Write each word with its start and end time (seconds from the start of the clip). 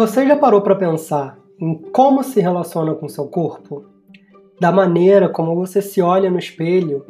Você 0.00 0.26
já 0.26 0.34
parou 0.34 0.62
para 0.62 0.74
pensar 0.74 1.38
em 1.60 1.74
como 1.74 2.24
se 2.24 2.40
relaciona 2.40 2.94
com 2.94 3.06
seu 3.06 3.26
corpo? 3.26 3.84
Da 4.58 4.72
maneira 4.72 5.28
como 5.28 5.54
você 5.54 5.82
se 5.82 6.00
olha 6.00 6.30
no 6.30 6.38
espelho 6.38 7.04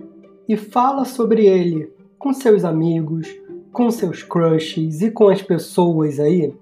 e 0.48 0.56
fala 0.56 1.04
sobre 1.04 1.46
ele 1.46 1.92
com 2.18 2.32
seus 2.32 2.64
amigos, 2.64 3.28
com 3.72 3.92
seus 3.92 4.24
crushes 4.24 5.02
e 5.02 5.10
com 5.12 5.28
as 5.28 5.40
pessoas 5.40 6.18
aí? 6.18 6.52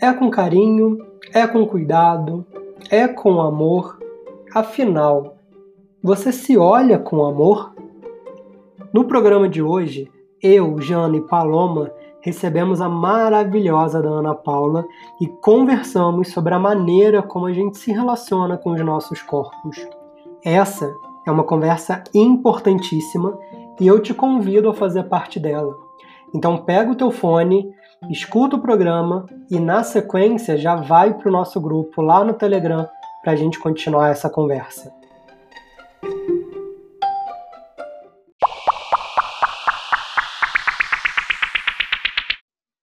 É 0.00 0.12
com 0.12 0.30
carinho, 0.30 1.04
é 1.34 1.48
com 1.48 1.66
cuidado, 1.66 2.46
é 2.88 3.08
com 3.08 3.40
amor. 3.40 3.98
Afinal, 4.54 5.34
você 6.00 6.30
se 6.30 6.56
olha 6.56 6.96
com 6.96 7.24
amor? 7.24 7.74
No 8.92 9.04
programa 9.04 9.48
de 9.48 9.60
hoje, 9.60 10.08
eu, 10.40 10.80
Jana 10.80 11.16
e 11.16 11.22
Paloma 11.22 11.90
recebemos 12.20 12.80
a 12.80 12.88
maravilhosa 12.88 14.02
da 14.02 14.08
Ana 14.08 14.34
Paula 14.34 14.86
e 15.20 15.26
conversamos 15.26 16.32
sobre 16.32 16.54
a 16.54 16.58
maneira 16.58 17.22
como 17.22 17.46
a 17.46 17.52
gente 17.52 17.78
se 17.78 17.92
relaciona 17.92 18.56
com 18.56 18.72
os 18.72 18.84
nossos 18.84 19.22
corpos. 19.22 19.86
Essa 20.44 20.92
é 21.26 21.30
uma 21.30 21.44
conversa 21.44 22.02
importantíssima 22.14 23.38
e 23.80 23.86
eu 23.86 24.00
te 24.00 24.12
convido 24.12 24.68
a 24.68 24.74
fazer 24.74 25.04
parte 25.04 25.40
dela. 25.40 25.74
Então 26.34 26.58
pega 26.58 26.90
o 26.90 26.96
teu 26.96 27.10
fone, 27.10 27.72
escuta 28.08 28.56
o 28.56 28.60
programa 28.60 29.26
e 29.50 29.58
na 29.58 29.82
sequência 29.82 30.56
já 30.56 30.76
vai 30.76 31.14
para 31.14 31.28
o 31.28 31.32
nosso 31.32 31.60
grupo 31.60 32.00
lá 32.02 32.22
no 32.24 32.34
Telegram 32.34 32.86
para 33.22 33.32
a 33.32 33.36
gente 33.36 33.58
continuar 33.58 34.10
essa 34.10 34.30
conversa. 34.30 34.99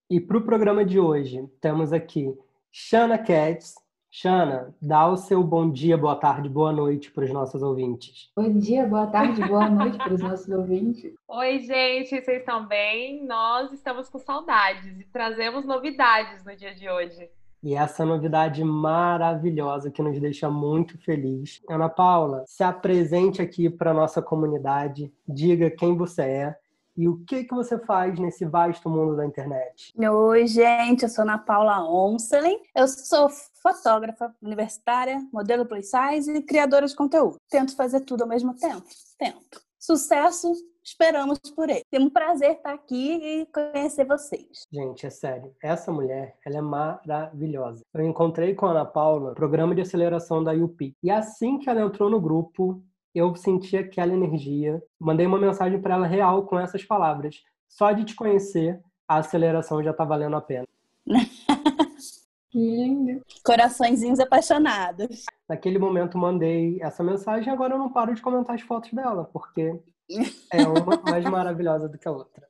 E 0.09 0.21
para 0.21 0.37
o 0.37 0.41
programa 0.41 0.85
de 0.85 0.97
hoje, 0.97 1.45
temos 1.59 1.91
aqui 1.91 2.33
Shana 2.71 3.17
Katz. 3.17 3.75
Shana, 4.09 4.73
dá 4.81 5.05
o 5.05 5.17
seu 5.17 5.43
bom 5.43 5.69
dia, 5.69 5.97
boa 5.97 6.15
tarde, 6.15 6.47
boa 6.47 6.71
noite 6.71 7.11
para 7.11 7.25
os 7.25 7.29
nossos 7.33 7.61
ouvintes. 7.61 8.31
Bom 8.33 8.57
dia, 8.57 8.85
boa 8.85 9.07
tarde, 9.07 9.43
boa 9.45 9.69
noite 9.69 9.97
para 9.97 10.13
os 10.13 10.21
nossos 10.21 10.47
ouvintes. 10.47 11.13
Oi, 11.27 11.59
gente, 11.59 12.07
vocês 12.07 12.39
estão 12.39 12.65
bem? 12.65 13.25
Nós 13.25 13.73
estamos 13.73 14.07
com 14.07 14.17
saudades 14.17 14.97
e 14.97 15.03
trazemos 15.11 15.65
novidades 15.65 16.41
no 16.45 16.55
dia 16.55 16.73
de 16.73 16.89
hoje. 16.89 17.29
E 17.61 17.75
essa 17.75 18.05
novidade 18.05 18.63
maravilhosa 18.63 19.91
que 19.91 20.01
nos 20.01 20.17
deixa 20.21 20.49
muito 20.49 20.97
feliz. 20.99 21.61
Ana 21.69 21.89
Paula, 21.89 22.45
se 22.47 22.63
apresente 22.63 23.41
aqui 23.41 23.69
para 23.69 23.91
a 23.91 23.93
nossa 23.93 24.21
comunidade, 24.21 25.11
diga 25.27 25.69
quem 25.69 25.97
você 25.97 26.21
é 26.21 26.55
e 26.97 27.07
o 27.07 27.23
que, 27.25 27.43
que 27.43 27.53
você 27.53 27.77
faz 27.77 28.17
nesse 28.19 28.43
vasto 28.43 28.89
mundo 28.89 29.15
da 29.15 29.23
internet? 29.23 29.93
Oi, 29.95 30.47
gente, 30.47 31.03
eu 31.03 31.09
sou 31.09 31.21
Ana 31.21 31.37
Paula 31.37 31.87
Onselen. 31.87 32.59
Eu 32.75 32.87
sou 32.87 33.29
fotógrafa 33.61 34.33
universitária, 34.41 35.19
modelo 35.31 35.63
plus 35.63 35.91
size 35.91 36.33
e 36.33 36.41
criadora 36.41 36.87
de 36.87 36.95
conteúdo. 36.95 37.37
Tento 37.49 37.75
fazer 37.75 38.01
tudo 38.01 38.23
ao 38.23 38.27
mesmo 38.27 38.55
tempo? 38.55 38.83
Tento. 39.19 39.61
Sucesso, 39.77 40.51
esperamos 40.83 41.37
por 41.55 41.69
ele. 41.69 41.83
Tem 41.91 42.01
um 42.01 42.09
prazer 42.09 42.53
estar 42.53 42.73
aqui 42.73 43.13
e 43.13 43.45
conhecer 43.45 44.05
vocês. 44.05 44.65
Gente, 44.71 45.05
é 45.05 45.09
sério. 45.11 45.55
Essa 45.61 45.91
mulher, 45.91 46.35
ela 46.43 46.57
é 46.57 46.61
maravilhosa. 46.61 47.83
Eu 47.93 48.03
encontrei 48.03 48.55
com 48.55 48.65
a 48.65 48.71
Ana 48.71 48.85
Paula, 48.85 49.35
programa 49.35 49.75
de 49.75 49.81
aceleração 49.81 50.43
da 50.43 50.51
UP. 50.51 50.95
E 51.03 51.11
assim 51.11 51.59
que 51.59 51.69
ela 51.69 51.81
entrou 51.81 52.09
no 52.09 52.19
grupo, 52.19 52.83
eu 53.17 53.35
senti 53.35 53.75
aquela 53.75 54.13
energia. 54.13 54.81
Mandei 54.99 55.25
uma 55.25 55.39
mensagem 55.39 55.81
para 55.81 55.95
ela 55.95 56.07
real 56.07 56.45
com 56.45 56.59
essas 56.59 56.83
palavras. 56.83 57.43
Só 57.67 57.91
de 57.91 58.05
te 58.05 58.15
conhecer, 58.15 58.79
a 59.07 59.17
aceleração 59.17 59.83
já 59.83 59.93
tá 59.93 60.05
valendo 60.05 60.35
a 60.35 60.41
pena. 60.41 60.67
que 62.49 62.59
lindo. 62.59 63.21
Coraçõezinhos 63.43 64.19
apaixonados. 64.19 65.25
Naquele 65.49 65.79
momento 65.79 66.17
mandei 66.17 66.77
essa 66.81 67.03
mensagem, 67.03 67.51
agora 67.51 67.73
eu 67.73 67.79
não 67.79 67.91
paro 67.91 68.13
de 68.13 68.21
comentar 68.21 68.55
as 68.55 68.61
fotos 68.61 68.91
dela, 68.93 69.29
porque 69.33 69.79
é 70.53 70.67
uma 70.67 71.01
mais 71.09 71.25
maravilhosa 71.25 71.89
do 71.89 71.97
que 71.97 72.07
a 72.07 72.11
outra. 72.11 72.47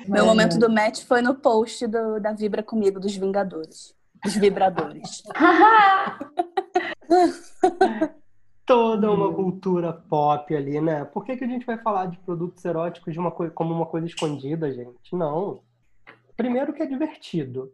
Meu 0.07 0.25
momento 0.25 0.57
do 0.57 0.69
match 0.69 1.03
foi 1.03 1.21
no 1.21 1.35
post 1.35 1.85
do, 1.87 2.19
da 2.19 2.31
Vibra 2.31 2.63
Comigo 2.63 2.99
dos 2.99 3.15
Vingadores. 3.15 3.93
Dos 4.23 4.35
Vibradores. 4.35 5.23
Toda 8.65 9.11
uma 9.11 9.31
cultura 9.33 9.93
pop 9.93 10.55
ali, 10.55 10.81
né? 10.81 11.05
Por 11.05 11.23
que, 11.23 11.37
que 11.37 11.43
a 11.43 11.47
gente 11.47 11.65
vai 11.65 11.77
falar 11.77 12.07
de 12.07 12.17
produtos 12.19 12.63
eróticos 12.65 13.13
de 13.13 13.19
uma 13.19 13.31
como 13.31 13.73
uma 13.73 13.85
coisa 13.85 14.07
escondida, 14.07 14.71
gente? 14.73 15.13
Não. 15.15 15.61
Primeiro 16.35 16.73
que 16.73 16.81
é 16.81 16.85
divertido, 16.85 17.71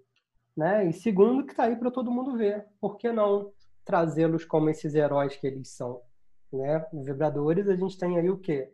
né? 0.55 0.87
E 0.87 0.93
segundo 0.93 1.45
que 1.45 1.55
tá 1.55 1.63
aí 1.63 1.75
para 1.75 1.89
todo 1.91 2.11
mundo 2.11 2.37
ver. 2.37 2.65
Por 2.79 2.97
que 2.97 3.11
não 3.11 3.51
trazê-los 3.85 4.45
como 4.45 4.69
esses 4.69 4.93
heróis 4.93 5.35
que 5.35 5.47
eles 5.47 5.69
são, 5.69 6.01
né? 6.51 6.85
Os 6.93 7.05
vibradores 7.05 7.67
a 7.67 7.75
gente 7.75 7.97
tem 7.97 8.17
aí 8.17 8.29
o 8.29 8.37
quê? 8.37 8.69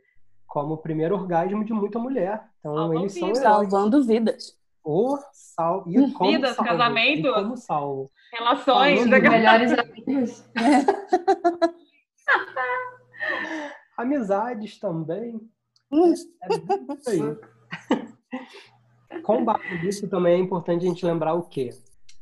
Como 0.45 0.73
o 0.73 0.77
primeiro 0.77 1.15
orgasmo 1.15 1.63
de 1.63 1.73
muita 1.73 1.99
mulher. 1.99 2.43
Então 2.59 2.75
Salvam 2.75 2.99
eles 2.99 3.13
são 3.13 3.27
vidas. 3.27 3.43
salvando 3.43 4.03
vidas. 4.03 4.57
O 4.83 5.17
sal 5.33 5.83
e 5.85 6.11
como 6.13 6.31
Vidas, 6.31 6.55
salvo, 6.55 6.69
casamento. 6.71 7.27
e 7.27 7.33
como 7.33 7.57
salvo. 7.57 8.09
Relações. 8.31 8.99
Falando 9.03 9.13
a- 9.13 9.29
Melhores 9.29 9.71
amigos. 9.77 10.45
Amizades 13.97 14.79
também. 14.79 15.39
É 15.91 15.97
isso 16.09 16.29
aí. 17.07 17.19
Com 19.23 19.43
base 19.43 19.83
nisso 19.83 20.07
também 20.09 20.35
é 20.35 20.43
importante 20.43 20.85
a 20.85 20.89
gente 20.89 21.05
lembrar 21.05 21.33
o 21.33 21.43
quê? 21.43 21.69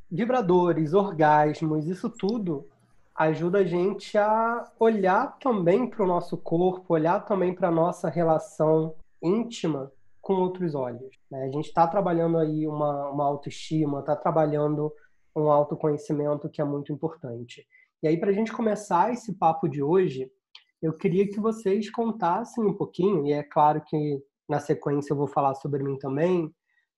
Vibradores, 0.10 0.94
orgasmos, 0.94 1.88
isso 1.88 2.10
tudo 2.10 2.70
ajuda 3.16 3.60
a 3.60 3.64
gente 3.64 4.18
a 4.18 4.70
olhar 4.78 5.38
também 5.40 5.90
para 5.90 6.04
o 6.04 6.08
nosso 6.08 6.38
corpo, 6.38 6.94
olhar 6.94 7.22
também 7.22 7.56
para 7.56 7.70
a 7.70 7.72
nossa 7.72 8.10
relação 8.10 8.94
íntima 9.22 9.92
com 10.22 10.34
outros 10.34 10.76
olhos. 10.76 11.18
né? 11.32 11.44
A 11.46 11.52
gente 11.52 11.68
está 11.68 11.88
trabalhando 11.88 12.38
aí 12.38 12.68
uma, 12.68 13.10
uma 13.10 13.26
autoestima, 13.26 14.00
está 14.00 14.16
trabalhando 14.16 14.92
um 15.36 15.50
autoconhecimento 15.52 16.50
que 16.50 16.62
é 16.62 16.66
muito 16.66 16.92
importante. 16.92 17.66
E 18.06 18.08
aí, 18.08 18.20
para 18.20 18.30
a 18.30 18.34
gente 18.34 18.54
começar 18.54 19.12
esse 19.12 19.34
papo 19.34 19.68
de 19.68 19.82
hoje, 19.82 20.32
eu 20.80 20.94
queria 20.96 21.28
que 21.28 21.40
vocês 21.40 21.90
contassem 21.90 22.64
um 22.64 22.72
pouquinho, 22.72 23.26
e 23.26 23.34
é 23.34 23.42
claro 23.42 23.82
que 23.82 24.22
na 24.48 24.60
sequência 24.60 25.12
eu 25.12 25.18
vou 25.18 25.26
falar 25.26 25.56
sobre 25.56 25.82
mim 25.82 25.98
também, 25.98 26.54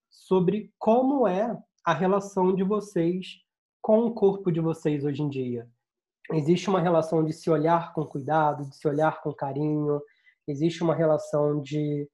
sobre 0.10 0.70
como 0.78 1.26
é 1.26 1.58
a 1.86 1.94
relação 1.94 2.54
de 2.54 2.62
vocês 2.62 3.38
com 3.82 4.00
o 4.00 4.14
corpo 4.14 4.52
de 4.52 4.60
vocês 4.60 5.06
hoje 5.06 5.24
em 5.24 5.30
dia. 5.30 5.66
Existe 6.34 6.70
uma 6.70 6.82
relação 6.82 7.24
de 7.24 7.32
se 7.32 7.50
olhar 7.50 7.94
com 7.94 8.06
cuidado, 8.06 8.68
de 8.68 8.76
se 8.76 8.86
olhar 8.86 9.22
com 9.22 9.34
carinho, 9.34 10.02
existe 10.46 10.84
uma 10.84 10.94
relação 10.94 11.62
de 11.62 12.06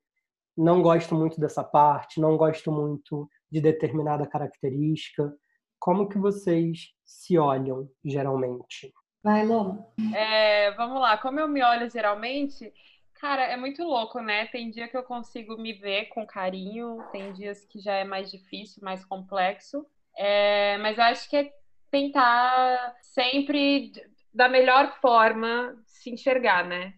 não 0.55 0.83
gosto 0.83 1.15
muito 1.15 1.39
dessa 1.39 1.63
parte, 1.63 2.21
não 2.21 2.37
gosto 2.37 2.71
muito 2.71 3.27
de 3.51 3.59
determinada 3.59 4.27
característica. 4.27 5.35
Como 5.79 6.07
que 6.07 6.19
vocês 6.19 6.93
se 7.05 7.37
olham 7.37 7.89
geralmente? 8.03 8.93
Vai, 9.23 9.45
Loma. 9.45 9.87
É, 10.13 10.71
vamos 10.71 10.99
lá, 10.99 11.17
como 11.17 11.39
eu 11.39 11.47
me 11.47 11.63
olho 11.63 11.89
geralmente, 11.89 12.73
cara, 13.13 13.43
é 13.43 13.55
muito 13.55 13.83
louco, 13.83 14.19
né? 14.19 14.47
Tem 14.47 14.69
dia 14.69 14.87
que 14.89 14.97
eu 14.97 15.03
consigo 15.03 15.57
me 15.57 15.71
ver 15.71 16.07
com 16.07 16.27
carinho, 16.27 17.01
tem 17.11 17.31
dias 17.31 17.63
que 17.65 17.79
já 17.79 17.93
é 17.93 18.03
mais 18.03 18.29
difícil, 18.29 18.83
mais 18.83 19.05
complexo. 19.05 19.85
É, 20.17 20.77
mas 20.79 20.97
eu 20.97 21.03
acho 21.05 21.29
que 21.29 21.37
é 21.37 21.53
tentar 21.89 22.95
sempre 23.01 23.93
da 24.33 24.49
melhor 24.49 24.99
forma 24.99 25.81
se 25.85 26.09
enxergar, 26.09 26.65
né? 26.65 26.93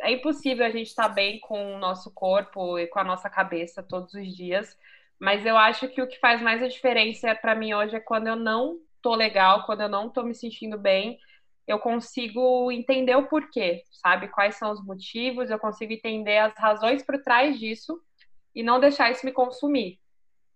É 0.00 0.12
impossível 0.12 0.64
a 0.64 0.70
gente 0.70 0.86
estar 0.86 1.10
bem 1.10 1.38
com 1.40 1.74
o 1.74 1.78
nosso 1.78 2.10
corpo 2.14 2.78
e 2.78 2.86
com 2.86 2.98
a 2.98 3.04
nossa 3.04 3.28
cabeça 3.28 3.82
todos 3.82 4.14
os 4.14 4.34
dias, 4.34 4.78
mas 5.18 5.44
eu 5.44 5.58
acho 5.58 5.88
que 5.88 6.00
o 6.00 6.06
que 6.08 6.18
faz 6.18 6.40
mais 6.40 6.62
a 6.62 6.68
diferença 6.68 7.34
para 7.34 7.54
mim 7.54 7.74
hoje 7.74 7.96
é 7.96 8.00
quando 8.00 8.28
eu 8.28 8.36
não 8.36 8.78
tô 9.02 9.14
legal, 9.14 9.64
quando 9.64 9.82
eu 9.82 9.88
não 9.88 10.08
tô 10.10 10.22
me 10.22 10.34
sentindo 10.34 10.78
bem, 10.78 11.18
eu 11.66 11.78
consigo 11.78 12.70
entender 12.72 13.14
o 13.14 13.28
porquê, 13.28 13.84
sabe? 13.92 14.28
Quais 14.28 14.56
são 14.56 14.72
os 14.72 14.84
motivos, 14.84 15.50
eu 15.50 15.58
consigo 15.58 15.92
entender 15.92 16.38
as 16.38 16.54
razões 16.56 17.02
por 17.04 17.20
trás 17.22 17.58
disso 17.58 18.00
e 18.54 18.62
não 18.62 18.80
deixar 18.80 19.10
isso 19.10 19.24
me 19.24 19.32
consumir, 19.32 20.00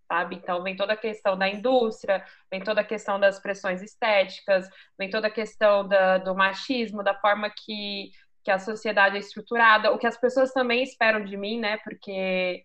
sabe? 0.08 0.36
Então, 0.36 0.62
vem 0.62 0.76
toda 0.76 0.94
a 0.94 0.96
questão 0.96 1.38
da 1.38 1.48
indústria, 1.48 2.24
vem 2.50 2.60
toda 2.60 2.80
a 2.80 2.84
questão 2.84 3.20
das 3.20 3.38
pressões 3.38 3.80
estéticas, 3.82 4.68
vem 4.98 5.08
toda 5.08 5.28
a 5.28 5.30
questão 5.30 5.86
da, 5.86 6.18
do 6.18 6.34
machismo, 6.34 7.02
da 7.04 7.14
forma 7.14 7.48
que, 7.48 8.10
que 8.42 8.50
a 8.50 8.58
sociedade 8.58 9.16
é 9.16 9.20
estruturada, 9.20 9.92
o 9.92 9.98
que 9.98 10.06
as 10.06 10.18
pessoas 10.18 10.52
também 10.52 10.82
esperam 10.82 11.24
de 11.24 11.36
mim, 11.36 11.60
né? 11.60 11.78
Porque 11.78 12.64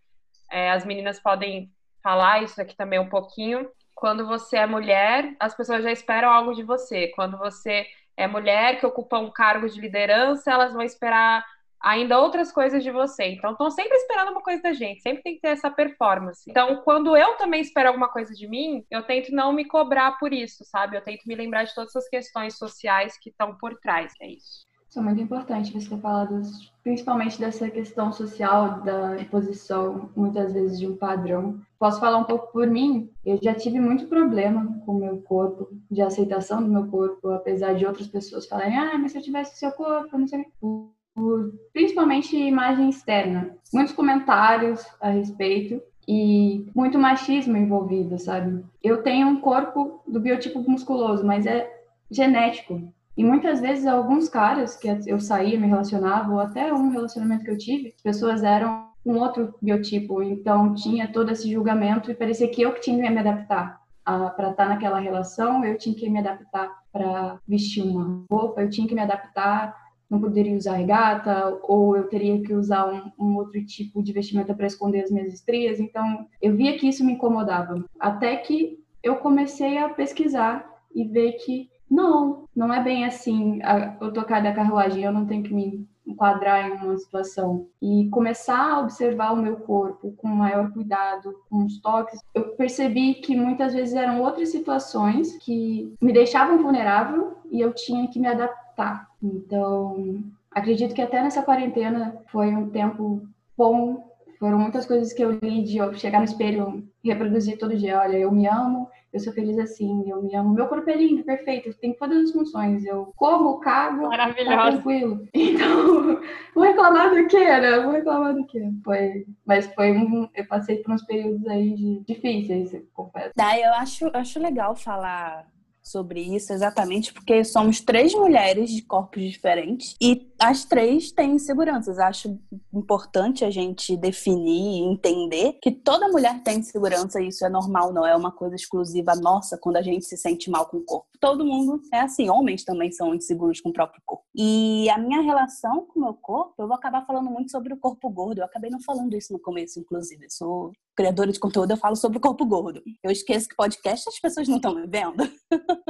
é, 0.51 0.71
as 0.71 0.85
meninas 0.85 1.19
podem 1.19 1.71
falar 2.01 2.43
isso 2.43 2.59
aqui 2.59 2.75
também 2.75 2.99
um 2.99 3.09
pouquinho. 3.09 3.69
Quando 3.99 4.25
você 4.25 4.55
é 4.55 4.65
mulher, 4.65 5.35
as 5.37 5.53
pessoas 5.53 5.83
já 5.83 5.91
esperam 5.91 6.29
algo 6.29 6.53
de 6.53 6.63
você. 6.63 7.09
Quando 7.09 7.37
você 7.37 7.85
é 8.15 8.27
mulher 8.27 8.79
que 8.79 8.85
ocupa 8.85 9.19
um 9.19 9.29
cargo 9.29 9.67
de 9.67 9.77
liderança, 9.77 10.49
elas 10.49 10.71
vão 10.71 10.81
esperar 10.81 11.45
ainda 11.81 12.17
outras 12.17 12.49
coisas 12.49 12.81
de 12.81 12.91
você. 12.91 13.25
Então, 13.25 13.51
estão 13.51 13.69
sempre 13.69 13.97
esperando 13.97 14.31
uma 14.31 14.41
coisa 14.41 14.61
da 14.61 14.71
gente, 14.71 15.01
sempre 15.01 15.21
tem 15.21 15.35
que 15.35 15.41
ter 15.41 15.49
essa 15.49 15.69
performance. 15.69 16.49
Então, 16.49 16.77
quando 16.77 17.17
eu 17.17 17.35
também 17.35 17.59
espero 17.59 17.89
alguma 17.89 18.07
coisa 18.07 18.33
de 18.33 18.47
mim, 18.47 18.85
eu 18.89 19.03
tento 19.03 19.33
não 19.33 19.51
me 19.51 19.65
cobrar 19.65 20.17
por 20.17 20.31
isso, 20.31 20.63
sabe? 20.63 20.95
Eu 20.95 21.01
tento 21.01 21.27
me 21.27 21.35
lembrar 21.35 21.65
de 21.65 21.75
todas 21.75 21.93
essas 21.93 22.07
questões 22.07 22.57
sociais 22.57 23.17
que 23.19 23.29
estão 23.29 23.57
por 23.57 23.77
trás, 23.81 24.13
é 24.21 24.29
isso. 24.29 24.68
Isso 24.89 24.97
é 24.97 25.01
muito 25.03 25.21
importante 25.21 25.71
você 25.71 25.87
ter 25.87 26.01
falado 26.01 26.41
principalmente 26.83 27.39
dessa 27.39 27.69
questão 27.69 28.11
social 28.11 28.81
da 28.81 29.21
imposição, 29.21 30.09
muitas 30.15 30.51
vezes, 30.51 30.79
de 30.79 30.87
um 30.87 30.97
padrão. 30.97 31.61
Posso 31.77 31.99
falar 31.99 32.17
um 32.17 32.23
pouco 32.23 32.51
por 32.51 32.65
mim? 32.65 33.11
Eu 33.23 33.37
já 33.41 33.53
tive 33.53 33.79
muito 33.79 34.07
problema 34.07 34.81
com 34.85 34.93
o 34.93 34.99
meu 34.99 35.21
corpo, 35.21 35.69
de 35.91 36.01
aceitação 36.01 36.63
do 36.63 36.69
meu 36.69 36.87
corpo, 36.87 37.29
apesar 37.29 37.73
de 37.75 37.85
outras 37.85 38.07
pessoas 38.07 38.47
falarem, 38.47 38.77
ah, 38.77 38.97
mas 38.97 39.11
se 39.11 39.19
eu 39.19 39.21
tivesse 39.21 39.53
o 39.53 39.57
seu 39.57 39.71
corpo, 39.71 40.17
não 40.17 40.27
sei 40.27 40.45
o 40.59 40.89
por 41.19 41.53
principalmente 41.73 42.35
imagem 42.35 42.89
externa. 42.89 43.55
Muitos 43.73 43.93
comentários 43.93 44.85
a 45.01 45.09
respeito 45.09 45.81
e 46.07 46.65
muito 46.73 46.97
machismo 46.97 47.57
envolvido, 47.57 48.17
sabe? 48.17 48.63
Eu 48.81 49.03
tenho 49.03 49.27
um 49.27 49.41
corpo 49.41 50.01
do 50.07 50.19
biotipo 50.19 50.59
musculoso, 50.67 51.25
mas 51.25 51.45
é 51.45 51.69
genético. 52.09 52.81
E 53.19 53.23
muitas 53.23 53.59
vezes 53.59 53.85
alguns 53.85 54.29
caras 54.29 54.77
que 54.77 54.87
eu 55.05 55.19
saía, 55.19 55.59
me 55.59 55.67
relacionava, 55.67 56.31
ou 56.31 56.39
até 56.39 56.73
um 56.73 56.89
relacionamento 56.89 57.43
que 57.43 57.51
eu 57.51 57.57
tive, 57.57 57.93
as 57.97 58.01
pessoas 58.01 58.43
eram 58.43 58.87
um 59.05 59.17
outro 59.17 59.53
biotipo, 59.61 60.23
então 60.23 60.73
tinha 60.73 61.11
todo 61.11 61.29
esse 61.29 61.51
julgamento 61.51 62.09
e 62.09 62.15
parecia 62.15 62.47
que 62.47 62.61
eu 62.61 62.71
que 62.71 62.79
tinha 62.79 62.95
que 62.95 63.09
me 63.09 63.19
adaptar 63.19 63.81
para 64.05 64.29
estar 64.29 64.53
tá 64.53 64.69
naquela 64.69 64.99
relação, 64.99 65.65
eu 65.65 65.77
tinha 65.77 65.93
que 65.93 66.09
me 66.09 66.19
adaptar 66.19 66.73
para 66.93 67.37
vestir 67.45 67.83
uma 67.83 68.23
roupa, 68.31 68.61
eu 68.61 68.69
tinha 68.69 68.87
que 68.87 68.95
me 68.95 69.01
adaptar 69.01 69.75
não 70.09 70.21
poderia 70.21 70.55
usar 70.55 70.77
regata, 70.77 71.59
ou 71.63 71.97
eu 71.97 72.07
teria 72.07 72.41
que 72.41 72.53
usar 72.53 72.87
um, 72.87 73.11
um 73.19 73.35
outro 73.35 73.63
tipo 73.65 74.01
de 74.01 74.13
vestimenta 74.13 74.55
para 74.55 74.65
esconder 74.65 75.03
as 75.03 75.11
minhas 75.11 75.31
estrias. 75.31 75.79
Então, 75.79 76.25
eu 76.41 76.55
via 76.55 76.79
que 76.79 76.87
isso 76.87 77.05
me 77.05 77.13
incomodava. 77.13 77.85
Até 77.99 78.35
que 78.37 78.79
eu 79.03 79.17
comecei 79.17 79.77
a 79.77 79.89
pesquisar 79.89 80.67
e 80.95 81.03
ver 81.03 81.33
que 81.33 81.69
não, 81.89 82.45
não 82.55 82.73
é 82.73 82.83
bem 82.83 83.05
assim. 83.05 83.59
Eu 83.99 84.11
tocar 84.13 84.41
da 84.41 84.53
carruagem, 84.53 85.03
eu 85.03 85.11
não 85.11 85.25
tenho 85.25 85.43
que 85.43 85.53
me 85.53 85.87
enquadrar 86.09 86.67
em 86.67 86.73
uma 86.85 86.97
situação 86.97 87.67
e 87.81 88.09
começar 88.09 88.73
a 88.73 88.79
observar 88.79 89.31
o 89.31 89.37
meu 89.37 89.57
corpo 89.57 90.13
com 90.17 90.27
maior 90.27 90.71
cuidado, 90.71 91.35
com 91.49 91.65
os 91.65 91.79
toques, 91.79 92.19
eu 92.33 92.55
percebi 92.55 93.15
que 93.15 93.35
muitas 93.35 93.73
vezes 93.73 93.93
eram 93.93 94.21
outras 94.21 94.49
situações 94.49 95.37
que 95.37 95.93
me 96.01 96.11
deixavam 96.11 96.61
vulnerável 96.61 97.37
e 97.51 97.61
eu 97.61 97.73
tinha 97.73 98.07
que 98.07 98.19
me 98.19 98.27
adaptar. 98.27 99.07
Então, 99.21 100.23
acredito 100.51 100.95
que 100.95 101.01
até 101.01 101.21
nessa 101.21 101.43
quarentena 101.43 102.17
foi 102.31 102.55
um 102.55 102.69
tempo 102.69 103.21
bom. 103.55 104.09
Foram 104.39 104.57
muitas 104.57 104.85
coisas 104.85 105.13
que 105.13 105.23
eu 105.23 105.31
li 105.31 105.63
de 105.63 105.77
eu 105.77 105.93
chegar 105.93 106.19
no 106.19 106.25
espelho 106.25 106.87
reproduzir 107.03 107.57
todo 107.57 107.77
dia. 107.77 107.99
Olha, 107.99 108.17
eu 108.17 108.31
me 108.31 108.47
amo, 108.47 108.89
eu 109.11 109.19
sou 109.19 109.33
feliz 109.33 109.57
assim, 109.57 110.09
eu 110.09 110.21
me 110.21 110.35
amo. 110.35 110.53
Meu 110.53 110.67
corpo 110.67 110.89
é 110.89 110.95
lindo, 110.95 111.23
perfeito, 111.23 111.73
tem 111.75 111.93
todas 111.93 112.25
as 112.25 112.31
funções. 112.31 112.85
Eu 112.85 113.11
como, 113.15 113.59
cago, 113.59 114.09
tá 114.09 114.33
tranquilo. 114.33 115.27
Então, 115.33 116.21
vou 116.53 116.63
reclamar 116.63 117.09
do 117.09 117.27
que, 117.27 117.37
né? 117.37 117.79
Vou 117.79 117.91
reclamar 117.91 118.33
do 118.33 118.45
que. 118.45 118.59
Foi, 118.83 119.25
mas 119.45 119.67
foi 119.73 119.91
um, 119.91 120.29
eu 120.35 120.45
passei 120.45 120.77
por 120.77 120.93
uns 120.93 121.03
períodos 121.03 121.45
aí 121.47 121.73
de, 121.73 122.03
difíceis, 122.05 122.71
confesso. 122.93 123.31
Daí 123.35 123.61
eu 123.61 123.73
acho, 123.73 124.09
acho 124.13 124.39
legal 124.39 124.75
falar 124.75 125.47
sobre 125.81 126.21
isso 126.21 126.53
exatamente 126.53 127.11
porque 127.11 127.43
somos 127.43 127.81
três 127.81 128.13
mulheres 128.13 128.69
de 128.69 128.83
corpos 128.83 129.23
diferentes 129.23 129.95
e 129.99 130.28
as 130.39 130.63
três 130.63 131.11
têm 131.11 131.33
inseguranças. 131.33 131.99
Acho 131.99 132.39
importante 132.73 133.43
a 133.43 133.51
gente 133.51 133.97
definir 133.97 134.81
e 134.81 134.91
entender 134.91 135.57
que 135.61 135.71
toda 135.71 136.07
mulher 136.07 136.41
tem 136.43 136.59
insegurança 136.59 137.21
e 137.21 137.27
isso 137.27 137.45
é 137.45 137.49
normal, 137.49 137.93
não 137.93 138.05
é 138.05 138.15
uma 138.15 138.31
coisa 138.31 138.55
exclusiva 138.55 139.13
nossa 139.15 139.57
quando 139.57 139.77
a 139.77 139.81
gente 139.81 140.05
se 140.05 140.17
sente 140.17 140.49
mal 140.49 140.65
com 140.67 140.77
o 140.77 140.85
corpo. 140.85 141.07
Todo 141.19 141.45
mundo 141.45 141.81
é 141.93 141.99
assim, 141.99 142.29
homens 142.29 142.63
também 142.63 142.91
são 142.91 143.13
inseguros 143.13 143.59
com 143.59 143.69
o 143.69 143.73
próprio 143.73 144.01
corpo. 144.05 144.23
E 144.33 144.89
a 144.89 144.97
minha 144.97 145.21
relação 145.21 145.85
com 145.85 145.99
o 145.99 146.03
meu 146.03 146.13
corpo, 146.13 146.53
eu 146.57 146.67
vou 146.67 146.75
acabar 146.75 147.05
falando 147.05 147.29
muito 147.29 147.51
sobre 147.51 147.73
o 147.73 147.77
corpo 147.77 148.09
gordo. 148.09 148.39
Eu 148.39 148.45
acabei 148.45 148.69
não 148.69 148.81
falando 148.81 149.13
isso 149.15 149.33
no 149.33 149.39
começo, 149.39 149.79
inclusive. 149.79 150.25
Eu 150.25 150.29
sou 150.31 150.71
criadora 150.95 151.31
de 151.31 151.39
conteúdo, 151.39 151.71
eu 151.71 151.77
falo 151.77 151.95
sobre 151.95 152.17
o 152.17 152.21
corpo 152.21 152.45
gordo. 152.45 152.81
Eu 153.03 153.11
esqueço 153.11 153.49
que 153.49 153.55
podcast 153.55 154.07
as 154.07 154.19
pessoas 154.19 154.47
não 154.47 154.57
estão 154.57 154.75
me 154.75 154.87
vendo. 154.87 155.29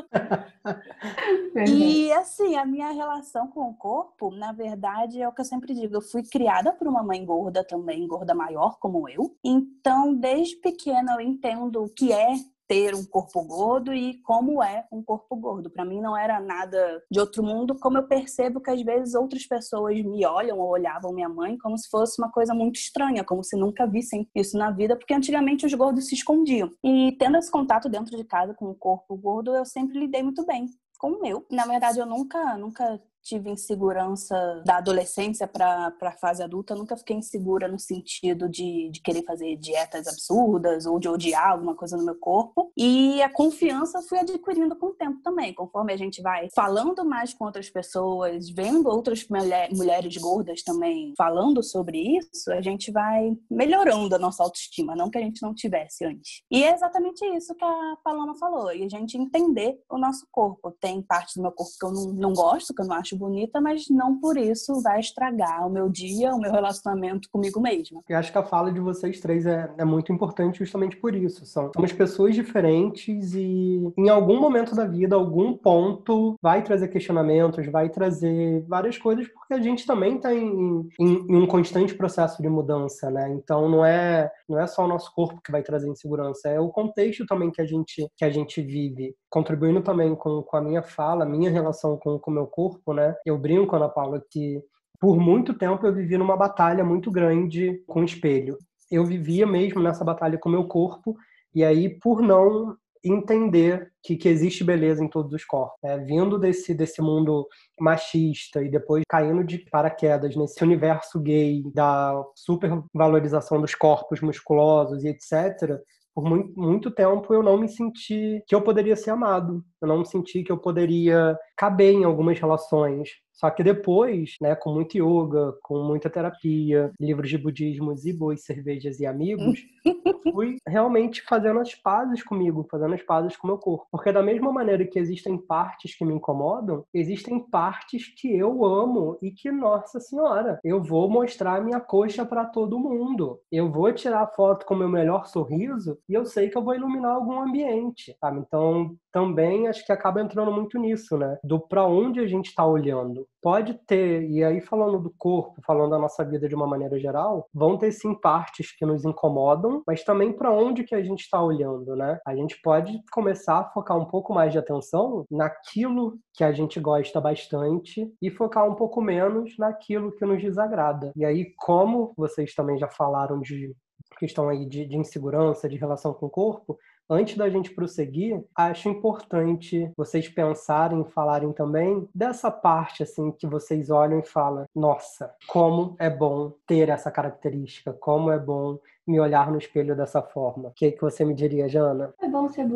e 1.68 2.12
assim, 2.14 2.56
a 2.56 2.66
minha 2.66 2.92
relação 2.92 3.48
com 3.48 3.70
o 3.70 3.74
corpo, 3.74 4.32
na 4.40 4.54
verdade, 4.54 5.22
é 5.22 5.28
o 5.28 5.34
que 5.34 5.42
eu 5.42 5.46
sempre 5.46 5.74
digo. 5.74 5.96
Eu 5.96 6.02
fui 6.02 6.24
criada 6.24 6.72
por 6.72 6.88
uma 6.88 7.04
mãe 7.04 7.24
gorda 7.24 7.64
também, 7.64 8.08
gorda 8.08 8.34
maior 8.34 8.78
como 8.80 9.08
eu. 9.10 9.36
Então, 9.44 10.16
desde 10.16 10.56
pequena 10.56 11.16
eu 11.16 11.22
entendo 11.22 11.84
o 11.84 11.90
que 11.90 12.12
é 12.14 12.36
ter 12.70 12.94
um 12.94 13.04
corpo 13.04 13.44
gordo 13.44 13.92
e 13.92 14.22
como 14.22 14.62
é 14.62 14.86
um 14.92 15.04
corpo 15.04 15.36
gordo. 15.36 15.72
Para 15.72 15.84
mim 15.84 16.00
não 16.00 16.16
era 16.16 16.40
nada 16.40 17.04
de 17.12 17.20
outro 17.20 17.44
mundo, 17.44 17.76
como 17.80 17.98
eu 17.98 18.08
percebo 18.08 18.62
que 18.62 18.70
às 18.70 18.82
vezes 18.84 19.16
outras 19.16 19.46
pessoas 19.46 20.00
me 20.04 20.24
olham 20.24 20.60
ou 20.60 20.70
olhavam 20.70 21.12
minha 21.12 21.28
mãe 21.28 21.58
como 21.58 21.76
se 21.76 21.90
fosse 21.90 22.22
uma 22.22 22.32
coisa 22.32 22.54
muito 22.54 22.76
estranha, 22.76 23.24
como 23.24 23.44
se 23.44 23.58
nunca 23.58 23.88
vissem 23.88 24.30
isso 24.36 24.56
na 24.56 24.70
vida, 24.70 24.96
porque 24.96 25.16
antigamente 25.16 25.66
os 25.66 25.74
gordos 25.74 26.08
se 26.08 26.14
escondiam. 26.14 26.70
E 26.84 27.16
tendo 27.18 27.38
esse 27.38 27.50
contato 27.50 27.90
dentro 27.90 28.16
de 28.16 28.24
casa 28.24 28.54
com 28.54 28.70
o 28.70 28.76
corpo 28.76 29.18
gordo, 29.18 29.56
eu 29.56 29.66
sempre 29.66 30.00
lidei 30.00 30.22
muito 30.22 30.46
bem 30.46 30.68
com 31.00 31.14
o 31.14 31.22
meu. 31.22 31.44
Na 31.50 31.66
verdade, 31.66 31.98
eu 31.98 32.06
nunca, 32.06 32.56
nunca 32.56 33.02
tive 33.24 33.50
insegurança 33.50 34.36
da 34.66 34.78
adolescência 34.78 35.48
para 35.48 35.94
a 36.02 36.18
fase 36.18 36.44
adulta, 36.44 36.76
nunca 36.76 36.98
fiquei 36.98 37.16
insegura 37.16 37.68
no 37.68 37.80
sentido 37.80 38.50
de, 38.50 38.90
de 38.92 39.02
querer 39.02 39.24
fazer 39.24 39.56
dietas 39.58 40.08
absurdas 40.08 40.86
ou 40.86 41.00
de 41.00 41.08
odiar 41.08 41.52
alguma 41.52 41.76
coisa 41.76 41.98
no 41.98 42.06
meu 42.06 42.16
corpo. 42.16 42.72
E 42.78 43.22
a 43.22 43.30
confiança 43.30 44.02
fui 44.02 44.20
adquirindo 44.20 44.76
com 44.76 44.88
o 44.88 44.94
tempo 44.94 45.22
também, 45.22 45.54
conforme 45.54 45.94
a 45.94 45.98
gente 45.98 46.22
vai 46.22 46.48
falando 46.56 47.06
mais 47.06 47.34
com 47.34 47.46
outras 47.46 47.70
pessoas, 47.70 48.50
vendo 48.50 48.88
outras 48.90 49.28
mulher, 49.28 49.70
mulheres 49.74 50.16
gordas 50.18 50.64
também 50.64 51.14
falando 51.18 51.62
sobre 51.64 52.18
isso, 52.18 52.52
a 52.52 52.62
gente 52.62 52.92
vai 52.92 53.36
melhorando 53.50 54.16
a 54.16 54.20
nossa 54.20 54.44
autoestima, 54.44 54.96
não 54.96 55.10
que 55.10 55.18
a 55.18 55.22
gente 55.22 55.42
não 55.42 55.54
tivesse 55.54 56.06
antes. 56.06 56.42
E 56.50 56.64
é 56.64 56.74
exatamente 56.74 57.26
isso 57.36 57.56
que 57.56 57.64
a 57.64 57.98
Paloma 58.04 58.36
falou, 58.36 58.72
e 58.74 58.84
a 58.84 58.90
gente 58.90 59.18
entender 59.18 59.80
o 59.90 59.98
nosso 59.98 60.28
corpo. 60.32 60.72
Tem 60.80 61.02
parte 61.02 61.36
do 61.36 61.42
meu 61.42 61.52
corpo 61.52 61.72
que 61.80 61.86
eu 61.86 61.92
não, 61.92 62.14
não 62.14 62.34
gosto, 62.34 62.74
que 62.74 62.82
eu 62.82 62.86
não 62.86 62.96
acho 62.96 63.09
bonita, 63.16 63.60
mas 63.62 63.90
não 63.90 64.20
por 64.20 64.38
isso 64.38 64.82
vai 64.82 65.00
estragar 65.00 65.68
o 65.68 65.70
meu 65.70 65.90
dia, 65.90 66.34
o 66.34 66.40
meu 66.40 66.52
relacionamento 66.52 67.30
comigo 67.32 67.60
mesma. 67.60 68.02
Eu 68.08 68.18
acho 68.18 68.32
que 68.32 68.38
a 68.38 68.44
fala 68.44 68.72
de 68.72 68.80
vocês 68.80 69.20
três 69.20 69.46
é, 69.46 69.70
é 69.78 69.86
muito 69.86 70.12
importante 70.12 70.60
justamente 70.60 70.98
por 70.98 71.16
isso. 71.16 71.46
São, 71.46 71.72
somos 71.74 71.92
pessoas 71.92 72.36
diferentes 72.36 73.34
e 73.34 73.92
em 73.98 74.10
algum 74.10 74.40
momento 74.40 74.76
da 74.76 74.86
vida, 74.86 75.16
algum 75.16 75.56
ponto, 75.56 76.36
vai 76.42 76.64
trazer 76.64 76.88
questionamentos, 76.88 77.66
vai 77.68 77.90
trazer 77.90 78.64
várias 78.68 78.98
coisas, 78.98 79.28
porque 79.28 79.54
a 79.54 79.62
gente 79.62 79.86
também 79.86 80.16
está 80.16 80.34
em, 80.34 80.88
em, 81.00 81.26
em 81.30 81.36
um 81.36 81.48
constante 81.48 81.96
processo 81.96 82.42
de 82.42 82.50
mudança, 82.50 83.10
né? 83.10 83.30
Então 83.34 83.70
não 83.70 83.86
é, 83.86 84.32
não 84.48 84.60
é 84.60 84.68
só 84.68 84.86
o 84.86 84.88
nosso 84.88 85.14
corpo 85.14 85.42
que 85.44 85.52
vai 85.52 85.62
trazer 85.62 85.90
insegurança, 85.90 86.50
é 86.50 86.60
o 86.60 86.70
contexto 86.70 87.26
também 87.26 87.52
que 87.52 87.62
a 87.62 87.66
gente, 87.66 88.08
que 88.16 88.26
a 88.26 88.30
gente 88.30 88.62
vive. 88.62 89.16
Contribuindo 89.30 89.82
também 89.82 90.16
com, 90.16 90.42
com 90.42 90.58
a 90.58 90.62
minha 90.62 90.82
fala, 90.82 91.26
minha 91.26 91.52
relação 91.52 91.98
com 91.98 92.20
o 92.26 92.32
meu 92.32 92.48
corpo, 92.48 92.94
né? 92.94 93.16
Eu 93.26 93.38
brinco, 93.38 93.76
Ana 93.76 93.88
Paula, 93.88 94.24
que 94.30 94.62
por 95.00 95.18
muito 95.18 95.54
tempo 95.54 95.86
eu 95.86 95.94
vivi 95.94 96.18
numa 96.18 96.36
batalha 96.36 96.84
muito 96.84 97.12
grande 97.12 97.84
com 97.88 98.02
o 98.02 98.06
espelho. 98.06 98.58
Eu 98.92 99.06
vivia 99.06 99.46
mesmo 99.46 99.82
nessa 99.82 100.04
batalha 100.04 100.38
com 100.38 100.50
o 100.50 100.52
meu 100.52 100.68
corpo, 100.68 101.16
e 101.54 101.64
aí, 101.64 101.90
por 101.90 102.22
não 102.22 102.76
entender 103.04 103.92
que, 104.04 104.16
que 104.16 104.28
existe 104.28 104.64
beleza 104.64 105.04
em 105.04 105.08
todos 105.08 105.34
os 105.34 105.46
corpos. 105.46 105.78
Né? 105.82 105.98
Vindo 106.00 106.38
desse, 106.38 106.74
desse 106.74 107.02
mundo 107.02 107.48
machista 107.80 108.62
e 108.62 108.70
depois 108.70 109.04
caindo 109.08 109.44
de 109.44 109.60
paraquedas 109.72 110.36
nesse 110.36 110.62
universo 110.64 111.20
gay 111.20 111.64
da 111.74 112.22
supervalorização 112.36 113.62
dos 113.62 113.74
corpos 113.74 114.22
musculosos 114.22 115.04
e 115.04 115.08
etc., 115.08 115.80
por 116.14 116.24
muito, 116.24 116.60
muito 116.60 116.92
tempo 116.92 117.34
eu 117.34 117.44
não 117.44 117.58
me 117.58 117.70
senti 117.70 118.44
que 118.48 118.56
eu 118.56 118.62
poderia 118.62 118.96
ser 118.96 119.12
amado. 119.12 119.64
Eu 119.82 119.88
não 119.88 120.00
me 120.00 120.06
senti 120.06 120.44
que 120.44 120.52
eu 120.52 120.58
poderia 120.58 121.38
caber 121.56 121.94
em 121.94 122.04
algumas 122.04 122.40
relações. 122.40 123.10
Só 123.40 123.50
que 123.50 123.64
depois, 123.64 124.36
né, 124.42 124.54
com 124.54 124.74
muito 124.74 124.98
yoga, 124.98 125.56
com 125.64 125.82
muita 125.82 126.10
terapia, 126.10 126.92
livros 127.00 127.30
de 127.30 127.38
budismo 127.38 127.94
e 128.04 128.12
boas 128.12 128.44
cervejas 128.44 129.00
e 129.00 129.06
amigos, 129.06 129.62
fui 130.34 130.58
realmente 130.68 131.22
fazendo 131.22 131.62
as 131.62 131.74
pazes 131.74 132.22
comigo, 132.22 132.68
fazendo 132.70 132.94
as 132.96 133.02
pazes 133.02 133.38
com 133.38 133.48
o 133.48 133.52
meu 133.52 133.58
corpo. 133.58 133.88
Porque 133.90 134.12
da 134.12 134.22
mesma 134.22 134.52
maneira 134.52 134.86
que 134.86 135.00
existem 135.00 135.38
partes 135.38 135.96
que 135.96 136.04
me 136.04 136.14
incomodam, 136.14 136.84
existem 136.94 137.40
partes 137.40 138.14
que 138.14 138.36
eu 138.36 138.66
amo 138.66 139.18
e 139.22 139.32
que, 139.32 139.50
nossa 139.50 140.02
senhora, 140.02 140.60
eu 140.62 140.84
vou 140.84 141.10
mostrar 141.10 141.64
minha 141.64 141.80
coxa 141.80 142.26
para 142.26 142.44
todo 142.44 142.78
mundo. 142.78 143.40
Eu 143.50 143.72
vou 143.72 143.94
tirar 143.94 144.28
foto 144.36 144.66
com 144.66 144.74
o 144.74 144.78
meu 144.78 144.90
melhor 144.90 145.28
sorriso 145.28 145.98
e 146.10 146.14
eu 146.14 146.26
sei 146.26 146.50
que 146.50 146.58
eu 146.58 146.64
vou 146.64 146.76
iluminar 146.76 147.16
algum 147.16 147.42
ambiente, 147.42 148.14
sabe? 148.20 148.40
Então, 148.40 148.98
também 149.14 149.68
acho 149.68 149.86
que 149.86 149.92
acaba 149.92 150.22
entrando 150.22 150.52
muito 150.52 150.78
nisso, 150.78 151.18
né? 151.18 151.38
Do 151.42 151.60
para 151.60 151.86
onde 151.86 152.20
a 152.20 152.28
gente 152.28 152.48
está 152.48 152.66
olhando. 152.66 153.29
Pode 153.42 153.74
ter, 153.88 154.30
e 154.30 154.44
aí 154.44 154.60
falando 154.60 155.00
do 155.00 155.14
corpo, 155.18 155.62
falando 155.66 155.92
da 155.92 155.98
nossa 155.98 156.26
vida 156.26 156.48
de 156.48 156.56
uma 156.56 156.68
maneira 156.68 157.00
geral, 157.00 157.48
vão 157.54 157.78
ter 157.78 157.92
sim 157.94 158.14
partes 158.14 158.76
que 158.76 158.86
nos 158.86 159.06
incomodam, 159.06 159.82
mas 159.88 160.04
também 160.04 160.34
para 160.34 160.52
onde 160.52 160.84
que 160.84 160.94
a 160.94 161.02
gente 161.02 161.22
está 161.22 161.42
olhando, 161.42 161.96
né? 161.96 162.20
A 162.28 162.36
gente 162.36 162.62
pode 162.62 163.02
começar 163.14 163.60
a 163.60 163.70
focar 163.70 163.98
um 163.98 164.06
pouco 164.06 164.34
mais 164.34 164.52
de 164.52 164.60
atenção 164.60 165.26
naquilo 165.32 166.20
que 166.34 166.44
a 166.44 166.52
gente 166.52 166.82
gosta 166.82 167.22
bastante 167.22 168.12
e 168.22 168.30
focar 168.30 168.70
um 168.70 168.76
pouco 168.76 169.02
menos 169.02 169.58
naquilo 169.58 170.12
que 170.12 170.26
nos 170.26 170.42
desagrada. 170.42 171.14
E 171.16 171.24
aí, 171.24 171.54
como 171.58 172.14
vocês 172.18 172.54
também 172.54 172.78
já 172.78 172.90
falaram 172.90 173.40
de 173.40 173.74
questão 174.18 174.50
aí 174.50 174.66
de, 174.66 174.86
de 174.86 174.98
insegurança, 174.98 175.70
de 175.70 175.78
relação 175.78 176.14
com 176.14 176.26
o 176.26 176.30
corpo, 176.30 176.78
Antes 177.10 177.36
da 177.36 177.50
gente 177.50 177.72
prosseguir, 177.72 178.44
acho 178.56 178.88
importante 178.88 179.92
vocês 179.98 180.30
pensarem, 180.30 181.04
falarem 181.06 181.52
também 181.52 182.08
dessa 182.14 182.52
parte 182.52 183.02
assim 183.02 183.32
que 183.32 183.48
vocês 183.48 183.90
olham 183.90 184.20
e 184.20 184.24
falam: 184.24 184.66
"Nossa, 184.76 185.34
como 185.48 185.96
é 185.98 186.10
bom 186.10 186.54
ter 186.68 186.90
essa 186.90 187.10
característica, 187.10 187.92
como 187.94 188.32
é 188.32 188.38
bom 188.38 188.78
me 189.08 189.20
olhar 189.20 189.52
no 189.52 189.58
espelho 189.58 189.96
dessa 189.96 190.22
forma". 190.22 190.70
O 190.70 190.74
que, 190.74 190.92
que 190.92 191.02
você 191.02 191.26
me 191.26 191.34
diria, 191.34 191.68
Jana? 191.68 192.14
É 192.22 192.28
bom 192.28 192.48
ser 192.48 192.68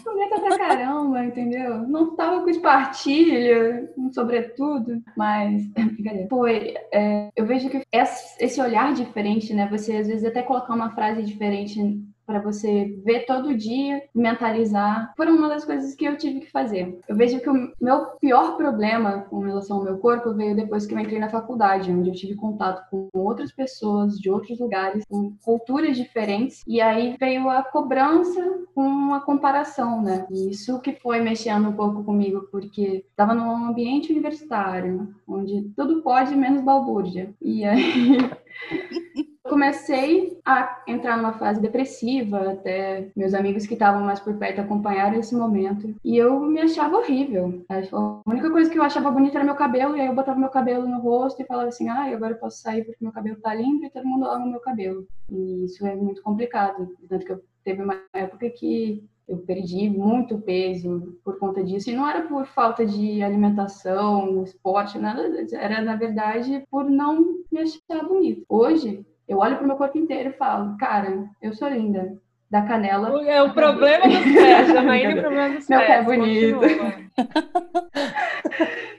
Bonita 0.04 0.40
pra 0.40 0.58
caramba, 0.58 1.26
entendeu? 1.26 1.88
Não 1.88 2.16
tava 2.16 2.42
com 2.42 2.50
espartilho, 2.50 3.90
um 3.98 4.12
sobretudo, 4.12 5.02
mas. 5.18 5.64
Foi. 6.30 6.74
É, 6.94 7.30
eu 7.36 7.46
vejo 7.46 7.70
que 7.70 7.82
esse 7.92 8.62
olhar 8.62 8.94
diferente, 8.94 9.54
né? 9.54 9.68
Você 9.70 9.96
às 9.98 10.08
vezes 10.08 10.26
até 10.26 10.42
colocar 10.42 10.74
uma 10.74 10.92
frase 10.92 11.24
diferente 11.24 11.80
para 12.26 12.40
você 12.40 12.98
ver 13.04 13.26
todo 13.26 13.56
dia, 13.56 14.02
mentalizar, 14.14 15.14
foram 15.16 15.36
uma 15.36 15.50
das 15.50 15.66
coisas 15.66 15.96
que 15.96 16.06
eu 16.06 16.18
tive 16.18 16.42
que 16.42 16.52
fazer. 16.52 17.00
Eu 17.08 17.16
vejo 17.16 17.40
que 17.40 17.50
o 17.50 17.72
meu 17.82 18.06
pior 18.20 18.56
problema 18.58 19.22
com 19.30 19.40
relação 19.40 19.78
ao 19.78 19.84
meu 19.84 19.98
corpo 19.98 20.34
veio 20.34 20.56
depois 20.56 20.86
que 20.86 20.94
eu 20.94 21.00
entrei 21.00 21.20
na 21.20 21.30
faculdade, 21.30 21.92
onde 21.92 22.10
eu 22.10 22.16
tive 22.16 22.36
contato 22.36 22.88
com 22.90 23.10
outras 23.14 23.52
pessoas 23.52 24.18
de 24.18 24.30
outros 24.30 24.60
lugares, 24.60 25.04
com 25.10 25.34
culturas 25.44 25.98
diferentes, 25.98 26.64
e 26.68 26.82
aí 26.82 27.16
veio 27.20 27.50
a 27.50 27.64
cobrança 27.64 28.42
com 28.74 29.14
a 29.14 29.22
comparação, 29.22 30.02
né? 30.02 30.26
E 30.32 30.50
isso 30.50 30.80
que 30.80 30.94
foi 30.94 31.22
mexendo 31.22 31.70
um 31.70 31.74
pouco 31.74 32.04
comigo, 32.04 32.48
porque 32.52 33.06
estava 33.10 33.34
num 33.34 33.68
ambiente 33.68 34.12
universitário, 34.12 35.14
onde 35.28 35.72
tudo 35.76 36.02
pode 36.02 36.36
menos 36.36 36.62
balbúrdia. 36.62 37.34
E 37.42 37.64
aí 37.64 38.18
comecei 39.44 40.40
a 40.46 40.84
entrar 40.88 41.18
numa 41.18 41.34
fase 41.34 41.62
depressiva, 41.62 42.52
até 42.52 43.12
meus 43.16 43.34
amigos 43.34 43.68
que 43.68 43.74
estavam 43.74 44.02
mais 44.02 44.20
por 44.20 44.36
perto 44.38 44.62
acompanharam 44.62 45.20
esse 45.20 45.36
momento. 45.36 45.94
E 46.04 46.18
eu 46.18 46.40
me 46.40 46.62
achava 46.62 46.98
horrível. 46.98 47.64
A 47.70 48.22
única 48.26 48.50
coisa 48.50 48.70
que 48.70 48.80
eu 48.80 48.84
achava 48.84 49.12
bonita 49.12 49.38
era 49.38 49.46
meu 49.46 49.56
cabelo, 49.56 49.96
e 49.96 50.02
aí 50.02 50.08
eu 50.08 50.16
botava 50.16 50.40
meu 50.40 50.50
cabelo 50.50 50.88
no 50.88 51.00
rosto 51.00 51.42
e 51.42 51.46
falava 51.46 51.70
assim: 51.70 51.90
ah, 51.90 52.14
agora 52.14 52.34
eu 52.34 52.40
posso 52.40 52.62
sair 52.62 52.84
porque 52.84 53.04
meu 53.04 53.14
cabelo 53.14 53.38
tá 53.38 53.54
lindo 53.54 53.86
e 53.86 53.90
todo 53.90 54.08
mundo 54.08 54.26
ama 54.26 54.46
meu 54.46 54.60
cabelo. 54.60 55.08
E 55.30 55.66
isso 55.66 55.86
é 55.86 55.96
muito 55.96 56.22
complicado. 56.22 56.96
Tanto 57.08 57.26
que 57.26 57.32
eu 57.32 57.44
teve 57.64 57.82
uma 57.84 58.00
época 58.14 58.50
que 58.50 59.04
eu 59.28 59.38
perdi 59.38 59.90
muito 59.90 60.38
peso 60.38 61.18
por 61.24 61.38
conta 61.40 61.64
disso. 61.64 61.90
E 61.90 61.96
não 61.96 62.08
era 62.08 62.24
por 62.24 62.46
falta 62.46 62.86
de 62.86 63.22
alimentação, 63.24 64.44
esporte, 64.44 64.98
nada. 64.98 65.24
Era, 65.54 65.82
na 65.82 65.96
verdade, 65.96 66.66
por 66.70 66.90
não 66.90 67.44
me 67.52 67.60
achar 67.60 68.06
bonito. 68.06 68.44
Hoje, 68.50 69.06
eu 69.28 69.38
olho 69.38 69.58
pro 69.58 69.68
meu 69.68 69.76
corpo 69.76 69.98
inteiro 69.98 70.30
e 70.30 70.34
falo, 70.34 70.78
cara, 70.78 71.28
eu 71.42 71.54
sou 71.54 71.68
linda. 71.70 72.18
Da 72.52 72.62
canela. 72.62 73.26
É 73.28 73.42
o 73.42 73.52
problema 73.52 74.08
dos 74.08 74.32
pés, 74.32 74.68
Janaína, 74.68 75.16
o 75.16 75.22
problema 75.24 75.56
dos 75.56 75.68
meu 75.68 75.80
pés. 75.80 75.88
Meu 75.88 75.88
pé 75.88 75.94
é 75.94 76.04
bonito. 76.04 76.60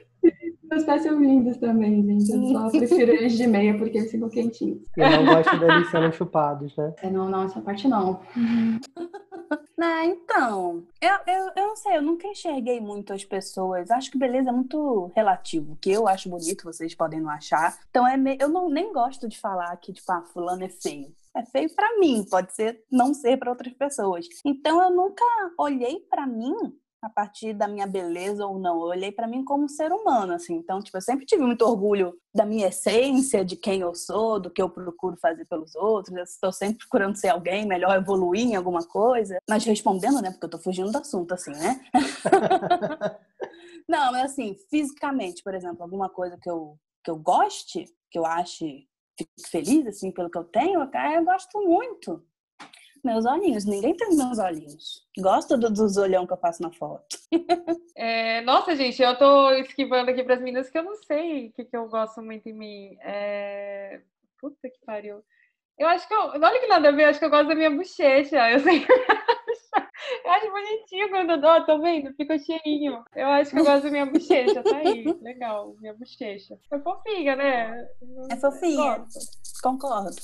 Meus 0.69 0.83
pés 0.83 1.03
são 1.03 1.21
lindos 1.21 1.55
também, 1.57 2.03
gente. 2.03 2.33
Eu 2.33 2.43
só 2.47 2.69
prefiro 2.69 3.13
eles 3.13 3.37
de 3.37 3.47
meia 3.47 3.77
porque 3.77 3.97
eles 3.97 4.11
ficam 4.11 4.27
quentinhos. 4.29 4.81
Eu 4.97 5.09
não 5.09 5.25
gosto 5.25 5.57
deles 5.57 5.89
sendo 5.89 6.11
chupados, 6.11 6.75
né? 6.75 6.93
É, 7.01 7.09
não, 7.09 7.29
não, 7.29 7.43
essa 7.43 7.61
parte 7.61 7.87
não. 7.87 8.19
Não, 9.77 10.03
então, 10.03 10.87
eu, 11.01 11.15
eu, 11.27 11.51
eu 11.55 11.67
não 11.67 11.75
sei, 11.75 11.97
eu 11.97 12.01
nunca 12.01 12.27
enxerguei 12.27 12.79
muito 12.79 13.11
as 13.11 13.25
pessoas. 13.25 13.91
Acho 13.91 14.09
que 14.09 14.17
beleza 14.17 14.49
é 14.49 14.53
muito 14.53 15.11
relativo. 15.15 15.73
O 15.73 15.75
que 15.75 15.91
eu 15.91 16.07
acho 16.07 16.29
bonito, 16.29 16.63
vocês 16.63 16.95
podem 16.95 17.19
não 17.19 17.29
achar. 17.29 17.77
Então, 17.89 18.07
é 18.07 18.15
me... 18.15 18.37
eu 18.39 18.47
não, 18.47 18.69
nem 18.69 18.93
gosto 18.93 19.27
de 19.27 19.37
falar 19.37 19.75
que, 19.77 19.91
tipo, 19.91 20.09
ah, 20.11 20.21
fulano 20.21 20.63
é 20.63 20.69
feio. 20.69 21.13
É 21.35 21.43
feio 21.43 21.73
para 21.75 21.99
mim, 21.99 22.23
pode 22.29 22.53
ser 22.55 22.81
não 22.89 23.13
ser 23.13 23.37
para 23.37 23.49
outras 23.49 23.73
pessoas. 23.73 24.25
Então, 24.45 24.81
eu 24.81 24.89
nunca 24.89 25.25
olhei 25.57 25.99
para 26.09 26.25
mim 26.25 26.55
a 27.05 27.09
partir 27.09 27.53
da 27.53 27.67
minha 27.67 27.85
beleza 27.85 28.47
ou 28.47 28.57
não. 28.57 28.81
Eu 28.81 28.87
olhei 28.87 29.11
para 29.11 29.27
mim 29.27 29.45
como 29.45 29.69
ser 29.69 29.91
humano, 29.91 30.33
assim. 30.33 30.55
Então, 30.55 30.81
tipo, 30.81 30.97
eu 30.97 31.01
sempre 31.01 31.23
tive 31.23 31.43
muito 31.43 31.61
orgulho 31.61 32.17
da 32.33 32.43
minha 32.45 32.67
essência, 32.67 33.45
de 33.45 33.55
quem 33.55 33.81
eu 33.81 33.93
sou, 33.93 34.39
do 34.39 34.49
que 34.49 34.59
eu 34.59 34.67
procuro 34.67 35.15
fazer 35.17 35.45
pelos 35.45 35.75
outros. 35.75 36.15
Eu 36.15 36.23
estou 36.23 36.51
sempre 36.51 36.79
procurando 36.79 37.15
ser 37.15 37.29
alguém 37.29 37.67
melhor, 37.67 37.95
evoluir 37.95 38.47
em 38.47 38.55
alguma 38.55 38.83
coisa. 38.83 39.37
Mas 39.47 39.63
respondendo, 39.63 40.19
né? 40.19 40.31
Porque 40.31 40.45
eu 40.45 40.49
tô 40.49 40.57
fugindo 40.57 40.91
do 40.91 40.97
assunto, 40.97 41.31
assim, 41.35 41.51
né? 41.51 41.79
não, 43.87 44.11
mas 44.11 44.31
assim, 44.31 44.55
fisicamente, 44.67 45.43
por 45.43 45.53
exemplo, 45.53 45.83
alguma 45.83 46.09
coisa 46.09 46.39
que 46.41 46.49
eu, 46.49 46.75
que 47.03 47.11
eu 47.11 47.17
goste, 47.17 47.85
que 48.09 48.17
eu 48.17 48.25
ache 48.25 48.87
fique 49.17 49.49
feliz, 49.49 49.87
assim, 49.87 50.11
pelo 50.11 50.29
que 50.29 50.37
eu 50.37 50.43
tenho, 50.43 50.81
eu 50.81 51.23
gosto 51.23 51.61
muito 51.61 52.21
meus 53.05 53.25
olhinhos. 53.25 53.65
Ninguém 53.65 53.95
tem 53.95 54.15
meus 54.15 54.39
olhinhos. 54.39 55.05
Gosto 55.17 55.57
do, 55.57 55.69
dos 55.71 55.97
olhão 55.97 56.25
que 56.25 56.33
eu 56.33 56.37
faço 56.37 56.61
na 56.61 56.71
foto. 56.71 57.05
É, 57.97 58.41
nossa, 58.41 58.75
gente, 58.75 59.01
eu 59.01 59.17
tô 59.17 59.51
esquivando 59.51 60.11
aqui 60.11 60.21
para 60.21 60.35
as 60.35 60.41
meninas 60.41 60.69
que 60.69 60.77
eu 60.77 60.83
não 60.83 60.95
sei 60.97 61.47
o 61.47 61.53
que, 61.53 61.63
que 61.63 61.77
eu 61.77 61.87
gosto 61.87 62.21
muito 62.21 62.45
em 62.49 62.53
mim. 62.53 62.97
É... 62.99 64.01
Puta 64.37 64.69
que 64.69 64.77
pariu. 64.85 65.23
Eu 65.79 65.87
acho 65.87 66.05
que 66.05 66.13
eu. 66.13 66.19
Olha 66.19 66.59
que 66.59 66.67
nada 66.67 66.89
a 66.89 66.91
ver, 66.91 67.03
eu 67.03 67.09
acho 67.09 67.19
que 67.19 67.25
eu 67.25 67.29
gosto 67.29 67.47
da 67.47 67.55
minha 67.55 67.71
bochecha. 67.71 68.51
Eu 68.51 68.59
sei 68.59 68.85
Eu 70.23 70.31
acho 70.31 70.51
bonitinho 70.51 71.09
quando 71.09 71.29
eu 71.31 71.41
dou, 71.41 71.65
tá 71.65 71.77
vendo? 71.77 72.13
Fica 72.15 72.37
cheirinho. 72.37 73.03
Eu 73.15 73.27
acho 73.27 73.51
que 73.51 73.59
eu 73.59 73.65
gosto 73.65 73.83
da 73.83 73.91
minha 73.91 74.05
bochecha, 74.05 74.63
tá 74.63 74.77
aí. 74.77 75.03
Legal, 75.21 75.75
minha 75.79 75.93
bochecha. 75.93 76.57
É 76.71 76.79
fofinha, 76.79 77.35
né? 77.35 77.87
É 78.31 78.35
fofinha. 78.35 79.05
Concordo. 79.61 80.15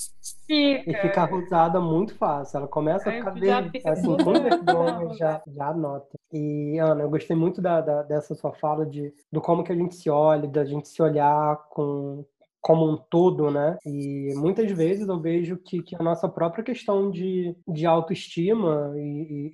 Fica. 0.45 0.91
E 0.91 0.93
fica 1.01 1.25
rosada 1.25 1.79
muito 1.79 2.15
fácil. 2.15 2.57
Ela 2.57 2.67
começa 2.67 3.09
a 3.09 3.13
ficar 3.13 3.31
verde. 3.31 3.81
Assim, 3.85 4.17
com 4.17 4.33
vergonha, 4.33 5.13
já, 5.17 5.41
já 5.47 5.67
anota. 5.67 6.17
E, 6.31 6.77
Ana, 6.77 7.03
eu 7.03 7.09
gostei 7.09 7.35
muito 7.35 7.61
da, 7.61 7.81
da, 7.81 8.03
dessa 8.03 8.35
sua 8.35 8.53
fala 8.53 8.85
de, 8.85 9.13
do 9.31 9.41
como 9.41 9.63
que 9.63 9.71
a 9.71 9.75
gente 9.75 9.95
se 9.95 10.09
olha, 10.09 10.47
da 10.47 10.65
gente 10.65 10.87
se 10.87 11.01
olhar 11.01 11.57
com, 11.69 12.25
como 12.61 12.87
um 12.87 12.95
todo, 12.95 13.49
né? 13.49 13.77
E 13.85 14.33
muitas 14.35 14.71
vezes 14.71 15.07
eu 15.07 15.19
vejo 15.19 15.57
que, 15.57 15.81
que 15.81 15.95
a 15.95 16.03
nossa 16.03 16.29
própria 16.29 16.63
questão 16.63 17.09
de, 17.09 17.55
de 17.67 17.85
autoestima 17.85 18.93
e, 18.95 18.99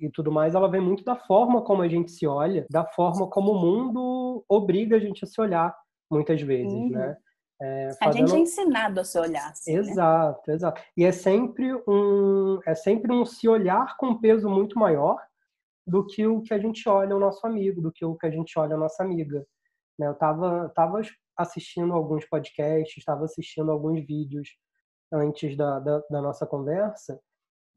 e, 0.02 0.06
e, 0.06 0.10
tudo 0.10 0.30
mais, 0.30 0.54
ela 0.54 0.70
vem 0.70 0.80
muito 0.80 1.02
da 1.02 1.16
forma 1.16 1.62
como 1.62 1.82
a 1.82 1.88
gente 1.88 2.10
se 2.10 2.26
olha, 2.26 2.66
da 2.70 2.84
forma 2.84 3.26
como 3.28 3.52
o 3.52 3.60
mundo 3.60 4.44
obriga 4.48 4.96
a 4.96 5.00
gente 5.00 5.24
a 5.24 5.26
se 5.26 5.40
olhar, 5.40 5.74
muitas 6.10 6.40
vezes, 6.42 6.72
uhum. 6.72 6.90
né? 6.90 7.16
É, 7.60 7.92
fazendo... 7.98 8.24
A 8.24 8.26
gente 8.26 8.36
é 8.36 8.40
ensinado 8.40 9.00
a 9.00 9.04
se 9.04 9.18
olhar. 9.18 9.50
Assim, 9.50 9.74
né? 9.74 9.80
exato, 9.80 10.42
né? 10.46 10.54
exato. 10.54 10.82
E 10.96 11.04
é 11.04 11.12
sempre 11.12 11.74
um 11.86 12.60
é 12.66 12.74
sempre 12.74 13.12
um 13.12 13.24
se 13.24 13.48
olhar 13.48 13.96
com 13.96 14.08
um 14.08 14.20
peso 14.20 14.48
muito 14.48 14.78
maior 14.78 15.18
do 15.86 16.06
que 16.06 16.26
o 16.26 16.42
que 16.42 16.54
a 16.54 16.58
gente 16.58 16.88
olha 16.88 17.16
o 17.16 17.20
nosso 17.20 17.46
amigo, 17.46 17.80
do 17.80 17.90
que 17.90 18.04
o 18.04 18.14
que 18.14 18.26
a 18.26 18.30
gente 18.30 18.58
olha 18.58 18.74
a 18.74 18.78
nossa 18.78 19.02
amiga. 19.02 19.44
Né? 19.98 20.06
Eu 20.06 20.12
estava 20.12 20.68
tava 20.74 21.00
assistindo 21.36 21.92
alguns 21.92 22.24
podcasts, 22.26 22.98
estava 22.98 23.24
assistindo 23.24 23.70
alguns 23.70 24.04
vídeos 24.04 24.48
antes 25.12 25.56
da, 25.56 25.78
da, 25.78 26.02
da, 26.10 26.20
nossa 26.20 26.44
conversa, 26.46 27.18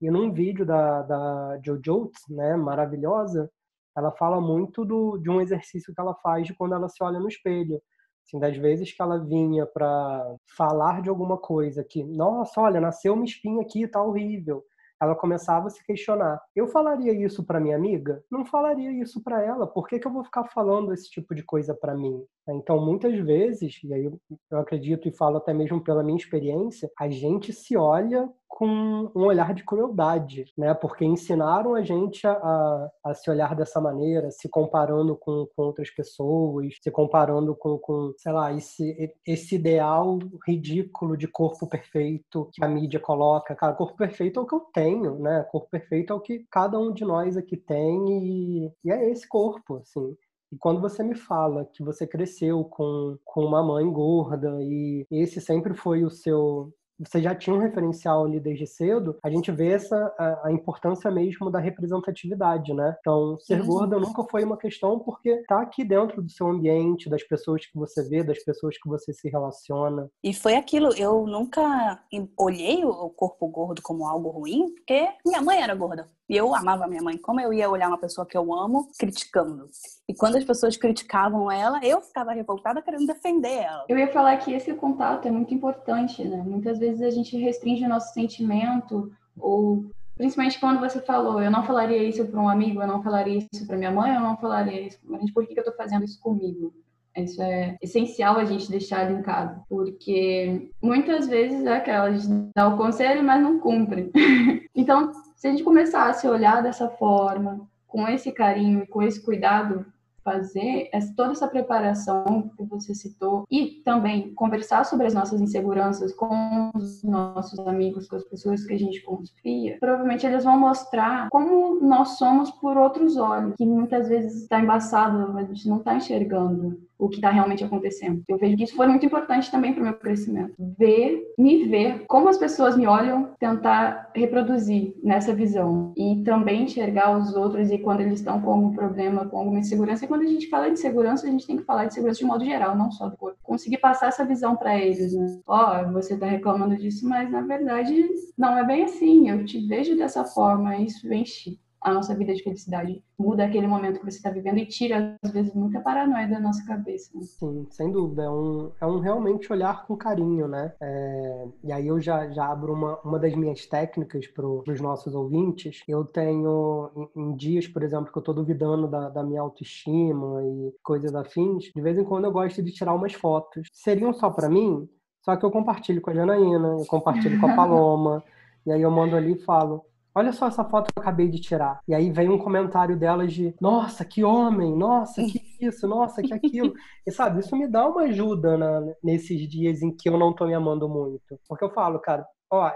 e 0.01 0.09
num 0.09 0.33
vídeo 0.33 0.65
da, 0.65 1.03
da 1.03 1.59
Jojo, 1.63 2.11
né, 2.27 2.57
maravilhosa, 2.57 3.49
ela 3.95 4.11
fala 4.11 4.41
muito 4.41 4.83
do, 4.83 5.17
de 5.17 5.29
um 5.29 5.39
exercício 5.39 5.93
que 5.93 6.01
ela 6.01 6.15
faz 6.15 6.47
de 6.47 6.55
quando 6.55 6.73
ela 6.73 6.89
se 6.89 7.01
olha 7.03 7.19
no 7.19 7.27
espelho. 7.27 7.81
Assim, 8.25 8.39
das 8.39 8.55
vezes 8.57 8.91
que 8.91 9.01
ela 9.01 9.17
vinha 9.17 9.65
para 9.65 10.35
falar 10.57 11.01
de 11.01 11.09
alguma 11.09 11.37
coisa 11.37 11.83
que, 11.83 12.03
nossa, 12.03 12.61
olha, 12.61 12.79
nasceu 12.79 13.13
uma 13.13 13.25
espinha 13.25 13.61
aqui, 13.61 13.87
tá 13.87 14.01
horrível 14.01 14.63
ela 15.01 15.15
começava 15.15 15.65
a 15.65 15.69
se 15.71 15.83
questionar. 15.83 16.39
Eu 16.55 16.67
falaria 16.67 17.11
isso 17.11 17.43
para 17.43 17.59
minha 17.59 17.75
amiga? 17.75 18.23
Não 18.29 18.45
falaria 18.45 18.91
isso 18.91 19.21
para 19.23 19.43
ela. 19.43 19.65
Por 19.65 19.87
que, 19.87 19.97
que 19.97 20.05
eu 20.05 20.11
vou 20.11 20.23
ficar 20.23 20.43
falando 20.45 20.93
esse 20.93 21.09
tipo 21.09 21.33
de 21.33 21.43
coisa 21.43 21.73
para 21.73 21.95
mim? 21.95 22.23
Então, 22.47 22.79
muitas 22.85 23.17
vezes, 23.17 23.79
e 23.83 23.91
aí 23.91 24.05
eu 24.05 24.59
acredito 24.59 25.07
e 25.07 25.17
falo 25.17 25.37
até 25.37 25.53
mesmo 25.53 25.83
pela 25.83 26.03
minha 26.03 26.17
experiência, 26.17 26.87
a 26.99 27.09
gente 27.09 27.51
se 27.51 27.75
olha 27.75 28.29
com 28.51 29.11
um 29.15 29.23
olhar 29.25 29.53
de 29.53 29.63
crueldade, 29.63 30.45
né? 30.57 30.73
Porque 30.73 31.05
ensinaram 31.05 31.73
a 31.73 31.81
gente 31.81 32.27
a, 32.27 32.89
a 33.03 33.13
se 33.13 33.29
olhar 33.29 33.55
dessa 33.55 33.79
maneira, 33.79 34.29
se 34.29 34.49
comparando 34.49 35.15
com, 35.15 35.47
com 35.55 35.63
outras 35.63 35.89
pessoas, 35.89 36.75
se 36.83 36.91
comparando 36.91 37.55
com, 37.55 37.77
com, 37.79 38.13
sei 38.17 38.31
lá, 38.31 38.53
esse, 38.53 39.15
esse 39.25 39.55
ideal 39.55 40.19
ridículo 40.45 41.17
de 41.17 41.27
corpo 41.27 41.65
perfeito 41.65 42.49
que 42.53 42.63
a 42.63 42.67
mídia 42.67 42.99
coloca. 42.99 43.55
Cara, 43.55 43.73
corpo 43.73 43.95
perfeito 43.95 44.39
é 44.39 44.43
o 44.43 44.45
que 44.45 44.55
eu 44.55 44.59
tenho, 44.73 45.17
né? 45.17 45.43
Corpo 45.49 45.69
perfeito 45.69 46.11
é 46.11 46.15
o 46.15 46.19
que 46.19 46.45
cada 46.51 46.77
um 46.77 46.91
de 46.91 47.05
nós 47.05 47.37
aqui 47.37 47.55
tem 47.55 48.05
e, 48.09 48.71
e 48.83 48.91
é 48.91 49.09
esse 49.09 49.27
corpo, 49.27 49.77
assim. 49.77 50.15
E 50.51 50.57
quando 50.57 50.81
você 50.81 51.01
me 51.01 51.15
fala 51.15 51.65
que 51.73 51.81
você 51.81 52.05
cresceu 52.05 52.65
com, 52.65 53.17
com 53.23 53.45
uma 53.45 53.63
mãe 53.63 53.89
gorda 53.89 54.57
e 54.61 55.07
esse 55.09 55.39
sempre 55.39 55.73
foi 55.73 56.03
o 56.03 56.09
seu 56.09 56.73
você 57.05 57.21
já 57.21 57.33
tinha 57.35 57.55
um 57.55 57.59
referencial 57.59 58.25
ali 58.25 58.39
desde 58.39 58.67
cedo, 58.67 59.17
a 59.23 59.29
gente 59.29 59.51
vê 59.51 59.69
essa 59.69 60.13
a, 60.17 60.47
a 60.47 60.51
importância 60.51 61.09
mesmo 61.09 61.49
da 61.49 61.59
representatividade, 61.59 62.73
né? 62.73 62.95
Então, 62.99 63.37
ser 63.39 63.63
gorda 63.63 63.99
nunca 63.99 64.23
foi 64.23 64.43
uma 64.43 64.57
questão 64.57 64.99
porque 64.99 65.43
tá 65.47 65.61
aqui 65.61 65.83
dentro 65.83 66.21
do 66.21 66.29
seu 66.29 66.47
ambiente, 66.47 67.09
das 67.09 67.23
pessoas 67.23 67.65
que 67.65 67.77
você 67.77 68.07
vê, 68.07 68.23
das 68.23 68.43
pessoas 68.43 68.77
que 68.77 68.87
você 68.87 69.13
se 69.13 69.29
relaciona. 69.29 70.09
E 70.23 70.33
foi 70.33 70.55
aquilo, 70.55 70.93
eu 70.95 71.25
nunca 71.25 71.99
olhei 72.37 72.83
o 72.85 73.09
corpo 73.09 73.47
gordo 73.47 73.81
como 73.81 74.05
algo 74.05 74.29
ruim, 74.29 74.73
porque 74.73 75.07
minha 75.25 75.41
mãe 75.41 75.61
era 75.61 75.75
gorda. 75.75 76.07
E 76.31 76.37
eu 76.37 76.55
amava 76.55 76.87
minha 76.87 77.01
mãe. 77.01 77.17
Como 77.17 77.41
eu 77.41 77.51
ia 77.51 77.69
olhar 77.69 77.89
uma 77.89 77.97
pessoa 77.97 78.25
que 78.25 78.37
eu 78.37 78.53
amo 78.53 78.87
criticando? 78.97 79.69
E 80.07 80.15
quando 80.15 80.37
as 80.37 80.45
pessoas 80.45 80.77
criticavam 80.77 81.51
ela, 81.51 81.85
eu 81.85 81.99
ficava 81.99 82.31
revoltada 82.31 82.81
querendo 82.81 83.05
defender 83.05 83.57
ela. 83.57 83.83
Eu 83.89 83.97
ia 83.97 84.07
falar 84.07 84.37
que 84.37 84.53
esse 84.53 84.73
contato 84.73 85.27
é 85.27 85.31
muito 85.31 85.53
importante, 85.53 86.23
né? 86.23 86.37
Muitas 86.37 86.79
vezes 86.79 87.01
a 87.01 87.09
gente 87.09 87.37
restringe 87.37 87.83
o 87.83 87.89
nosso 87.89 88.13
sentimento 88.13 89.11
ou 89.37 89.83
principalmente 90.15 90.57
quando 90.57 90.79
você 90.79 91.01
falou, 91.01 91.43
eu 91.43 91.51
não 91.51 91.65
falaria 91.65 92.01
isso 92.01 92.25
para 92.25 92.39
um 92.39 92.47
amigo, 92.47 92.81
eu 92.81 92.87
não 92.87 93.03
falaria 93.03 93.45
isso 93.51 93.67
para 93.67 93.75
minha 93.75 93.91
mãe, 93.91 94.15
eu 94.15 94.21
não 94.21 94.37
falaria 94.37 94.87
isso. 94.87 94.99
Mas 95.03 95.29
por 95.33 95.45
que 95.45 95.51
eu 95.51 95.57
estou 95.59 95.75
fazendo 95.75 96.05
isso 96.05 96.21
comigo? 96.21 96.73
Isso 97.15 97.41
é 97.41 97.77
essencial 97.81 98.37
a 98.37 98.45
gente 98.45 98.69
deixar 98.69 99.11
linkado, 99.11 99.61
porque 99.67 100.69
muitas 100.81 101.27
vezes 101.27 101.65
é 101.65 101.75
aquela, 101.75 102.05
a 102.05 102.11
gente 102.11 102.49
dá 102.55 102.67
o 102.67 102.77
conselho, 102.77 103.23
mas 103.23 103.41
não 103.41 103.59
cumpre. 103.59 104.11
então, 104.75 105.11
se 105.35 105.47
a 105.47 105.51
gente 105.51 105.63
começar 105.63 106.09
a 106.09 106.13
se 106.13 106.27
olhar 106.27 106.63
dessa 106.63 106.89
forma, 106.89 107.67
com 107.91 108.07
esse 108.07 108.31
carinho 108.31 108.87
com 108.87 109.03
esse 109.03 109.21
cuidado, 109.21 109.85
fazer 110.23 110.89
toda 111.15 111.31
essa 111.31 111.47
preparação 111.47 112.51
que 112.55 112.63
você 112.63 112.93
citou 112.93 113.43
e 113.49 113.81
também 113.83 114.33
conversar 114.35 114.85
sobre 114.85 115.07
as 115.07 115.13
nossas 115.13 115.41
inseguranças 115.41 116.13
com 116.13 116.71
os 116.75 117.03
nossos 117.03 117.59
amigos, 117.59 118.07
com 118.07 118.15
as 118.15 118.23
pessoas 118.23 118.63
que 118.63 118.73
a 118.73 118.77
gente 118.77 119.01
confia, 119.01 119.77
provavelmente 119.79 120.25
eles 120.25 120.43
vão 120.43 120.59
mostrar 120.59 121.27
como 121.29 121.79
nós 121.81 122.17
somos 122.17 122.51
por 122.51 122.77
outros 122.77 123.17
olhos, 123.17 123.55
que 123.55 123.65
muitas 123.65 124.07
vezes 124.07 124.43
está 124.43 124.59
embaçado, 124.59 125.37
a 125.37 125.43
gente 125.43 125.67
não 125.67 125.77
está 125.77 125.95
enxergando 125.95 126.79
o 127.01 127.09
que 127.09 127.15
está 127.15 127.31
realmente 127.31 127.63
acontecendo. 127.63 128.23
Eu 128.29 128.37
vejo 128.37 128.55
que 128.55 128.63
isso 128.63 128.75
foi 128.75 128.87
muito 128.87 129.03
importante 129.03 129.49
também 129.49 129.73
para 129.73 129.81
o 129.81 129.85
meu 129.85 129.95
crescimento. 129.95 130.53
Ver, 130.77 131.33
me 131.35 131.65
ver, 131.65 132.05
como 132.07 132.29
as 132.29 132.37
pessoas 132.37 132.77
me 132.77 132.85
olham, 132.85 133.31
tentar 133.39 134.11
reproduzir 134.15 134.93
nessa 135.03 135.33
visão. 135.33 135.93
E 135.97 136.21
também 136.23 136.63
enxergar 136.63 137.17
os 137.17 137.35
outros 137.35 137.71
e 137.71 137.79
quando 137.79 138.01
eles 138.01 138.19
estão 138.19 138.39
com 138.39 138.51
algum 138.51 138.71
problema, 138.71 139.25
com 139.25 139.39
alguma 139.39 139.59
insegurança. 139.59 140.05
E 140.05 140.07
quando 140.07 140.21
a 140.21 140.27
gente 140.27 140.47
fala 140.47 140.69
de 140.69 140.79
segurança, 140.79 141.25
a 141.25 141.31
gente 141.31 141.47
tem 141.47 141.57
que 141.57 141.63
falar 141.63 141.85
de 141.85 141.95
segurança 141.95 142.19
de 142.19 142.25
modo 142.25 142.45
geral, 142.45 142.77
não 142.77 142.91
só 142.91 143.09
do 143.09 143.17
corpo. 143.17 143.39
Conseguir 143.41 143.79
passar 143.79 144.09
essa 144.09 144.23
visão 144.23 144.55
para 144.55 144.77
eles, 144.77 145.11
né? 145.13 145.39
Ó, 145.47 145.81
oh, 145.81 145.91
você 145.93 146.13
está 146.13 146.27
reclamando 146.27 146.77
disso, 146.77 147.09
mas 147.09 147.31
na 147.31 147.41
verdade 147.41 148.07
não 148.37 148.55
é 148.55 148.63
bem 148.63 148.83
assim. 148.83 149.27
Eu 149.27 149.43
te 149.43 149.65
vejo 149.65 149.97
dessa 149.97 150.23
forma, 150.23 150.77
isso 150.77 151.11
enche 151.11 151.59
a 151.81 151.91
nossa 151.91 152.13
vida 152.13 152.33
de 152.33 152.43
felicidade. 152.43 153.03
Muda 153.17 153.43
aquele 153.43 153.65
momento 153.65 153.99
que 153.99 154.05
você 154.05 154.17
está 154.17 154.29
vivendo 154.29 154.59
e 154.59 154.65
tira, 154.65 155.15
às 155.21 155.31
vezes, 155.31 155.53
muita 155.53 155.81
paranoia 155.81 156.27
da 156.27 156.39
nossa 156.39 156.63
cabeça. 156.65 157.09
Né? 157.15 157.23
Sim, 157.23 157.67
sem 157.71 157.91
dúvida. 157.91 158.23
É 158.23 158.29
um, 158.29 158.71
é 158.79 158.85
um 158.85 158.99
realmente 158.99 159.51
olhar 159.51 159.85
com 159.85 159.97
carinho, 159.97 160.47
né? 160.47 160.73
É, 160.79 161.47
e 161.63 161.71
aí 161.71 161.87
eu 161.87 161.99
já, 161.99 162.29
já 162.29 162.51
abro 162.51 162.73
uma, 162.73 162.99
uma 163.01 163.17
das 163.17 163.35
minhas 163.35 163.65
técnicas 163.65 164.27
para 164.27 164.45
os 164.45 164.79
nossos 164.79 165.15
ouvintes. 165.15 165.81
Eu 165.87 166.05
tenho, 166.05 166.91
em, 166.95 167.21
em, 167.21 167.35
dias, 167.35 167.67
por 167.67 167.83
exemplo, 167.83 168.11
que 168.11 168.17
eu 168.17 168.21
estou 168.21 168.35
duvidando 168.35 168.87
da, 168.87 169.09
da 169.09 169.23
minha 169.23 169.41
autoestima 169.41 170.43
e 170.43 170.73
coisas 170.83 171.15
afins, 171.15 171.71
de 171.75 171.81
vez 171.81 171.97
em 171.97 172.03
quando 172.03 172.25
eu 172.25 172.31
gosto 172.31 172.61
de 172.61 172.71
tirar 172.71 172.93
umas 172.93 173.13
fotos. 173.13 173.67
Seriam 173.73 174.13
só 174.13 174.29
para 174.29 174.49
mim, 174.49 174.87
só 175.23 175.35
que 175.35 175.45
eu 175.45 175.51
compartilho 175.51 176.01
com 176.01 176.11
a 176.11 176.13
Janaína, 176.13 176.77
eu 176.79 176.85
compartilho 176.85 177.39
com 177.39 177.47
a 177.47 177.53
Paloma, 177.55 178.23
e 178.65 178.71
aí 178.71 178.81
eu 178.81 178.91
mando 178.91 179.15
ali 179.15 179.33
e 179.33 179.43
falo 179.43 179.83
Olha 180.13 180.33
só 180.33 180.47
essa 180.47 180.63
foto 180.65 180.91
que 180.91 180.99
eu 180.99 181.01
acabei 181.01 181.29
de 181.29 181.39
tirar. 181.39 181.79
E 181.87 181.93
aí 181.93 182.11
vem 182.11 182.29
um 182.29 182.37
comentário 182.37 182.97
delas 182.97 183.33
de: 183.33 183.55
Nossa, 183.59 184.03
que 184.03 184.23
homem! 184.23 184.75
Nossa, 184.75 185.21
que 185.23 185.41
isso! 185.65 185.87
Nossa, 185.87 186.21
que 186.21 186.33
aquilo! 186.33 186.73
E 187.05 187.11
sabe, 187.11 187.39
isso 187.39 187.55
me 187.55 187.67
dá 187.67 187.87
uma 187.87 188.03
ajuda 188.03 188.57
na, 188.57 188.93
nesses 189.03 189.47
dias 189.47 189.81
em 189.81 189.95
que 189.95 190.09
eu 190.09 190.17
não 190.17 190.33
tô 190.33 190.45
me 190.45 190.53
amando 190.53 190.87
muito. 190.89 191.39
Porque 191.47 191.63
eu 191.63 191.69
falo, 191.69 191.99
cara, 191.99 192.25
ó, 192.49 192.71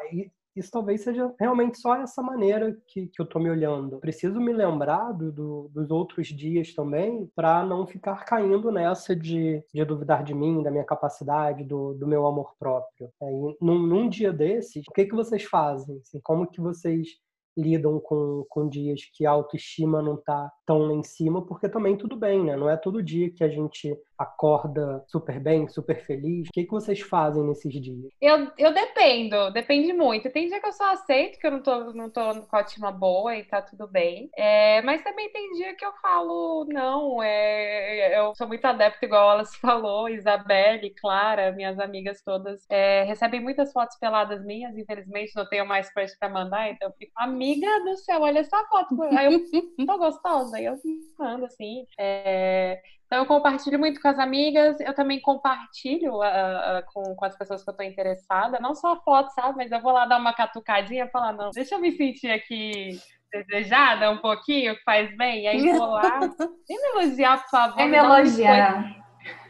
isso 0.56 0.72
talvez 0.72 1.02
seja 1.04 1.34
realmente 1.38 1.78
só 1.78 1.96
essa 1.96 2.22
maneira 2.22 2.76
que, 2.88 3.08
que 3.08 3.22
eu 3.22 3.26
tô 3.26 3.40
me 3.40 3.50
olhando. 3.50 4.00
Preciso 4.00 4.40
me 4.40 4.54
lembrar 4.54 5.12
do, 5.12 5.32
do, 5.32 5.70
dos 5.74 5.92
outros 5.92 6.28
dias 6.28 6.74
também 6.74 7.30
para 7.36 7.66
não 7.66 7.86
ficar 7.86 8.24
caindo 8.24 8.72
nessa 8.72 9.14
de, 9.14 9.62
de 9.74 9.84
duvidar 9.84 10.24
de 10.24 10.34
mim, 10.34 10.64
da 10.64 10.72
minha 10.72 10.86
capacidade, 10.86 11.66
do, 11.66 11.94
do 11.96 12.08
meu 12.08 12.26
amor 12.26 12.56
próprio. 12.58 13.10
Aí, 13.22 13.58
num, 13.62 13.80
num 13.86 14.08
dia 14.08 14.32
desses, 14.32 14.86
o 14.88 14.94
que, 14.94 15.06
que 15.06 15.16
vocês 15.16 15.44
fazem? 15.44 16.00
Assim, 16.00 16.22
como 16.24 16.48
que 16.48 16.62
vocês 16.62 17.20
lidam 17.58 18.00
com, 18.00 18.46
com 18.50 18.68
dias 18.68 19.02
que 19.14 19.26
a 19.26 19.32
autoestima 19.32 20.02
não 20.02 20.18
tá 20.18 20.52
tão 20.66 20.80
lá 20.80 20.94
em 20.94 21.04
cima, 21.04 21.46
porque 21.46 21.70
também 21.70 21.98
tudo 21.98 22.16
bem, 22.16 22.44
né? 22.44 22.56
Não 22.56 22.70
é 22.70 22.76
todo 22.76 23.04
dia 23.04 23.32
que 23.32 23.44
a 23.44 23.50
gente 23.50 23.98
acorda 24.18 25.04
super 25.08 25.40
bem, 25.40 25.68
super 25.68 26.04
feliz. 26.06 26.48
O 26.48 26.52
que, 26.52 26.64
que 26.64 26.72
vocês 26.72 27.02
fazem 27.02 27.44
nesses 27.44 27.72
dias? 27.74 28.12
Eu, 28.22 28.52
eu 28.58 28.74
dependo, 28.74 29.52
depende 29.52 29.94
muito. 29.94 30.30
Tem 30.32 30.48
dia 30.48 30.60
que 30.60 30.68
eu 30.68 30.74
só 30.74 30.94
aceito 30.94 31.40
que 31.40 31.46
eu 31.46 31.52
não 31.52 31.62
tô, 31.62 31.94
não 31.94 32.10
tô 32.10 32.22
com 32.22 32.56
a 32.56 32.60
autoestima 32.60 32.92
boa 32.92 33.36
e 33.36 33.44
tá 33.44 33.62
tudo 33.62 33.88
bem. 33.88 34.30
É, 34.36 34.82
mas 34.82 35.04
também 35.04 35.32
tem 35.32 35.52
dia 35.54 35.76
que 35.76 35.86
eu 35.86 35.94
falo, 36.02 36.66
não, 36.70 37.22
é, 37.22 38.18
eu 38.20 38.34
sou 38.36 38.48
muito 38.48 38.66
adepta, 38.66 39.06
igual 39.06 39.32
ela 39.32 39.46
se 39.46 39.58
falou, 39.60 40.10
Isabelle, 40.10 40.94
Clara, 41.00 41.52
minhas 41.52 41.80
amigas 41.80 42.22
todas, 42.24 42.66
é, 42.70 43.04
recebem 43.04 43.42
muitas 43.42 43.72
fotos 43.72 43.98
peladas 43.98 44.44
minhas, 44.44 44.78
infelizmente 44.78 45.36
não 45.36 45.48
tenho 45.48 45.66
mais 45.66 45.92
coisa 45.94 46.16
pra 46.20 46.30
mandar, 46.30 46.70
então 46.70 46.90
eu 46.90 46.96
fico, 46.98 47.12
amiga 47.18 47.45
do 47.54 47.98
céu, 47.98 48.22
olha 48.22 48.40
essa 48.40 48.64
foto. 48.66 49.02
Aí 49.04 49.34
eu 49.34 49.86
tô 49.86 49.98
gostosa, 49.98 50.58
aí 50.58 50.66
eu 50.66 50.76
mando 51.18 51.46
assim. 51.46 51.86
É, 52.00 52.82
então, 53.06 53.20
eu 53.20 53.26
compartilho 53.28 53.78
muito 53.78 54.02
com 54.02 54.08
as 54.08 54.18
amigas, 54.18 54.80
eu 54.80 54.94
também 54.94 55.22
compartilho 55.22 56.16
uh, 56.16 56.80
uh, 56.80 56.84
com, 56.92 57.16
com 57.16 57.26
as 57.26 57.38
pessoas 57.38 57.64
que 57.64 57.70
eu 57.70 57.76
tô 57.76 57.84
interessada, 57.84 58.60
não 58.60 58.74
só 58.74 58.94
a 58.94 59.02
foto, 59.02 59.30
sabe? 59.34 59.58
Mas 59.58 59.72
eu 59.72 59.80
vou 59.80 59.92
lá 59.92 60.06
dar 60.06 60.20
uma 60.20 60.34
catucadinha 60.34 61.06
e 61.06 61.12
falar, 61.12 61.34
não, 61.34 61.52
deixa 61.52 61.76
eu 61.76 61.80
me 61.80 61.92
sentir 61.92 62.32
aqui 62.32 63.00
desejada 63.32 64.10
um 64.10 64.18
pouquinho, 64.18 64.76
que 64.76 64.84
faz 64.84 65.16
bem, 65.18 65.44
e 65.44 65.48
aí 65.48 65.72
vou 65.72 65.88
lá. 65.88 66.20
Vem 66.20 66.30
me 66.82 67.04
elogiar, 67.04 67.44
por 67.44 67.50
favor. 67.50 67.76
Vem 67.76 67.90
me 67.90 67.98
elogiar. 67.98 69.05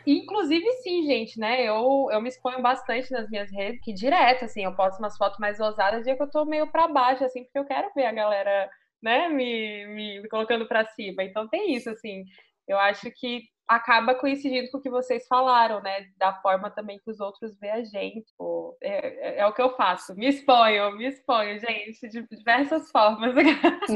Inclusive, 0.06 0.72
sim, 0.84 1.04
gente, 1.06 1.40
né? 1.40 1.64
Eu, 1.64 2.08
eu 2.12 2.22
me 2.22 2.30
exponho 2.30 2.62
bastante 2.62 3.12
nas 3.12 3.30
minhas 3.30 3.52
redes, 3.52 3.82
que 3.82 3.94
direto, 3.94 4.46
assim, 4.46 4.64
eu 4.64 4.76
posto 4.76 5.00
umas 5.00 5.18
fotos 5.18 5.40
mais 5.40 5.60
ousadas, 5.60 6.04
dia 6.04 6.16
que 6.16 6.22
eu 6.22 6.30
tô 6.30 6.46
meio 6.46 6.72
pra 6.72 6.88
baixo, 6.88 7.24
assim, 7.24 7.44
porque 7.44 7.58
eu 7.60 7.66
quero 7.66 7.92
ver 7.96 8.06
a 8.06 8.12
galera, 8.12 8.70
né, 9.02 9.28
me, 9.30 9.86
me, 9.88 10.22
me 10.22 10.30
colocando 10.30 10.68
pra 10.68 10.86
cima. 10.86 11.24
Então 11.24 11.48
tem 11.48 11.76
isso, 11.76 11.90
assim. 11.90 12.24
Eu 12.68 12.78
acho 12.80 13.10
que 13.12 13.44
acaba 13.68 14.16
coincidindo 14.16 14.70
com 14.72 14.78
o 14.78 14.82
que 14.82 14.90
vocês 14.90 15.28
falaram, 15.28 15.82
né? 15.82 16.08
Da 16.18 16.34
forma 16.42 16.70
também 16.70 17.00
que 17.00 17.10
os 17.10 17.20
outros 17.20 17.58
veem 17.60 17.74
a 17.74 17.84
gente. 17.84 18.32
Pô, 18.38 18.78
é, 18.82 19.38
é, 19.38 19.40
é, 19.40 19.48
o 19.48 19.54
que 19.54 19.62
eu 19.62 19.76
faço. 19.76 20.16
Me 20.16 20.28
exponho, 20.28 20.92
me 20.96 21.08
exponho, 21.08 21.60
gente, 21.60 22.08
de 22.08 22.28
diversas 22.28 22.92
formas. 22.92 23.34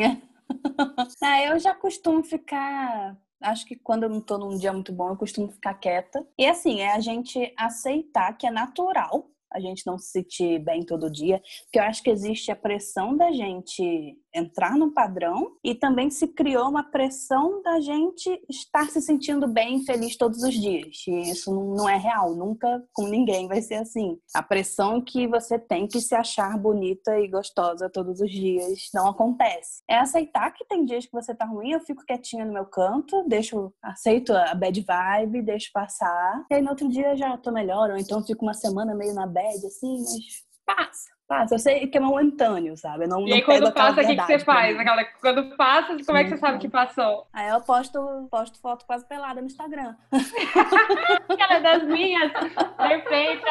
ah, 1.24 1.44
eu 1.44 1.60
já 1.60 1.76
costumo 1.76 2.24
ficar 2.24 3.16
acho 3.42 3.66
que 3.66 3.76
quando 3.76 4.04
eu 4.04 4.10
não 4.10 4.22
tô 4.22 4.38
num 4.38 4.58
dia 4.58 4.74
muito 4.74 4.92
bom, 4.92 5.10
eu 5.10 5.18
costumo 5.18 5.50
ficar 5.52 5.74
quieta. 5.76 6.26
E 6.38 6.46
assim, 6.46 6.82
é 6.82 6.94
a 6.94 7.00
gente 7.00 7.54
aceitar 7.58 8.34
que 8.38 8.48
é 8.48 8.52
natural 8.52 9.30
a 9.52 9.60
gente 9.60 9.86
não 9.86 9.98
se 9.98 10.12
sentir 10.12 10.60
bem 10.60 10.84
todo 10.84 11.10
dia, 11.10 11.42
porque 11.64 11.80
eu 11.80 11.84
acho 11.84 12.04
que 12.04 12.10
existe 12.10 12.52
a 12.52 12.56
pressão 12.56 13.16
da 13.16 13.32
gente 13.32 14.18
entrar 14.34 14.78
no 14.78 14.92
padrão 14.92 15.56
e 15.64 15.74
também 15.74 16.12
se 16.12 16.28
criou 16.28 16.70
uma 16.70 16.84
pressão 16.84 17.62
da 17.64 17.80
gente 17.80 18.30
estar 18.48 18.88
se 18.90 19.02
sentindo 19.02 19.48
bem, 19.48 19.84
feliz 19.84 20.16
todos 20.16 20.44
os 20.44 20.54
dias. 20.54 21.04
E 21.08 21.32
isso 21.32 21.52
não 21.76 21.90
é 21.90 21.98
real, 21.98 22.36
nunca 22.36 22.84
com 22.94 23.08
ninguém 23.08 23.48
vai 23.48 23.62
ser 23.62 23.76
assim. 23.76 24.20
A 24.36 24.44
pressão 24.44 25.02
que 25.02 25.28
você 25.28 25.58
tem 25.58 25.88
que 25.88 26.00
se 26.00 26.14
achar 26.14 26.58
bonita 26.60 27.20
e 27.20 27.28
gostosa 27.28 27.90
todos 27.90 28.22
os 28.22 28.30
dias 28.30 28.90
não 28.94 29.08
acontece. 29.08 29.82
É 29.90 29.98
aceitar 29.98 30.52
que 30.52 30.66
tem 30.66 30.86
dias 30.86 31.06
que 31.06 31.12
você 31.12 31.34
tá 31.34 31.46
ruim, 31.46 31.72
eu 31.72 31.80
fico 31.80 32.06
quietinha 32.06 32.46
no 32.46 32.54
meu 32.54 32.66
canto, 32.66 33.24
deixo, 33.28 33.74
aceito 33.82 34.32
a 34.32 34.54
bad 34.54 34.80
vibe, 34.80 35.42
deixo 35.42 35.72
passar. 35.74 36.46
E 36.52 36.56
aí 36.56 36.62
no 36.62 36.70
outro 36.70 36.88
dia 36.88 37.16
já 37.16 37.36
tô 37.38 37.52
melhor, 37.52 37.90
ou 37.90 37.98
então 37.98 38.24
fico 38.24 38.46
uma 38.46 38.54
semana 38.54 38.94
meio 38.94 39.16
na 39.16 39.26
bad 39.26 39.39
assim, 39.48 40.00
mas 40.00 40.44
passa 40.66 41.20
Passa, 41.30 41.54
eu 41.54 41.60
sei 41.60 41.86
que 41.86 41.96
é 41.96 42.02
momentâneo, 42.02 42.76
sabe? 42.76 43.04
Eu 43.04 43.08
não, 43.08 43.28
e 43.28 43.34
aí, 43.34 43.44
quando 43.44 43.72
passa, 43.72 44.02
o 44.02 44.04
que, 44.04 44.16
que 44.16 44.26
você 44.26 44.40
faz? 44.40 44.76
Aquela, 44.76 45.06
quando 45.22 45.56
passa, 45.56 45.96
como 46.04 46.18
é 46.18 46.24
que 46.24 46.32
você 46.32 46.38
sabe 46.38 46.58
que 46.58 46.68
passou? 46.68 47.28
Aí 47.32 47.48
eu 47.50 47.62
posto, 47.62 48.28
posto 48.32 48.60
foto 48.60 48.84
quase 48.84 49.08
pelada 49.08 49.40
no 49.40 49.46
Instagram. 49.46 49.94
Aquela 51.30 51.60
das 51.60 51.84
minhas. 51.84 52.32
Perfeita. 52.76 53.46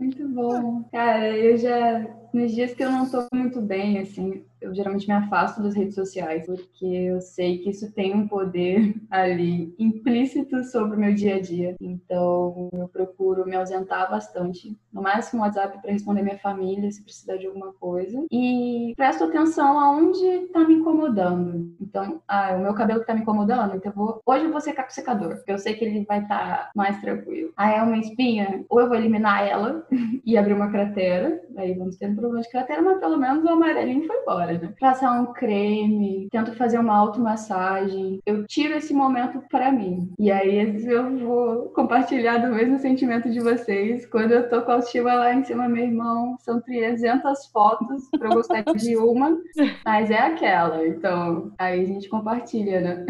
Muito 0.00 0.28
bom. 0.30 0.82
Cara, 0.90 1.28
eu 1.28 1.56
já. 1.56 2.04
Nos 2.36 2.52
dias 2.52 2.74
que 2.74 2.84
eu 2.84 2.92
não 2.92 3.08
tô 3.08 3.26
muito 3.32 3.62
bem, 3.62 3.98
assim, 3.98 4.44
eu 4.60 4.74
geralmente 4.74 5.06
me 5.06 5.14
afasto 5.14 5.62
das 5.62 5.74
redes 5.74 5.94
sociais, 5.94 6.44
porque 6.46 6.84
eu 6.84 7.20
sei 7.20 7.58
que 7.58 7.70
isso 7.70 7.90
tem 7.92 8.14
um 8.14 8.26
poder 8.26 8.94
ali 9.10 9.74
implícito 9.78 10.62
sobre 10.64 10.96
o 10.96 11.00
meu 11.00 11.14
dia 11.14 11.36
a 11.36 11.40
dia. 11.40 11.76
Então, 11.80 12.68
eu 12.72 12.88
procuro 12.88 13.46
me 13.46 13.56
ausentar 13.56 14.10
bastante. 14.10 14.76
No 14.92 15.02
máximo, 15.02 15.42
WhatsApp 15.42 15.80
para 15.80 15.92
responder 15.92 16.22
minha 16.22 16.38
família, 16.38 16.90
se 16.90 17.02
precisar 17.02 17.36
de 17.36 17.46
alguma 17.46 17.72
coisa. 17.74 18.24
E 18.30 18.92
presto 18.96 19.24
atenção 19.24 19.78
aonde 19.78 20.24
está 20.24 20.60
me 20.60 20.74
incomodando. 20.74 21.74
Então, 21.80 22.20
ah, 22.26 22.54
o 22.56 22.62
meu 22.62 22.74
cabelo 22.74 23.00
que 23.00 23.06
tá 23.06 23.14
me 23.14 23.20
incomodando, 23.20 23.76
então 23.76 23.92
eu 23.92 23.96
vou... 23.96 24.20
hoje 24.26 24.44
eu 24.44 24.52
vou 24.52 24.60
secar 24.60 24.84
com 24.84 24.90
secador, 24.90 25.36
porque 25.36 25.52
eu 25.52 25.58
sei 25.58 25.74
que 25.74 25.84
ele 25.84 26.04
vai 26.04 26.22
estar 26.22 26.38
tá 26.38 26.70
mais 26.74 27.00
tranquilo. 27.00 27.52
Ah, 27.56 27.70
é 27.70 27.82
uma 27.82 27.98
espinha? 27.98 28.64
Ou 28.68 28.80
eu 28.80 28.88
vou 28.88 28.96
eliminar 28.96 29.46
ela 29.46 29.86
e 30.24 30.36
abrir 30.36 30.54
uma 30.54 30.70
cratera, 30.70 31.42
aí 31.56 31.74
vamos 31.74 31.96
ter 31.96 32.10
um 32.10 32.16
problema 32.26 32.42
de 32.42 32.50
cratera, 32.50 32.82
mas 32.82 32.98
pelo 32.98 33.16
menos 33.16 33.44
o 33.44 33.48
amarelinho 33.48 34.06
foi 34.06 34.16
embora 34.16 34.52
né? 34.52 34.74
Passar 34.78 35.20
um 35.20 35.32
creme, 35.32 36.28
tento 36.30 36.54
fazer 36.54 36.78
uma 36.78 36.96
automassagem. 36.96 38.20
Eu 38.26 38.46
tiro 38.46 38.74
esse 38.74 38.92
momento 38.92 39.42
para 39.50 39.72
mim. 39.72 40.12
E 40.18 40.30
aí 40.30 40.56
eu 40.86 41.18
vou 41.18 41.70
compartilhar 41.70 42.38
do 42.38 42.54
mesmo 42.54 42.78
sentimento 42.78 43.30
de 43.30 43.40
vocês. 43.40 44.06
Quando 44.06 44.32
eu 44.32 44.48
tô 44.48 44.62
com 44.62 44.70
a 44.70 44.74
autoestima 44.74 45.14
lá 45.14 45.34
em 45.34 45.44
cima, 45.44 45.68
meu 45.68 45.84
irmão, 45.84 46.36
são 46.40 46.60
300 46.60 47.46
fotos 47.46 48.08
para 48.10 48.28
eu 48.28 48.34
gostar 48.34 48.62
de 48.74 48.96
uma, 48.96 49.36
mas 49.84 50.10
é 50.10 50.18
aquela. 50.18 50.86
Então, 50.86 51.52
aí 51.58 51.82
a 51.82 51.86
gente 51.86 52.08
compartilha, 52.08 52.80
né? 52.80 53.06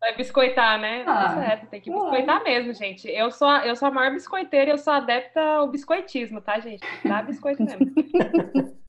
Vai 0.00 0.16
biscoitar, 0.16 0.78
né? 0.78 1.04
Tá 1.04 1.24
ah, 1.24 1.34
certo, 1.34 1.66
tem 1.68 1.80
que 1.80 1.90
biscoitar 1.90 2.42
mesmo, 2.44 2.74
gente. 2.74 3.08
Eu 3.08 3.30
sou, 3.30 3.48
a, 3.48 3.66
eu 3.66 3.76
sou 3.76 3.88
a 3.88 3.90
maior 3.90 4.12
biscoiteira 4.12 4.70
e 4.70 4.72
eu 4.72 4.78
sou 4.78 4.92
adepta 4.92 5.40
ao 5.40 5.68
biscoitismo, 5.68 6.40
tá, 6.40 6.58
gente? 6.60 6.80
Dá 7.04 7.22
biscoito 7.22 7.62
mesmo. 7.62 7.86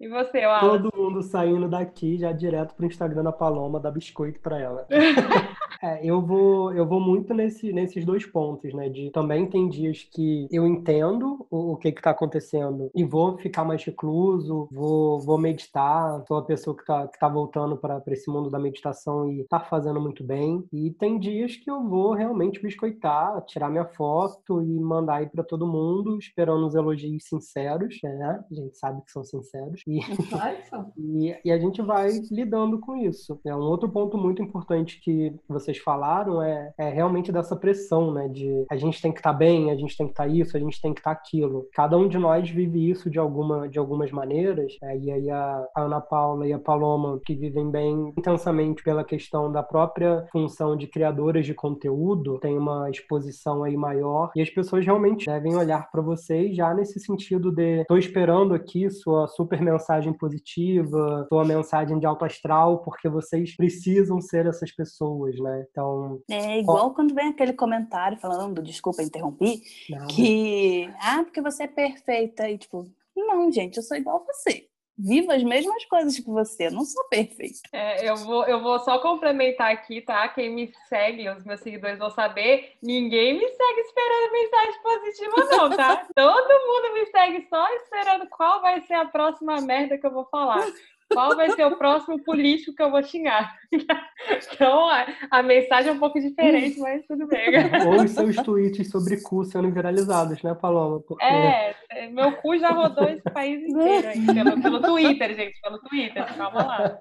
E 0.00 0.08
você, 0.08 0.44
Wallace? 0.44 0.82
Todo 0.82 0.96
mundo 0.96 1.22
saindo 1.22 1.68
daqui 1.68 2.18
já 2.18 2.32
direto 2.32 2.74
pro 2.74 2.86
Instagram 2.86 3.22
da 3.22 3.32
Paloma, 3.32 3.78
dar 3.78 3.92
biscoito 3.92 4.40
para 4.40 4.58
ela. 4.58 4.86
é, 5.82 6.04
eu 6.04 6.20
vou 6.20 6.72
eu 6.72 6.86
vou 6.86 7.00
muito 7.00 7.32
nesse, 7.32 7.72
nesses 7.72 8.04
dois 8.04 8.26
pontos, 8.26 8.72
né? 8.74 8.88
De 8.88 9.10
também 9.10 9.46
tem 9.46 9.68
dias 9.68 10.02
que 10.12 10.48
eu 10.50 10.66
entendo 10.66 11.46
o, 11.50 11.72
o 11.72 11.76
que 11.76 11.92
que 11.92 12.02
tá 12.02 12.10
acontecendo 12.10 12.90
e 12.94 13.04
vou 13.04 13.38
ficar 13.38 13.64
mais 13.64 13.82
recluso, 13.84 14.68
vou, 14.72 15.20
vou 15.20 15.38
meditar, 15.38 16.24
sou 16.26 16.38
a 16.38 16.44
pessoa 16.44 16.76
que 16.76 16.84
tá, 16.84 17.06
que 17.06 17.18
tá 17.18 17.28
voltando 17.28 17.76
para 17.76 18.02
esse 18.08 18.30
mundo 18.30 18.50
da 18.50 18.58
meditação 18.58 19.30
e 19.30 19.44
tá 19.44 19.60
fazendo 19.60 20.00
muito 20.00 20.24
bem. 20.24 20.64
E 20.72 20.90
tem 20.92 21.18
dias 21.18 21.56
que 21.56 21.70
eu 21.70 21.82
vou 21.88 22.12
realmente 22.12 22.60
biscoitar, 22.60 23.44
tirar 23.44 23.70
minha 23.70 23.86
foto 23.86 24.62
e 24.62 24.80
mandar 24.80 25.16
aí 25.16 25.26
para 25.26 25.44
todo 25.44 25.66
mundo, 25.66 26.18
esperando 26.18 26.66
os 26.66 26.74
elogios 26.74 27.24
sinceros, 27.24 27.98
né? 28.02 28.44
A 28.50 28.54
gente 28.54 28.76
sabe 28.76 29.02
que 29.02 29.10
são 29.10 29.24
sinceros 29.24 29.82
e, 29.86 29.98
e, 30.98 31.36
e, 31.44 31.52
a 31.52 31.58
gente 31.58 31.82
vai 31.82 32.08
lidando 32.30 32.78
com 32.78 32.96
isso. 32.96 33.40
É 33.44 33.54
um 33.54 33.60
outro 33.60 33.88
ponto 33.88 34.16
muito 34.16 34.42
importante 34.42 35.00
que 35.00 35.34
vocês 35.68 35.78
falaram 35.78 36.42
é, 36.42 36.72
é 36.78 36.88
realmente 36.88 37.30
dessa 37.30 37.54
pressão, 37.54 38.12
né? 38.12 38.28
De 38.28 38.64
a 38.70 38.76
gente 38.76 39.02
tem 39.02 39.12
que 39.12 39.18
estar 39.18 39.32
tá 39.32 39.38
bem, 39.38 39.70
a 39.70 39.74
gente 39.74 39.96
tem 39.96 40.06
que 40.06 40.12
estar 40.12 40.24
tá 40.24 40.30
isso, 40.30 40.56
a 40.56 40.60
gente 40.60 40.80
tem 40.80 40.94
que 40.94 41.00
estar 41.00 41.14
tá 41.14 41.20
aquilo. 41.20 41.68
Cada 41.74 41.96
um 41.96 42.08
de 42.08 42.16
nós 42.16 42.48
vive 42.48 42.90
isso 42.90 43.10
de, 43.10 43.18
alguma, 43.18 43.68
de 43.68 43.78
algumas 43.78 44.10
maneiras. 44.10 44.76
É, 44.82 44.96
e 44.96 45.10
aí 45.10 45.30
a, 45.30 45.66
Ana 45.76 46.00
Paula 46.00 46.46
e 46.46 46.52
a 46.52 46.58
Paloma, 46.58 47.20
que 47.24 47.34
vivem 47.34 47.70
bem 47.70 48.14
intensamente 48.16 48.82
pela 48.82 49.04
questão 49.04 49.52
da 49.52 49.62
própria 49.62 50.26
função 50.32 50.76
de 50.76 50.86
criadoras 50.86 51.44
de 51.44 51.52
conteúdo, 51.52 52.38
tem 52.38 52.56
uma 52.56 52.88
exposição 52.90 53.62
aí 53.62 53.76
maior. 53.76 54.30
E 54.34 54.40
as 54.40 54.50
pessoas 54.50 54.84
realmente 54.84 55.26
devem 55.26 55.54
olhar 55.54 55.90
para 55.90 56.00
vocês 56.00 56.56
já 56.56 56.72
nesse 56.72 56.98
sentido 56.98 57.52
de 57.52 57.82
estou 57.82 57.98
esperando 57.98 58.54
aqui 58.54 58.88
sua 58.90 59.28
super 59.28 59.60
mensagem 59.60 60.12
positiva, 60.12 61.26
sua 61.28 61.44
mensagem 61.44 61.98
de 61.98 62.06
alto 62.06 62.24
astral, 62.24 62.78
porque 62.78 63.08
vocês 63.08 63.54
precisam 63.54 64.20
ser 64.20 64.46
essas 64.46 64.72
pessoas, 64.72 65.38
né? 65.38 65.57
Então. 65.60 66.20
É 66.28 66.58
igual 66.58 66.88
ó... 66.88 66.90
quando 66.90 67.14
vem 67.14 67.28
aquele 67.28 67.52
comentário 67.52 68.18
falando, 68.18 68.62
desculpa, 68.62 69.02
interrompi, 69.02 69.62
Nada. 69.88 70.06
que. 70.06 70.90
Ah, 71.00 71.22
porque 71.24 71.40
você 71.40 71.64
é 71.64 71.68
perfeita. 71.68 72.48
E 72.48 72.58
tipo, 72.58 72.90
não, 73.16 73.50
gente, 73.50 73.76
eu 73.76 73.82
sou 73.82 73.96
igual 73.96 74.24
a 74.28 74.32
você 74.32 74.68
vivo 74.98 75.30
as 75.30 75.44
mesmas 75.44 75.84
coisas 75.84 76.18
que 76.18 76.28
você, 76.28 76.66
eu 76.66 76.72
não 76.72 76.84
sou 76.84 77.04
perfeita. 77.04 77.60
É, 77.72 78.08
eu, 78.08 78.16
vou, 78.16 78.44
eu 78.46 78.60
vou 78.60 78.80
só 78.80 78.98
complementar 78.98 79.70
aqui, 79.70 80.00
tá? 80.00 80.26
Quem 80.28 80.50
me 80.50 80.72
segue, 80.88 81.28
os 81.28 81.44
meus 81.44 81.60
seguidores 81.60 81.98
vão 81.98 82.10
saber, 82.10 82.72
ninguém 82.82 83.34
me 83.34 83.48
segue 83.48 83.80
esperando 83.80 84.32
mensagem 84.32 84.82
positiva, 84.82 85.56
não, 85.56 85.76
tá? 85.76 86.06
Todo 86.14 86.66
mundo 86.66 86.94
me 86.94 87.06
segue 87.06 87.46
só 87.48 87.68
esperando 87.76 88.28
qual 88.28 88.60
vai 88.60 88.80
ser 88.82 88.94
a 88.94 89.04
próxima 89.04 89.60
merda 89.60 89.96
que 89.96 90.06
eu 90.06 90.12
vou 90.12 90.24
falar 90.24 90.66
qual 91.12 91.36
vai 91.36 91.50
ser 91.50 91.64
o 91.64 91.76
próximo 91.76 92.22
político 92.22 92.74
que 92.74 92.82
eu 92.82 92.90
vou 92.90 93.02
xingar. 93.02 93.56
Então, 94.52 94.88
a, 94.88 95.06
a 95.30 95.42
mensagem 95.42 95.90
é 95.90 95.92
um 95.92 95.98
pouco 95.98 96.18
diferente, 96.20 96.78
mas 96.80 97.06
tudo 97.06 97.26
bem. 97.28 97.50
Ou 97.86 98.02
os 98.02 98.10
seus 98.10 98.36
tweets 98.36 98.90
sobre 98.90 99.20
cu 99.22 99.44
sendo 99.44 99.70
viralizados, 99.70 100.42
né, 100.42 100.54
Paloma? 100.54 101.00
Porque... 101.00 101.24
É, 101.24 101.70
é, 101.70 101.87
meu 102.10 102.32
cu 102.36 102.58
já 102.58 102.70
rodou 102.70 103.08
esse 103.08 103.22
país 103.22 103.62
inteiro 103.62 104.08
aí, 104.08 104.26
pelo, 104.26 104.62
pelo 104.62 104.80
Twitter, 104.80 105.34
gente, 105.34 105.60
pelo 105.60 105.78
Twitter, 105.80 106.36
calma 106.36 106.64
lá. 106.64 106.98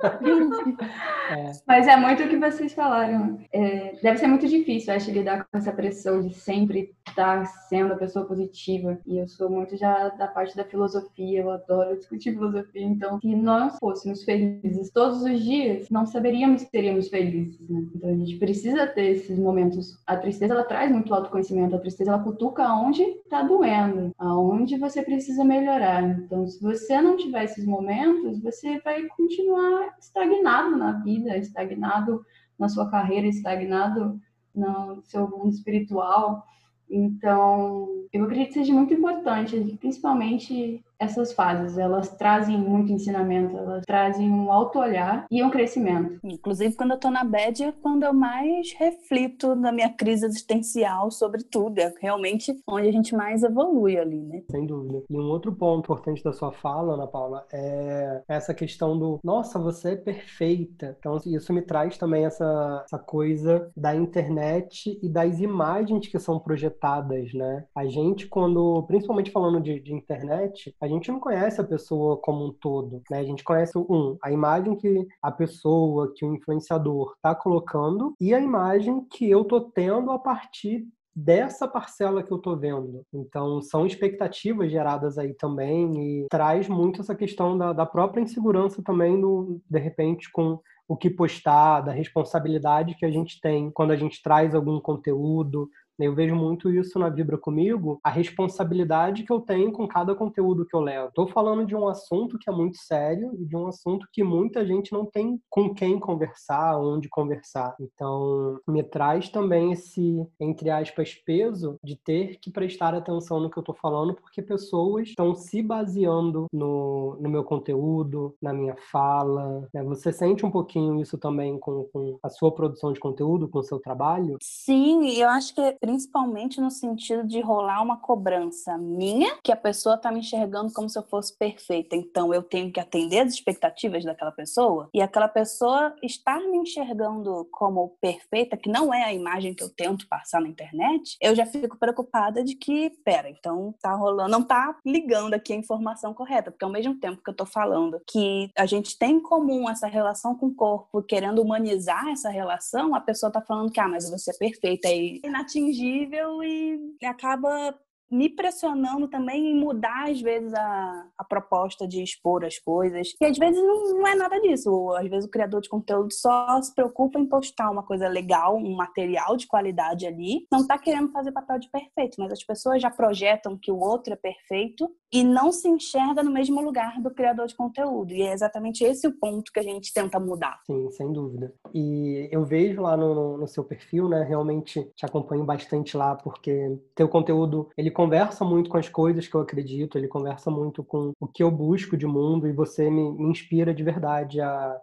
É. 1.29 1.51
Mas 1.67 1.87
é 1.87 1.97
muito 1.97 2.23
o 2.23 2.29
que 2.29 2.37
vocês 2.37 2.73
falaram. 2.73 3.39
É, 3.51 3.93
deve 4.01 4.17
ser 4.17 4.27
muito 4.27 4.47
difícil, 4.47 4.93
acho, 4.93 5.11
lidar 5.11 5.45
com 5.45 5.57
essa 5.57 5.71
pressão 5.71 6.21
de 6.21 6.33
sempre 6.33 6.95
estar 7.07 7.45
sendo 7.67 7.93
a 7.93 7.97
pessoa 7.97 8.25
positiva. 8.25 8.97
E 9.05 9.17
eu 9.17 9.27
sou 9.27 9.49
muito 9.49 9.75
já 9.75 10.09
da 10.09 10.27
parte 10.27 10.55
da 10.55 10.63
filosofia, 10.63 11.41
eu 11.41 11.51
adoro 11.51 11.97
discutir 11.97 12.33
filosofia, 12.33 12.83
então 12.83 13.19
se 13.19 13.35
nós 13.35 13.77
fôssemos 13.79 14.23
felizes 14.23 14.91
todos 14.91 15.21
os 15.21 15.41
dias, 15.41 15.89
não 15.89 16.05
saberíamos 16.05 16.63
que 16.63 16.69
seríamos 16.69 17.09
felizes, 17.09 17.67
né? 17.69 17.83
Então 17.95 18.09
a 18.09 18.13
gente 18.13 18.37
precisa 18.37 18.87
ter 18.87 19.11
esses 19.11 19.37
momentos. 19.37 19.97
A 20.05 20.15
tristeza, 20.17 20.53
ela 20.53 20.63
traz 20.63 20.91
muito 20.91 21.13
autoconhecimento, 21.13 21.75
a 21.75 21.79
tristeza, 21.79 22.11
ela 22.11 22.23
cutuca 22.23 22.63
aonde 22.63 23.01
está 23.01 23.41
doendo, 23.41 24.11
aonde 24.17 24.77
você 24.77 24.96
precisa 25.03 25.43
melhorar. 25.43 26.03
Então, 26.03 26.47
se 26.47 26.61
você 26.61 27.01
não 27.01 27.17
tiver 27.17 27.43
esses 27.45 27.65
momentos, 27.65 28.41
você 28.41 28.79
vai 28.81 29.05
continuar 29.07 29.95
estagnado 29.99 30.75
na 30.75 30.93
vida, 31.03 31.37
estagnado 31.37 32.25
na 32.57 32.69
sua 32.69 32.89
carreira, 32.89 33.27
estagnado 33.27 34.19
no 34.53 35.01
seu 35.03 35.29
mundo 35.29 35.49
espiritual. 35.49 36.43
Então, 36.89 37.87
eu 38.11 38.23
acredito 38.23 38.47
que 38.47 38.53
seja 38.53 38.73
muito 38.73 38.93
importante, 38.93 39.77
principalmente 39.79 40.83
essas 40.99 41.33
fases, 41.33 41.77
elas 41.77 42.09
trazem 42.09 42.57
muito 42.57 42.91
ensinamento, 42.91 43.57
elas 43.57 43.83
trazem 43.85 44.29
um 44.29 44.51
auto-olhar 44.51 45.25
e 45.29 45.43
um 45.43 45.49
crescimento. 45.49 46.19
Inclusive, 46.23 46.75
quando 46.75 46.91
eu 46.91 46.99
tô 46.99 47.09
na 47.09 47.23
bad, 47.23 47.63
é 47.63 47.71
quando 47.71 48.03
eu 48.03 48.13
mais 48.13 48.73
reflito 48.73 49.55
na 49.55 49.71
minha 49.71 49.89
crise 49.89 50.25
existencial 50.25 51.11
sobre 51.11 51.43
tudo. 51.43 51.79
É 51.79 51.93
realmente 52.01 52.55
onde 52.67 52.87
a 52.87 52.91
gente 52.91 53.15
mais 53.15 53.43
evolui 53.43 53.97
ali, 53.97 54.21
né? 54.21 54.43
Sem 54.49 54.65
dúvida. 54.65 55.03
E 55.09 55.17
um 55.17 55.29
outro 55.29 55.53
ponto 55.53 55.79
importante 55.79 56.23
da 56.23 56.33
sua 56.33 56.51
fala, 56.51 56.93
Ana 56.93 57.07
Paula, 57.07 57.45
é 57.51 58.23
essa 58.27 58.53
questão 58.53 58.97
do 58.97 59.19
nossa, 59.23 59.59
você 59.59 59.91
é 59.91 59.95
perfeita. 59.95 60.95
Então, 60.99 61.17
isso 61.25 61.53
me 61.53 61.61
traz 61.61 61.97
também 61.97 62.25
essa, 62.25 62.83
essa 62.85 62.99
coisa 62.99 63.69
da 63.75 63.95
internet 63.95 64.97
e 65.01 65.09
das 65.09 65.39
imagens 65.39 66.07
que 66.07 66.19
são 66.19 66.39
projetadas, 66.39 67.33
né? 67.33 67.65
A 67.75 67.85
gente, 67.85 68.27
quando, 68.27 68.83
principalmente 68.87 69.31
falando 69.31 69.61
de, 69.61 69.79
de 69.79 69.93
internet, 69.93 70.75
a 70.79 70.86
gente 70.87 71.11
não 71.11 71.19
conhece 71.19 71.59
a 71.59 71.63
pessoa 71.63 72.17
como 72.17 72.45
um 72.45 72.53
todo, 72.53 73.01
né? 73.09 73.19
A 73.19 73.23
gente 73.23 73.43
conhece 73.43 73.77
um, 73.77 74.17
a 74.23 74.31
imagem 74.31 74.75
que 74.75 75.07
a 75.21 75.31
pessoa, 75.31 76.13
que 76.15 76.25
o 76.25 76.33
influenciador 76.33 77.13
está 77.15 77.33
colocando 77.35 78.13
e 78.19 78.33
a 78.33 78.39
imagem 78.39 79.05
que 79.11 79.29
eu 79.29 79.43
tô 79.43 79.61
tendo 79.61 80.11
a 80.11 80.19
partir 80.19 80.87
dessa 81.15 81.67
parcela 81.67 82.21
que 82.21 82.31
eu 82.31 82.37
tô 82.37 82.55
vendo. 82.55 83.01
Então, 83.11 83.59
são 83.59 83.87
expectativas 83.87 84.69
geradas 84.69 85.17
aí 85.17 85.33
também 85.33 86.21
e 86.21 86.27
traz 86.29 86.69
muito 86.69 87.01
essa 87.01 87.15
questão 87.15 87.57
da, 87.57 87.73
da 87.73 87.87
própria 87.87 88.21
insegurança 88.21 88.83
também, 88.83 89.19
do, 89.19 89.59
de 89.67 89.79
repente, 89.79 90.31
com 90.31 90.59
o 90.87 90.95
que 90.95 91.09
postar, 91.09 91.81
da 91.81 91.91
responsabilidade 91.91 92.95
que 92.95 93.05
a 93.05 93.11
gente 93.11 93.41
tem 93.41 93.71
quando 93.71 93.91
a 93.91 93.95
gente 93.95 94.21
traz 94.21 94.53
algum 94.53 94.79
conteúdo, 94.79 95.69
Eu 95.99 96.13
vejo 96.13 96.35
muito 96.35 96.69
isso 96.69 96.99
na 96.99 97.09
Vibra 97.09 97.37
Comigo, 97.37 97.99
a 98.03 98.09
responsabilidade 98.09 99.23
que 99.23 99.31
eu 99.31 99.39
tenho 99.39 99.71
com 99.71 99.87
cada 99.87 100.13
conteúdo 100.13 100.65
que 100.65 100.75
eu 100.75 100.79
levo. 100.79 101.07
Estou 101.07 101.27
falando 101.27 101.65
de 101.65 101.75
um 101.75 101.87
assunto 101.87 102.37
que 102.37 102.49
é 102.49 102.53
muito 102.53 102.77
sério 102.77 103.31
e 103.39 103.45
de 103.45 103.55
um 103.55 103.67
assunto 103.67 104.07
que 104.11 104.23
muita 104.23 104.65
gente 104.65 104.93
não 104.93 105.05
tem 105.05 105.41
com 105.49 105.73
quem 105.73 105.99
conversar, 105.99 106.79
onde 106.79 107.09
conversar. 107.09 107.75
Então, 107.79 108.59
me 108.67 108.83
traz 108.83 109.29
também 109.29 109.71
esse, 109.71 110.25
entre 110.39 110.69
aspas, 110.69 111.15
peso 111.15 111.79
de 111.83 111.95
ter 111.95 112.37
que 112.39 112.51
prestar 112.51 112.93
atenção 112.93 113.39
no 113.39 113.49
que 113.49 113.57
eu 113.57 113.61
estou 113.61 113.75
falando, 113.75 114.13
porque 114.13 114.41
pessoas 114.41 115.09
estão 115.09 115.33
se 115.33 115.61
baseando 115.61 116.45
no, 116.53 117.17
no 117.19 117.29
meu 117.29 117.43
conteúdo, 117.43 118.35
na 118.41 118.53
minha 118.53 118.75
fala. 118.91 119.67
Né? 119.73 119.83
Você 119.83 120.11
sente 120.11 120.45
um 120.45 120.51
pouquinho 120.51 121.01
isso 121.01 121.17
também 121.17 121.57
com, 121.59 121.85
com 121.91 122.19
a 122.21 122.29
sua 122.29 122.53
produção 122.53 122.93
de 122.93 122.99
conteúdo, 122.99 123.47
com 123.47 123.59
o 123.59 123.63
seu 123.63 123.79
trabalho? 123.79 124.37
Sim, 124.41 125.09
eu 125.19 125.29
acho 125.29 125.55
que 125.55 125.61
é 125.61 125.86
principalmente 125.87 126.59
no 126.59 126.69
sentido 126.69 127.25
de 127.25 127.39
rolar 127.39 127.81
uma 127.81 127.95
cobrança 127.95 128.77
minha, 128.77 129.37
que 129.41 129.53
a 129.53 129.55
pessoa 129.55 129.95
está 129.95 130.11
me 130.11 130.19
enxergando 130.19 130.73
como 130.73 130.89
se 130.89 130.99
eu 130.99 131.03
fosse 131.03 131.33
perfeita. 131.37 131.95
Então 131.95 132.33
eu 132.33 132.43
tenho 132.43 132.69
que 132.73 132.79
atender 132.81 133.19
as 133.19 133.33
expectativas 133.33 134.03
daquela 134.03 134.33
pessoa 134.33 134.89
e 134.93 135.01
aquela 135.01 135.29
pessoa 135.29 135.95
estar 136.03 136.41
me 136.41 136.57
enxergando 136.57 137.47
como 137.53 137.95
perfeita, 138.01 138.57
que 138.57 138.69
não 138.69 138.93
é 138.93 139.05
a 139.05 139.13
imagem 139.13 139.53
que 139.53 139.63
eu 139.63 139.69
tento 139.69 140.09
passar 140.09 140.41
na 140.41 140.49
internet, 140.49 141.15
eu 141.21 141.33
já 141.33 141.45
fico 141.45 141.79
preocupada 141.79 142.43
de 142.43 142.55
que, 142.55 142.89
pera, 143.05 143.29
então 143.29 143.73
tá 143.81 143.95
rolando, 143.95 144.29
não 144.29 144.43
tá 144.43 144.75
ligando 144.85 145.35
aqui 145.35 145.53
a 145.53 145.55
informação 145.55 146.13
correta, 146.13 146.51
porque 146.51 146.65
ao 146.65 146.71
mesmo 146.71 146.99
tempo 146.99 147.23
que 147.23 147.29
eu 147.29 147.35
tô 147.35 147.45
falando 147.45 148.01
que 148.05 148.51
a 148.57 148.65
gente 148.65 148.99
tem 148.99 149.15
em 149.15 149.21
comum 149.21 149.69
essa 149.69 149.87
relação 149.87 150.35
com 150.35 150.47
o 150.47 150.53
corpo, 150.53 151.01
querendo 151.01 151.41
humanizar 151.41 152.09
essa 152.09 152.29
relação, 152.29 152.93
a 152.93 152.99
pessoa 152.99 153.31
tá 153.31 153.39
falando 153.39 153.71
que, 153.71 153.79
ah, 153.79 153.87
mas 153.87 154.09
você 154.09 154.31
é 154.31 154.37
perfeita 154.37 154.89
e 154.89 155.21
inatingível 155.23 155.76
e 155.85 157.05
acaba 157.05 157.77
me 158.09 158.29
pressionando 158.29 159.07
também 159.07 159.51
em 159.51 159.59
mudar, 159.59 160.09
às 160.09 160.21
vezes, 160.21 160.53
a, 160.53 161.07
a 161.17 161.23
proposta 161.23 161.87
de 161.87 162.01
expor 162.01 162.45
as 162.45 162.57
coisas. 162.57 163.13
E 163.19 163.25
às 163.25 163.37
vezes 163.37 163.61
não, 163.61 163.93
não, 163.95 164.07
é 164.07 164.15
nada 164.15 164.39
disso. 164.39 164.93
Às 164.95 165.07
vezes 165.07 165.25
o 165.25 165.31
criador 165.31 165.61
de 165.61 165.69
conteúdo 165.69 166.13
só 166.13 166.61
se 166.61 166.73
preocupa 166.73 167.19
em 167.19 167.25
postar 167.25 167.69
uma 167.69 167.83
coisa 167.83 168.07
legal, 168.07 168.57
um 168.57 168.75
material 168.75 169.35
de 169.35 169.47
qualidade 169.47 170.05
ali. 170.05 170.47
Não 170.51 170.65
tá 170.65 170.77
querendo 170.77 171.11
fazer 171.11 171.31
papel 171.31 171.59
de 171.59 171.69
perfeito, 171.69 172.15
mas 172.19 172.31
as 172.31 172.43
pessoas 172.43 172.81
já 172.81 172.89
projetam 172.89 173.57
que 173.57 173.71
o 173.71 173.79
outro 173.79 174.13
é 174.13 174.15
perfeito 174.15 174.89
e 175.11 175.23
não 175.23 175.51
se 175.51 175.67
enxerga 175.67 176.21
no 176.21 176.31
mesmo 176.31 176.61
lugar 176.61 177.01
do 177.01 177.11
criador 177.11 177.47
de 177.47 177.55
conteúdo. 177.55 178.13
E 178.13 178.21
é 178.21 178.33
exatamente 178.33 178.83
esse 178.83 179.07
o 179.07 179.17
ponto 179.17 179.51
que 179.51 179.59
a 179.59 179.63
gente 179.63 179.93
tenta 179.93 180.19
mudar. 180.19 180.59
Sim, 180.65 180.89
sem 180.91 181.11
dúvida. 181.11 181.53
E 181.73 182.27
eu 182.31 182.43
vejo 182.45 182.81
lá 182.81 182.97
no, 182.97 183.37
no 183.37 183.47
seu 183.47 183.63
perfil, 183.63 184.09
né? 184.09 184.23
Realmente 184.23 184.83
te 184.95 185.05
acompanho 185.05 185.43
bastante 185.43 185.95
lá, 185.95 186.15
porque 186.15 186.77
teu 186.95 187.07
conteúdo, 187.07 187.69
ele 187.77 187.91
conversa 187.97 188.45
muito 188.45 188.69
com 188.69 188.77
as 188.77 188.87
coisas 188.87 189.27
que 189.27 189.33
eu 189.33 189.41
acredito, 189.41 189.97
ele 189.97 190.07
conversa 190.07 190.51
muito 190.51 190.83
com 190.83 191.13
o 191.19 191.27
que 191.27 191.41
eu 191.41 191.49
busco 191.49 191.97
de 191.97 192.05
mundo 192.05 192.47
e 192.47 192.51
você 192.51 192.91
me, 192.91 193.11
me 193.11 193.31
inspira 193.31 193.73
de 193.73 193.83
verdade 193.83 194.39
a, 194.39 194.79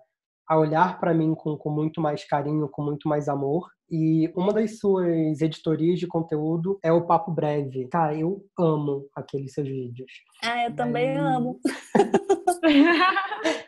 a 0.48 0.58
olhar 0.58 0.98
para 0.98 1.14
mim 1.14 1.32
com, 1.32 1.56
com 1.56 1.70
muito 1.70 2.00
mais 2.00 2.24
carinho, 2.24 2.68
com 2.68 2.82
muito 2.82 3.08
mais 3.08 3.28
amor 3.28 3.70
e 3.90 4.32
uma 4.34 4.52
das 4.52 4.78
suas 4.78 5.40
editorias 5.40 5.98
de 5.98 6.06
conteúdo 6.06 6.78
é 6.82 6.92
o 6.92 7.06
Papo 7.06 7.30
Breve. 7.30 7.88
Cara, 7.88 8.14
eu 8.14 8.44
amo 8.58 9.06
aqueles 9.14 9.52
seus 9.52 9.68
vídeos. 9.68 10.10
Ah, 10.42 10.64
eu 10.64 10.74
também 10.74 11.16
amo. 11.16 11.58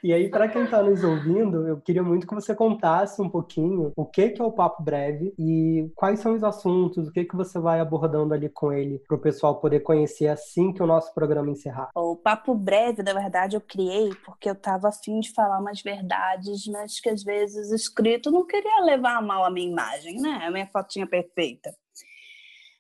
e 0.03 0.13
aí, 0.13 0.29
para 0.31 0.49
quem 0.49 0.65
está 0.65 0.83
nos 0.83 1.03
ouvindo, 1.03 1.67
eu 1.67 1.81
queria 1.81 2.03
muito 2.03 2.27
que 2.27 2.35
você 2.35 2.55
contasse 2.55 3.21
um 3.23 3.29
pouquinho 3.29 3.93
o 3.97 4.05
que, 4.05 4.31
que 4.31 4.43
é 4.43 4.45
o 4.45 4.53
Papo 4.53 4.83
Breve 4.83 5.35
e 5.39 5.91
quais 5.95 6.21
são 6.21 6.35
os 6.35 6.45
assuntos, 6.45 7.09
o 7.09 7.13
que, 7.13 7.25
que 7.25 7.37
você 7.37 7.59
vai 7.59 7.81
abordando 7.81 8.35
ali 8.35 8.49
com 8.49 8.73
ele, 8.73 9.01
para 9.07 9.17
o 9.17 9.21
pessoal 9.21 9.59
poder 9.61 9.81
conhecer 9.81 10.29
assim 10.29 10.73
que 10.73 10.83
o 10.83 10.87
nosso 10.87 11.15
programa 11.15 11.51
encerrar. 11.51 11.91
O 11.95 12.17
Papo 12.17 12.55
Breve, 12.55 13.03
na 13.03 13.13
verdade, 13.13 13.57
eu 13.57 13.61
criei 13.61 14.11
porque 14.25 14.49
eu 14.49 14.55
estava 14.55 14.89
afim 14.89 15.21
de 15.21 15.33
falar 15.33 15.59
umas 15.59 15.81
verdades, 15.81 16.67
mas 16.67 17.01
que 17.01 17.09
às 17.09 17.23
vezes 17.23 17.71
o 17.71 17.75
escrito 17.75 18.31
não 18.31 18.47
queria 18.47 18.85
levar 18.85 19.23
mal 19.23 19.45
a 19.45 19.51
minha 19.51 19.71
imagem, 19.71 20.06
né? 20.15 20.41
A 20.43 20.51
minha 20.51 20.67
fotinha 20.67 21.07
perfeita. 21.07 21.75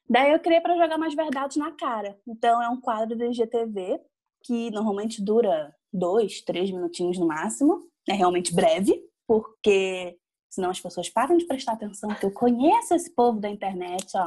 Daí 0.08 0.32
eu 0.32 0.38
criei 0.38 0.60
para 0.60 0.76
jogar 0.76 0.98
mais 0.98 1.14
verdades 1.14 1.56
na 1.56 1.72
cara. 1.72 2.18
Então 2.26 2.62
é 2.62 2.68
um 2.68 2.80
quadro 2.80 3.16
do 3.16 3.24
IGTV 3.24 4.00
que 4.44 4.70
normalmente 4.70 5.22
dura 5.22 5.74
dois, 5.92 6.40
três 6.42 6.70
minutinhos 6.70 7.18
no 7.18 7.26
máximo. 7.26 7.80
É 8.08 8.12
realmente 8.12 8.54
breve, 8.54 9.02
porque 9.26 10.16
senão 10.48 10.70
as 10.70 10.80
pessoas 10.80 11.10
param 11.10 11.36
de 11.36 11.44
prestar 11.44 11.72
atenção, 11.72 12.14
que 12.14 12.24
eu 12.24 12.30
conheço 12.30 12.94
esse 12.94 13.12
povo 13.14 13.40
da 13.40 13.50
internet, 13.50 14.06
ó, 14.16 14.24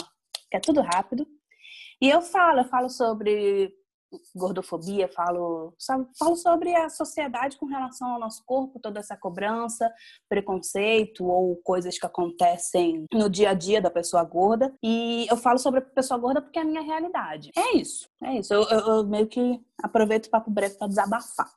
que 0.51 0.57
é 0.57 0.59
tudo 0.59 0.81
rápido. 0.81 1.25
E 2.01 2.09
eu 2.09 2.21
falo, 2.21 2.59
eu 2.59 2.65
falo 2.65 2.89
sobre 2.89 3.73
gordofobia, 4.35 5.07
falo, 5.07 5.73
sabe, 5.77 6.07
falo 6.17 6.35
sobre 6.35 6.75
a 6.75 6.89
sociedade 6.89 7.57
com 7.57 7.65
relação 7.65 8.13
ao 8.13 8.19
nosso 8.19 8.43
corpo, 8.45 8.79
toda 8.79 8.99
essa 8.99 9.15
cobrança, 9.15 9.91
preconceito 10.27 11.25
ou 11.25 11.55
coisas 11.57 11.97
que 11.97 12.05
acontecem 12.05 13.05
no 13.13 13.29
dia 13.29 13.51
a 13.51 13.53
dia 13.53 13.81
da 13.81 13.89
pessoa 13.89 14.23
gorda. 14.23 14.73
E 14.83 15.27
eu 15.29 15.37
falo 15.37 15.59
sobre 15.59 15.79
a 15.79 15.83
pessoa 15.83 16.19
gorda 16.19 16.41
porque 16.41 16.59
é 16.59 16.61
a 16.61 16.65
minha 16.65 16.81
realidade. 16.81 17.51
É 17.55 17.77
isso, 17.77 18.09
é 18.23 18.37
isso. 18.37 18.53
Eu, 18.53 18.63
eu, 18.63 18.79
eu 18.79 19.07
meio 19.07 19.27
que 19.27 19.61
aproveito 19.81 20.27
o 20.27 20.29
papo 20.29 20.49
breve 20.49 20.75
para 20.75 20.87
desabafar. 20.87 21.49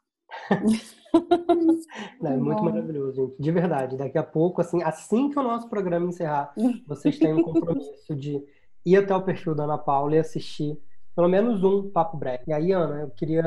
é 2.24 2.36
muito 2.36 2.64
maravilhoso, 2.64 3.14
gente. 3.14 3.36
De 3.38 3.50
verdade. 3.50 3.96
Daqui 3.96 4.18
a 4.18 4.22
pouco, 4.22 4.60
assim, 4.60 4.82
assim 4.82 5.30
que 5.30 5.38
o 5.38 5.42
nosso 5.42 5.68
programa 5.68 6.06
encerrar, 6.06 6.54
vocês 6.86 7.18
têm 7.18 7.34
um 7.34 7.42
compromisso 7.42 8.14
de 8.14 8.42
ir 8.84 8.96
até 8.96 9.14
o 9.14 9.22
perfil 9.22 9.54
da 9.54 9.64
Ana 9.64 9.78
Paula 9.78 10.16
e 10.16 10.18
assistir 10.18 10.78
pelo 11.14 11.29
menos 11.29 11.62
um 11.62 11.90
papo 11.90 12.16
breve. 12.16 12.44
E 12.48 12.53
aí, 12.53 12.72
Ana, 12.72 13.03
eu 13.03 13.11
queria 13.11 13.44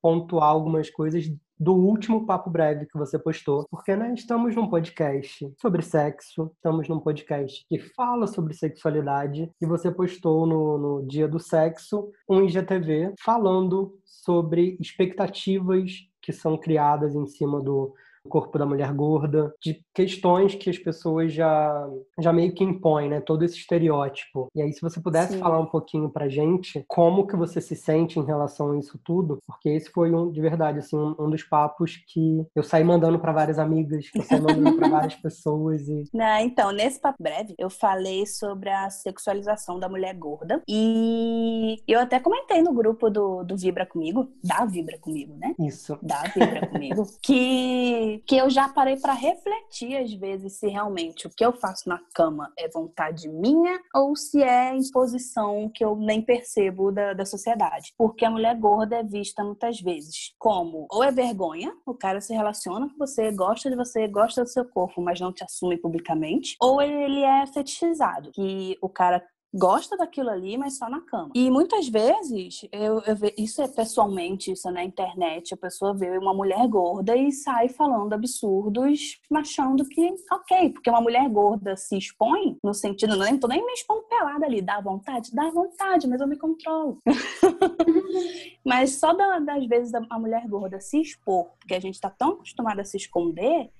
pontuar 0.00 0.48
algumas 0.48 0.90
coisas 0.90 1.24
do 1.58 1.74
último 1.74 2.24
papo 2.24 2.48
breve 2.48 2.86
que 2.86 2.96
você 2.96 3.18
postou, 3.18 3.66
porque 3.68 3.96
né, 3.96 4.14
estamos 4.14 4.54
num 4.54 4.68
podcast 4.68 5.52
sobre 5.60 5.82
sexo, 5.82 6.52
estamos 6.54 6.88
num 6.88 7.00
podcast 7.00 7.64
que 7.68 7.80
fala 7.80 8.26
sobre 8.28 8.54
sexualidade 8.54 9.50
e 9.60 9.66
você 9.66 9.90
postou 9.90 10.46
no, 10.46 10.78
no 10.78 11.06
dia 11.06 11.26
do 11.26 11.40
sexo 11.40 12.10
um 12.28 12.42
IGTV 12.42 13.14
falando 13.20 13.98
sobre 14.04 14.76
expectativas 14.80 15.92
que 16.22 16.32
são 16.32 16.56
criadas 16.56 17.14
em 17.14 17.26
cima 17.26 17.60
do 17.60 17.92
corpo 18.28 18.58
da 18.58 18.66
mulher 18.66 18.92
gorda, 18.92 19.52
de 19.62 19.82
questões 19.94 20.54
que 20.54 20.70
as 20.70 20.78
pessoas 20.78 21.32
já, 21.32 21.88
já 22.18 22.32
meio 22.32 22.52
que 22.54 22.64
impõem, 22.64 23.08
né? 23.08 23.20
Todo 23.20 23.44
esse 23.44 23.56
estereótipo. 23.56 24.48
E 24.54 24.62
aí, 24.62 24.72
se 24.72 24.80
você 24.80 25.00
pudesse 25.00 25.34
Sim. 25.34 25.40
falar 25.40 25.58
um 25.58 25.66
pouquinho 25.66 26.10
pra 26.10 26.28
gente 26.28 26.84
como 26.86 27.26
que 27.26 27.36
você 27.36 27.60
se 27.60 27.74
sente 27.74 28.18
em 28.18 28.24
relação 28.24 28.72
a 28.72 28.78
isso 28.78 28.98
tudo, 29.04 29.38
porque 29.46 29.68
esse 29.68 29.90
foi 29.90 30.14
um, 30.14 30.30
de 30.30 30.40
verdade, 30.40 30.78
assim, 30.78 30.96
um, 30.96 31.14
um 31.18 31.30
dos 31.30 31.42
papos 31.42 31.96
que 32.08 32.46
eu 32.54 32.62
saí 32.62 32.84
mandando 32.84 33.18
para 33.18 33.32
várias 33.32 33.58
amigas, 33.58 34.08
que 34.10 34.18
eu 34.18 34.22
saí 34.22 34.40
mandando 34.40 34.76
para 34.76 34.88
várias 34.88 35.14
pessoas 35.20 35.88
e... 35.88 36.04
Não, 36.12 36.38
então, 36.40 36.70
nesse 36.72 37.00
papo 37.00 37.22
breve, 37.22 37.54
eu 37.58 37.70
falei 37.70 38.26
sobre 38.26 38.70
a 38.70 38.90
sexualização 38.90 39.78
da 39.78 39.88
mulher 39.88 40.14
gorda 40.14 40.62
e 40.68 41.82
eu 41.86 42.00
até 42.00 42.20
comentei 42.20 42.62
no 42.62 42.72
grupo 42.72 43.10
do, 43.10 43.44
do 43.44 43.56
Vibra 43.56 43.86
Comigo, 43.86 44.28
da 44.42 44.64
Vibra 44.64 44.98
Comigo, 44.98 45.34
né? 45.36 45.54
Isso. 45.58 45.98
Da 46.02 46.22
Vibra 46.22 46.66
Comigo, 46.66 47.04
que 47.22 48.17
que 48.18 48.36
eu 48.36 48.50
já 48.50 48.68
parei 48.68 48.96
para 48.96 49.12
refletir 49.12 49.96
às 49.96 50.12
vezes 50.12 50.58
se 50.58 50.68
realmente 50.68 51.26
o 51.26 51.30
que 51.30 51.44
eu 51.44 51.52
faço 51.52 51.88
na 51.88 52.00
cama 52.14 52.52
é 52.58 52.68
vontade 52.68 53.28
minha 53.28 53.80
ou 53.94 54.16
se 54.16 54.42
é 54.42 54.74
imposição 54.74 55.70
que 55.74 55.84
eu 55.84 55.96
nem 55.96 56.22
percebo 56.22 56.90
da, 56.90 57.12
da 57.12 57.24
sociedade. 57.24 57.92
Porque 57.96 58.24
a 58.24 58.30
mulher 58.30 58.56
gorda 58.56 58.96
é 58.96 59.02
vista 59.02 59.44
muitas 59.44 59.80
vezes 59.80 60.34
como 60.38 60.86
ou 60.90 61.02
é 61.02 61.10
vergonha, 61.10 61.72
o 61.86 61.94
cara 61.94 62.20
se 62.20 62.34
relaciona 62.34 62.88
com 62.88 62.98
você, 62.98 63.30
gosta 63.30 63.70
de 63.70 63.76
você, 63.76 64.06
gosta 64.08 64.42
do 64.42 64.48
seu 64.48 64.64
corpo, 64.64 65.00
mas 65.00 65.20
não 65.20 65.32
te 65.32 65.44
assume 65.44 65.76
publicamente, 65.76 66.56
ou 66.60 66.80
ele 66.80 67.22
é 67.22 67.46
fetichizado, 67.46 68.30
que 68.32 68.76
o 68.80 68.88
cara 68.88 69.24
gosta 69.52 69.96
daquilo 69.96 70.30
ali, 70.30 70.56
mas 70.58 70.76
só 70.76 70.88
na 70.88 71.00
cama. 71.00 71.30
E 71.34 71.50
muitas 71.50 71.88
vezes, 71.88 72.66
eu, 72.70 73.00
eu 73.00 73.16
isso 73.36 73.62
é 73.62 73.68
pessoalmente, 73.68 74.52
isso 74.52 74.68
é 74.68 74.72
na 74.72 74.84
internet, 74.84 75.54
a 75.54 75.56
pessoa 75.56 75.94
vê 75.94 76.18
uma 76.18 76.34
mulher 76.34 76.66
gorda 76.68 77.16
e 77.16 77.32
sai 77.32 77.68
falando 77.68 78.12
absurdos, 78.12 79.20
achando 79.32 79.84
que, 79.84 80.14
ok, 80.30 80.70
porque 80.70 80.90
uma 80.90 81.00
mulher 81.00 81.28
gorda 81.28 81.76
se 81.76 81.96
expõe, 81.96 82.58
no 82.62 82.74
sentido, 82.74 83.16
não 83.16 83.38
tô 83.38 83.48
nem 83.48 83.64
me 83.64 83.72
expondo 83.72 84.02
pelada 84.02 84.46
ali, 84.46 84.60
dá 84.60 84.80
vontade? 84.80 85.34
Dá 85.34 85.50
vontade, 85.50 86.06
mas 86.06 86.20
eu 86.20 86.28
me 86.28 86.36
controlo. 86.36 86.98
mas 88.64 88.92
só 88.96 89.12
da, 89.12 89.38
das 89.38 89.66
vezes 89.66 89.92
a 89.94 90.18
mulher 90.18 90.46
gorda 90.46 90.80
se 90.80 91.00
expor, 91.00 91.50
porque 91.58 91.74
a 91.74 91.80
gente 91.80 92.00
tá 92.00 92.10
tão 92.10 92.32
acostumada 92.32 92.82
a 92.82 92.84
se 92.84 92.96
esconder, 92.96 93.70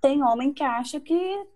tem 0.00 0.22
homem 0.22 0.52
que 0.52 0.62
acha 0.62 1.00
que 1.00 1.46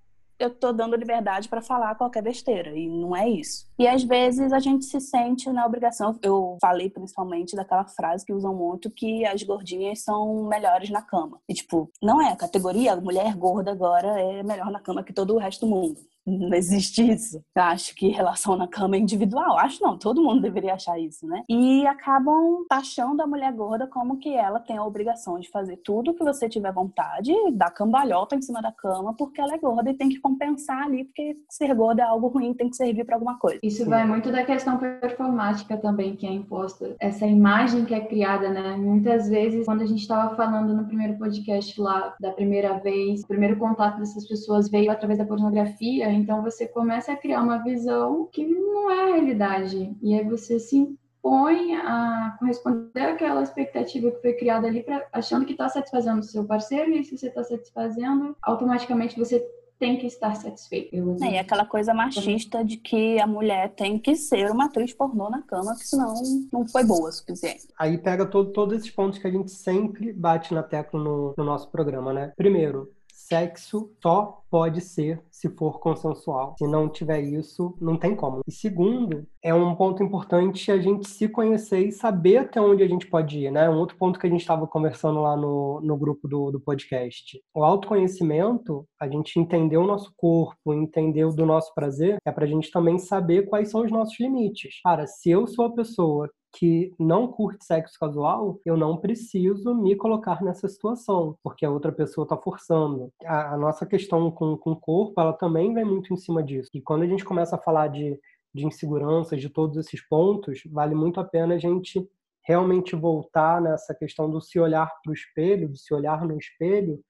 eu 0.42 0.50
tô 0.50 0.72
dando 0.72 0.96
liberdade 0.96 1.48
para 1.48 1.62
falar 1.62 1.94
qualquer 1.94 2.22
besteira 2.22 2.76
e 2.76 2.88
não 2.88 3.14
é 3.14 3.28
isso. 3.28 3.66
E 3.78 3.86
às 3.86 4.02
vezes 4.02 4.52
a 4.52 4.58
gente 4.58 4.84
se 4.84 5.00
sente 5.00 5.48
na 5.50 5.64
obrigação. 5.64 6.18
Eu 6.22 6.58
falei 6.60 6.90
principalmente 6.90 7.54
daquela 7.54 7.84
frase 7.84 8.24
que 8.24 8.32
usam 8.32 8.54
muito 8.54 8.90
que 8.90 9.24
as 9.24 9.42
gordinhas 9.42 10.02
são 10.02 10.44
melhores 10.48 10.90
na 10.90 11.02
cama. 11.02 11.40
E 11.48 11.54
tipo, 11.54 11.90
não 12.02 12.20
é 12.20 12.32
a 12.32 12.36
categoria, 12.36 12.96
mulher 12.96 13.34
gorda 13.36 13.70
agora 13.70 14.20
é 14.20 14.42
melhor 14.42 14.70
na 14.70 14.80
cama 14.80 15.02
que 15.02 15.12
todo 15.12 15.34
o 15.34 15.38
resto 15.38 15.66
do 15.66 15.70
mundo. 15.70 16.00
Não 16.26 16.54
existe 16.54 17.02
isso. 17.02 17.42
Eu 17.54 17.62
acho 17.62 17.94
que 17.94 18.08
relação 18.08 18.56
na 18.56 18.68
cama 18.68 18.96
é 18.96 18.98
individual. 18.98 19.58
Acho 19.58 19.82
não, 19.82 19.98
todo 19.98 20.22
mundo 20.22 20.40
deveria 20.40 20.74
achar 20.74 20.98
isso, 20.98 21.26
né? 21.26 21.42
E 21.48 21.86
acabam 21.86 22.64
taxando 22.68 23.22
a 23.22 23.26
mulher 23.26 23.52
gorda 23.52 23.86
como 23.86 24.18
que 24.18 24.34
ela 24.34 24.60
tem 24.60 24.76
a 24.76 24.84
obrigação 24.84 25.38
de 25.38 25.50
fazer 25.50 25.78
tudo 25.78 26.14
que 26.14 26.22
você 26.22 26.48
tiver 26.48 26.72
vontade, 26.72 27.32
dar 27.52 27.70
cambalhota 27.70 28.36
em 28.36 28.42
cima 28.42 28.62
da 28.62 28.70
cama, 28.70 29.14
porque 29.14 29.40
ela 29.40 29.54
é 29.54 29.58
gorda 29.58 29.90
e 29.90 29.94
tem 29.94 30.08
que 30.08 30.20
compensar 30.20 30.84
ali, 30.84 31.04
porque 31.04 31.36
ser 31.48 31.74
gorda 31.74 32.02
é 32.02 32.04
algo 32.04 32.28
ruim, 32.28 32.54
tem 32.54 32.70
que 32.70 32.76
servir 32.76 33.04
para 33.04 33.16
alguma 33.16 33.38
coisa. 33.38 33.58
Isso 33.62 33.88
vai 33.88 34.06
muito 34.06 34.30
da 34.30 34.44
questão 34.44 34.78
performática 34.78 35.76
também 35.76 36.14
que 36.14 36.26
é 36.26 36.32
imposta. 36.32 36.94
Essa 37.00 37.26
imagem 37.26 37.84
que 37.84 37.94
é 37.94 38.00
criada, 38.00 38.48
né? 38.48 38.76
Muitas 38.76 39.28
vezes, 39.28 39.64
quando 39.66 39.82
a 39.82 39.86
gente 39.86 40.00
estava 40.00 40.36
falando 40.36 40.74
no 40.74 40.86
primeiro 40.86 41.18
podcast 41.18 41.80
lá, 41.80 42.14
da 42.20 42.30
primeira 42.30 42.78
vez, 42.78 43.22
o 43.22 43.26
primeiro 43.26 43.56
contato 43.56 43.98
dessas 43.98 44.26
pessoas 44.26 44.70
veio 44.70 44.90
através 44.90 45.18
da 45.18 45.24
pornografia, 45.24 46.11
então 46.12 46.42
você 46.42 46.66
começa 46.66 47.12
a 47.12 47.16
criar 47.16 47.42
uma 47.42 47.62
visão 47.62 48.28
que 48.32 48.46
não 48.46 48.90
é 48.90 49.02
a 49.02 49.14
realidade. 49.14 49.96
E 50.02 50.14
aí 50.14 50.24
você 50.24 50.58
se 50.58 50.76
impõe 50.76 51.76
a 51.76 52.36
corresponder 52.38 53.02
àquela 53.02 53.42
expectativa 53.42 54.10
que 54.10 54.20
foi 54.20 54.32
criada 54.34 54.66
ali, 54.66 54.82
pra, 54.82 55.06
achando 55.12 55.44
que 55.44 55.52
está 55.52 55.68
satisfazendo 55.68 56.20
o 56.20 56.24
seu 56.24 56.44
parceiro, 56.44 56.92
e 56.92 57.04
se 57.04 57.16
você 57.16 57.28
está 57.28 57.44
satisfazendo, 57.44 58.36
automaticamente 58.42 59.18
você 59.18 59.44
tem 59.82 59.98
que 59.98 60.06
estar 60.06 60.36
satisfeito. 60.36 60.94
É, 61.24 61.32
e 61.32 61.38
aquela 61.38 61.66
coisa 61.66 61.92
machista 61.92 62.64
de 62.64 62.76
que 62.76 63.18
a 63.18 63.26
mulher 63.26 63.68
tem 63.74 63.98
que 63.98 64.14
ser 64.14 64.48
uma 64.48 64.66
atriz 64.66 64.92
pornô 64.92 65.28
na 65.28 65.42
cama, 65.42 65.74
que 65.74 65.84
senão 65.84 66.14
não 66.52 66.64
foi 66.68 66.84
boa 66.84 67.08
o 67.08 67.12
suficiente. 67.12 67.66
Aí 67.76 67.98
pega 67.98 68.24
todo, 68.24 68.52
todos 68.52 68.78
esses 68.78 68.90
pontos 68.92 69.18
que 69.18 69.26
a 69.26 69.30
gente 69.30 69.50
sempre 69.50 70.12
bate 70.12 70.54
na 70.54 70.62
tecla 70.62 71.02
no, 71.02 71.34
no 71.36 71.42
nosso 71.42 71.68
programa, 71.68 72.12
né? 72.12 72.32
Primeiro, 72.36 72.92
sexo 73.32 73.90
só 74.02 74.42
pode 74.50 74.82
ser 74.82 75.24
se 75.30 75.48
for 75.48 75.80
consensual. 75.80 76.54
Se 76.58 76.66
não 76.66 76.86
tiver 76.86 77.22
isso, 77.22 77.74
não 77.80 77.96
tem 77.96 78.14
como. 78.14 78.40
E 78.46 78.52
segundo, 78.52 79.26
é 79.42 79.54
um 79.54 79.74
ponto 79.74 80.02
importante 80.02 80.70
a 80.70 80.78
gente 80.78 81.08
se 81.08 81.26
conhecer 81.30 81.86
e 81.86 81.92
saber 81.92 82.36
até 82.36 82.60
onde 82.60 82.82
a 82.82 82.86
gente 82.86 83.06
pode 83.06 83.38
ir, 83.38 83.50
né? 83.50 83.70
Um 83.70 83.78
outro 83.78 83.96
ponto 83.96 84.18
que 84.18 84.26
a 84.26 84.30
gente 84.30 84.42
estava 84.42 84.66
conversando 84.66 85.22
lá 85.22 85.34
no, 85.34 85.80
no 85.82 85.96
grupo 85.96 86.28
do, 86.28 86.50
do 86.50 86.60
podcast. 86.60 87.40
O 87.54 87.64
autoconhecimento, 87.64 88.84
a 89.00 89.08
gente 89.08 89.40
entender 89.40 89.78
o 89.78 89.86
nosso 89.86 90.12
corpo, 90.14 90.74
entender 90.74 91.24
o 91.24 91.32
do 91.32 91.46
nosso 91.46 91.72
prazer, 91.74 92.18
é 92.26 92.30
para 92.30 92.44
a 92.44 92.48
gente 92.48 92.70
também 92.70 92.98
saber 92.98 93.48
quais 93.48 93.70
são 93.70 93.82
os 93.82 93.90
nossos 93.90 94.20
limites. 94.20 94.78
Cara, 94.84 95.06
se 95.06 95.30
eu 95.30 95.46
sou 95.46 95.64
a 95.64 95.74
pessoa 95.74 96.28
que 96.52 96.94
não 96.98 97.26
curte 97.28 97.64
sexo 97.64 97.98
casual, 97.98 98.60
eu 98.64 98.76
não 98.76 98.98
preciso 98.98 99.74
me 99.74 99.96
colocar 99.96 100.42
nessa 100.42 100.68
situação, 100.68 101.36
porque 101.42 101.64
a 101.64 101.70
outra 101.70 101.90
pessoa 101.90 102.24
está 102.24 102.36
forçando. 102.36 103.10
A, 103.24 103.54
a, 103.54 103.56
nossa 103.56 103.86
questão 103.86 104.30
com, 104.30 104.56
com 104.58 104.72
o 104.72 104.80
corpo, 104.80 105.18
ela 105.20 105.32
também 105.32 105.72
vem 105.72 105.84
muito 105.84 106.12
em 106.12 106.16
cima 106.16 106.42
disso. 106.42 106.68
E 106.74 106.80
quando 106.80 107.02
a 107.02 107.06
gente 107.06 107.24
começa 107.24 107.56
a 107.56 107.58
falar 107.58 107.88
de, 107.88 108.18
de 108.54 108.66
inseguranças, 108.66 109.40
de 109.40 109.48
todos 109.48 109.76
esses 109.78 110.06
pontos, 110.06 110.62
vale 110.70 110.94
muito 110.94 111.20
a 111.20 111.24
pena 111.24 111.54
a 111.54 111.58
gente 111.58 112.06
realmente 112.44 112.94
voltar 112.94 113.60
nessa 113.60 113.94
questão 113.94 114.30
do 114.30 114.40
se 114.40 114.58
olhar 114.58 114.90
para 115.02 115.10
o 115.10 115.14
espelho, 115.14 115.68
do 115.68 115.76
se 115.76 115.94
olhar 115.94 116.24
no 116.26 116.36
espelho, 116.36 117.00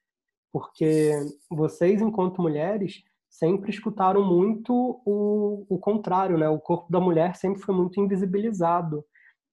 porque 0.52 1.12
vocês, 1.50 2.00
enquanto 2.00 2.42
mulheres, 2.42 3.02
sempre 3.30 3.70
escutaram 3.70 4.22
muito 4.22 5.00
o, 5.06 5.64
o 5.68 5.78
contrário, 5.78 6.36
né? 6.36 6.48
O 6.48 6.60
corpo 6.60 6.92
da 6.92 7.00
mulher 7.00 7.34
sempre 7.34 7.62
foi 7.62 7.74
muito 7.74 7.98
invisibilizado. 7.98 9.04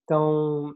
Então, 0.09 0.73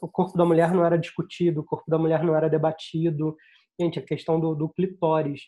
o 0.00 0.06
corpo 0.06 0.38
da 0.38 0.44
mulher 0.44 0.72
não 0.72 0.84
era 0.84 0.96
discutido, 0.96 1.60
o 1.62 1.64
corpo 1.64 1.90
da 1.90 1.98
mulher 1.98 2.22
não 2.22 2.36
era 2.36 2.48
debatido. 2.48 3.36
Gente, 3.80 3.98
a 3.98 4.02
questão 4.02 4.38
do, 4.38 4.54
do 4.54 4.68
clitóris. 4.68 5.42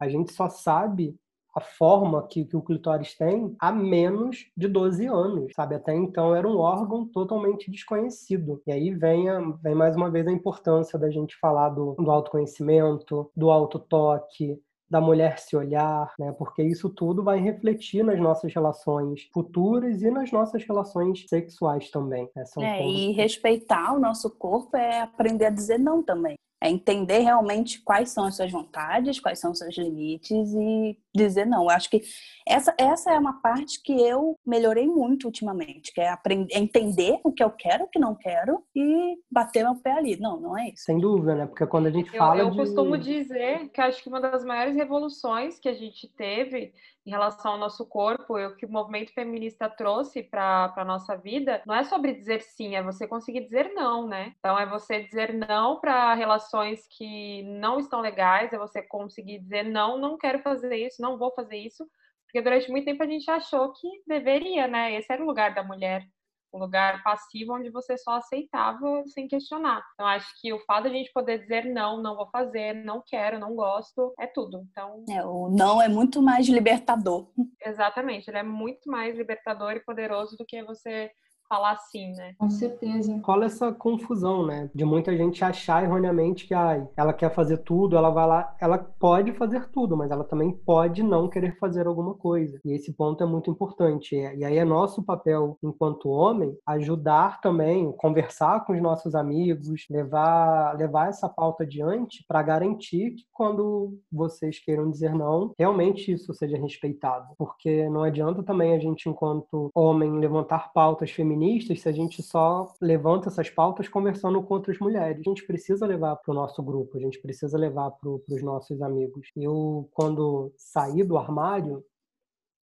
A 0.00 0.08
gente 0.08 0.32
só 0.32 0.48
sabe 0.48 1.16
a 1.54 1.60
forma 1.60 2.26
que, 2.26 2.44
que, 2.44 2.56
o 2.56 2.62
clitóris 2.62 3.16
tem 3.16 3.54
há 3.60 3.70
menos 3.70 4.46
de 4.56 4.66
12 4.66 5.06
anos, 5.06 5.52
sabe? 5.54 5.76
Até 5.76 5.94
então 5.94 6.34
era 6.34 6.48
um 6.48 6.56
órgão 6.56 7.06
totalmente 7.06 7.70
desconhecido. 7.70 8.60
E 8.66 8.72
aí 8.72 8.90
vem, 8.90 9.28
a, 9.28 9.38
vem 9.62 9.76
mais 9.76 9.94
uma 9.94 10.10
vez 10.10 10.26
a 10.26 10.32
importância 10.32 10.98
da 10.98 11.08
gente 11.08 11.36
falar 11.38 11.68
do, 11.68 11.94
do 11.94 12.10
autoconhecimento, 12.10 13.30
do 13.36 13.48
autotoque, 13.48 14.58
da 14.92 15.00
mulher 15.00 15.38
se 15.38 15.56
olhar, 15.56 16.12
né? 16.18 16.32
Porque 16.32 16.62
isso 16.62 16.90
tudo 16.90 17.24
vai 17.24 17.40
refletir 17.40 18.04
nas 18.04 18.20
nossas 18.20 18.52
relações 18.52 19.26
futuras 19.32 20.02
e 20.02 20.10
nas 20.10 20.30
nossas 20.30 20.62
relações 20.64 21.24
sexuais 21.26 21.90
também. 21.90 22.28
Né? 22.36 22.44
é, 22.58 22.86
e 22.86 23.10
respeitar 23.12 23.94
o 23.94 23.98
nosso 23.98 24.28
corpo 24.28 24.76
é 24.76 25.00
aprender 25.00 25.46
a 25.46 25.50
dizer 25.50 25.78
não 25.78 26.02
também 26.02 26.36
é 26.62 26.70
entender 26.70 27.18
realmente 27.18 27.82
quais 27.82 28.10
são 28.10 28.24
as 28.24 28.36
suas 28.36 28.50
vontades, 28.50 29.18
quais 29.18 29.40
são 29.40 29.50
os 29.50 29.58
seus 29.58 29.76
limites 29.76 30.54
e 30.54 30.96
dizer 31.12 31.44
não. 31.44 31.64
Eu 31.64 31.70
acho 31.70 31.90
que 31.90 32.02
essa, 32.46 32.72
essa 32.78 33.10
é 33.10 33.18
uma 33.18 33.40
parte 33.40 33.82
que 33.82 33.92
eu 33.92 34.38
melhorei 34.46 34.86
muito 34.86 35.24
ultimamente, 35.24 35.92
que 35.92 36.00
é 36.00 36.08
aprender, 36.08 36.54
é 36.54 36.58
entender 36.60 37.18
o 37.24 37.32
que 37.32 37.42
eu 37.42 37.50
quero, 37.50 37.84
o 37.84 37.88
que 37.88 37.98
não 37.98 38.14
quero 38.14 38.62
e 38.76 39.16
bater 39.28 39.64
meu 39.64 39.74
pé 39.74 39.92
ali. 39.92 40.16
Não, 40.16 40.40
não 40.40 40.56
é 40.56 40.68
isso. 40.68 40.84
Sem 40.84 40.98
dúvida, 40.98 41.34
né? 41.34 41.46
Porque 41.46 41.66
quando 41.66 41.86
a 41.86 41.90
gente 41.90 42.10
fala. 42.16 42.40
Eu, 42.40 42.46
eu 42.46 42.50
de... 42.52 42.56
costumo 42.58 42.96
dizer 42.96 43.68
que 43.70 43.80
acho 43.80 44.00
que 44.00 44.08
uma 44.08 44.20
das 44.20 44.44
maiores 44.44 44.76
revoluções 44.76 45.58
que 45.58 45.68
a 45.68 45.74
gente 45.74 46.06
teve 46.06 46.72
em 47.04 47.10
relação 47.10 47.52
ao 47.52 47.58
nosso 47.58 47.84
corpo 47.86 48.38
e 48.38 48.46
o 48.46 48.56
que 48.56 48.66
o 48.66 48.70
movimento 48.70 49.12
feminista 49.12 49.68
trouxe 49.68 50.22
para 50.22 50.72
a 50.76 50.84
nossa 50.84 51.16
vida, 51.16 51.62
não 51.66 51.74
é 51.74 51.84
sobre 51.84 52.14
dizer 52.14 52.40
sim, 52.42 52.76
é 52.76 52.82
você 52.82 53.06
conseguir 53.08 53.40
dizer 53.40 53.72
não, 53.74 54.06
né? 54.06 54.34
Então 54.38 54.58
é 54.58 54.64
você 54.66 55.02
dizer 55.02 55.32
não 55.34 55.80
para 55.80 56.14
relações 56.14 56.86
que 56.88 57.42
não 57.42 57.78
estão 57.78 58.00
legais, 58.00 58.52
é 58.52 58.58
você 58.58 58.82
conseguir 58.82 59.40
dizer 59.40 59.64
não, 59.64 59.98
não 59.98 60.16
quero 60.16 60.40
fazer 60.40 60.74
isso, 60.76 61.02
não 61.02 61.18
vou 61.18 61.32
fazer 61.34 61.56
isso, 61.56 61.84
porque 62.26 62.40
durante 62.40 62.70
muito 62.70 62.84
tempo 62.84 63.02
a 63.02 63.06
gente 63.06 63.30
achou 63.30 63.72
que 63.72 63.88
deveria, 64.06 64.68
né? 64.68 64.94
Esse 64.94 65.12
era 65.12 65.22
o 65.22 65.26
lugar 65.26 65.54
da 65.54 65.64
mulher 65.64 66.06
um 66.52 66.58
lugar 66.58 67.02
passivo 67.02 67.54
onde 67.54 67.70
você 67.70 67.96
só 67.96 68.12
aceitava 68.12 69.02
sem 69.06 69.26
questionar. 69.26 69.82
Então, 69.94 70.06
acho 70.06 70.28
que 70.40 70.52
o 70.52 70.60
fato 70.64 70.84
de 70.84 70.90
a 70.90 70.98
gente 70.98 71.12
poder 71.12 71.38
dizer 71.38 71.64
não, 71.64 72.02
não 72.02 72.16
vou 72.16 72.28
fazer, 72.30 72.74
não 72.74 73.02
quero, 73.04 73.38
não 73.38 73.54
gosto, 73.54 74.12
é 74.18 74.26
tudo. 74.26 74.66
Então, 74.70 75.04
é, 75.08 75.24
o 75.24 75.48
não 75.48 75.80
é 75.80 75.88
muito 75.88 76.20
mais 76.20 76.48
libertador. 76.48 77.28
Exatamente, 77.64 78.28
ele 78.28 78.38
é 78.38 78.42
muito 78.42 78.90
mais 78.90 79.16
libertador 79.16 79.72
e 79.72 79.80
poderoso 79.84 80.36
do 80.36 80.44
que 80.44 80.62
você 80.62 81.10
falar 81.52 81.72
assim, 81.72 82.12
né? 82.12 82.32
Com 82.38 82.48
certeza. 82.48 83.20
Rola 83.22 83.44
essa 83.44 83.70
confusão, 83.70 84.46
né? 84.46 84.70
De 84.74 84.86
muita 84.86 85.14
gente 85.14 85.44
achar 85.44 85.84
erroneamente 85.84 86.46
que 86.46 86.54
ai, 86.54 86.88
ela 86.96 87.12
quer 87.12 87.34
fazer 87.34 87.58
tudo, 87.58 87.94
ela 87.94 88.08
vai 88.08 88.26
lá, 88.26 88.56
ela 88.58 88.78
pode 88.78 89.32
fazer 89.32 89.68
tudo, 89.68 89.94
mas 89.94 90.10
ela 90.10 90.24
também 90.24 90.50
pode 90.50 91.02
não 91.02 91.28
querer 91.28 91.58
fazer 91.58 91.86
alguma 91.86 92.14
coisa. 92.14 92.58
E 92.64 92.72
esse 92.72 92.90
ponto 92.94 93.22
é 93.22 93.26
muito 93.26 93.50
importante. 93.50 94.16
E 94.16 94.42
aí 94.42 94.56
é 94.56 94.64
nosso 94.64 95.02
papel, 95.02 95.58
enquanto 95.62 96.08
homem, 96.08 96.56
ajudar 96.66 97.42
também, 97.42 97.92
conversar 97.98 98.64
com 98.64 98.72
os 98.72 98.80
nossos 98.80 99.14
amigos, 99.14 99.84
levar, 99.90 100.74
levar 100.78 101.10
essa 101.10 101.28
pauta 101.28 101.64
adiante 101.64 102.24
para 102.26 102.42
garantir 102.42 103.10
que 103.10 103.24
quando 103.30 103.98
vocês 104.10 104.58
queiram 104.58 104.90
dizer 104.90 105.14
não, 105.14 105.52
realmente 105.58 106.12
isso 106.12 106.32
seja 106.32 106.56
respeitado. 106.56 107.26
Porque 107.36 107.90
não 107.90 108.04
adianta 108.04 108.42
também 108.42 108.74
a 108.74 108.78
gente, 108.78 109.06
enquanto 109.06 109.70
homem, 109.74 110.18
levantar 110.18 110.72
pautas 110.72 111.10
femininas 111.10 111.41
feministas 111.42 111.80
se 111.80 111.88
a 111.88 111.92
gente 111.92 112.22
só 112.22 112.72
levanta 112.80 113.28
essas 113.28 113.50
pautas 113.50 113.88
conversando 113.88 114.42
com 114.42 114.54
outras 114.54 114.78
mulheres. 114.78 115.20
A 115.20 115.28
gente 115.28 115.44
precisa 115.44 115.86
levar 115.86 116.16
para 116.16 116.30
o 116.30 116.34
nosso 116.34 116.62
grupo, 116.62 116.96
a 116.96 117.00
gente 117.00 117.20
precisa 117.20 117.58
levar 117.58 117.90
para 117.90 118.08
os 118.08 118.42
nossos 118.42 118.80
amigos. 118.80 119.28
Eu, 119.36 119.88
quando 119.92 120.52
saí 120.56 121.02
do 121.02 121.18
armário, 121.18 121.84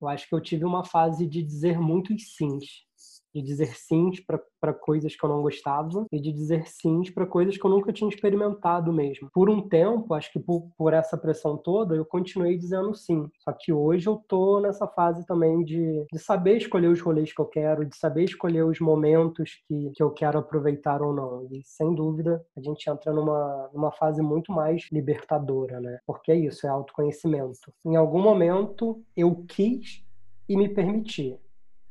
eu 0.02 0.08
acho 0.08 0.28
que 0.28 0.34
eu 0.34 0.42
tive 0.42 0.64
uma 0.64 0.86
fase 0.86 1.28
de 1.28 1.44
dizer 1.44 1.80
muitos 1.80 2.36
sims 2.36 2.86
de 3.34 3.42
dizer 3.42 3.76
sims 3.76 4.20
para 4.60 4.74
coisas 4.74 5.16
que 5.16 5.24
eu 5.24 5.30
não 5.30 5.42
gostava 5.42 6.06
e 6.12 6.20
de 6.20 6.32
dizer 6.32 6.68
sims 6.68 7.10
para 7.10 7.26
coisas 7.26 7.58
que 7.58 7.66
eu 7.66 7.70
nunca 7.70 7.94
tinha 7.94 8.10
experimentado 8.10 8.92
mesmo. 8.92 9.30
Por 9.34 9.50
um 9.50 9.68
tempo, 9.68 10.14
acho 10.14 10.32
que 10.32 10.40
por, 10.40 10.70
por 10.78 10.94
essa 10.94 11.18
pressão 11.18 11.58
toda, 11.58 11.96
eu 11.96 12.06
continuei 12.06 12.58
dizendo 12.58 12.94
sim. 12.96 13.30
Só 13.40 13.52
que 13.52 13.72
hoje 13.72 14.08
eu 14.08 14.22
tô 14.28 14.60
nessa 14.60 14.88
fase 14.88 15.26
também 15.26 15.64
de, 15.64 16.06
de 16.12 16.20
saber 16.20 16.58
escolher 16.58 16.88
os 16.88 17.02
rolês 17.02 17.34
que 17.34 17.42
eu 17.42 17.46
quero, 17.46 17.86
de 17.86 17.96
saber 17.96 18.24
escolher 18.24 18.64
os 18.64 18.80
momentos 18.80 19.62
que, 19.68 19.92
que 19.92 20.04
eu 20.04 20.12
quero 20.12 20.40
aproveitar 20.40 21.02
ou 21.02 21.14
não. 21.14 21.48
E 21.52 21.62
sem 21.64 21.94
dúvida, 21.94 22.44
a 22.58 22.62
gente 22.62 22.90
entra 22.90 23.14
numa, 23.14 23.70
numa 23.74 23.92
fase 23.92 24.22
muito 24.22 24.52
mais 24.52 24.88
libertadora, 24.92 25.80
né? 25.80 26.00
Porque 26.06 26.32
é 26.32 26.36
isso, 26.36 26.66
é 26.66 26.70
autoconhecimento. 26.70 27.74
Em 27.86 27.96
algum 27.96 28.22
momento 28.22 29.02
eu 29.16 29.44
quis 29.48 30.04
e 30.48 30.58
me 30.58 30.68
permiti 30.68 31.40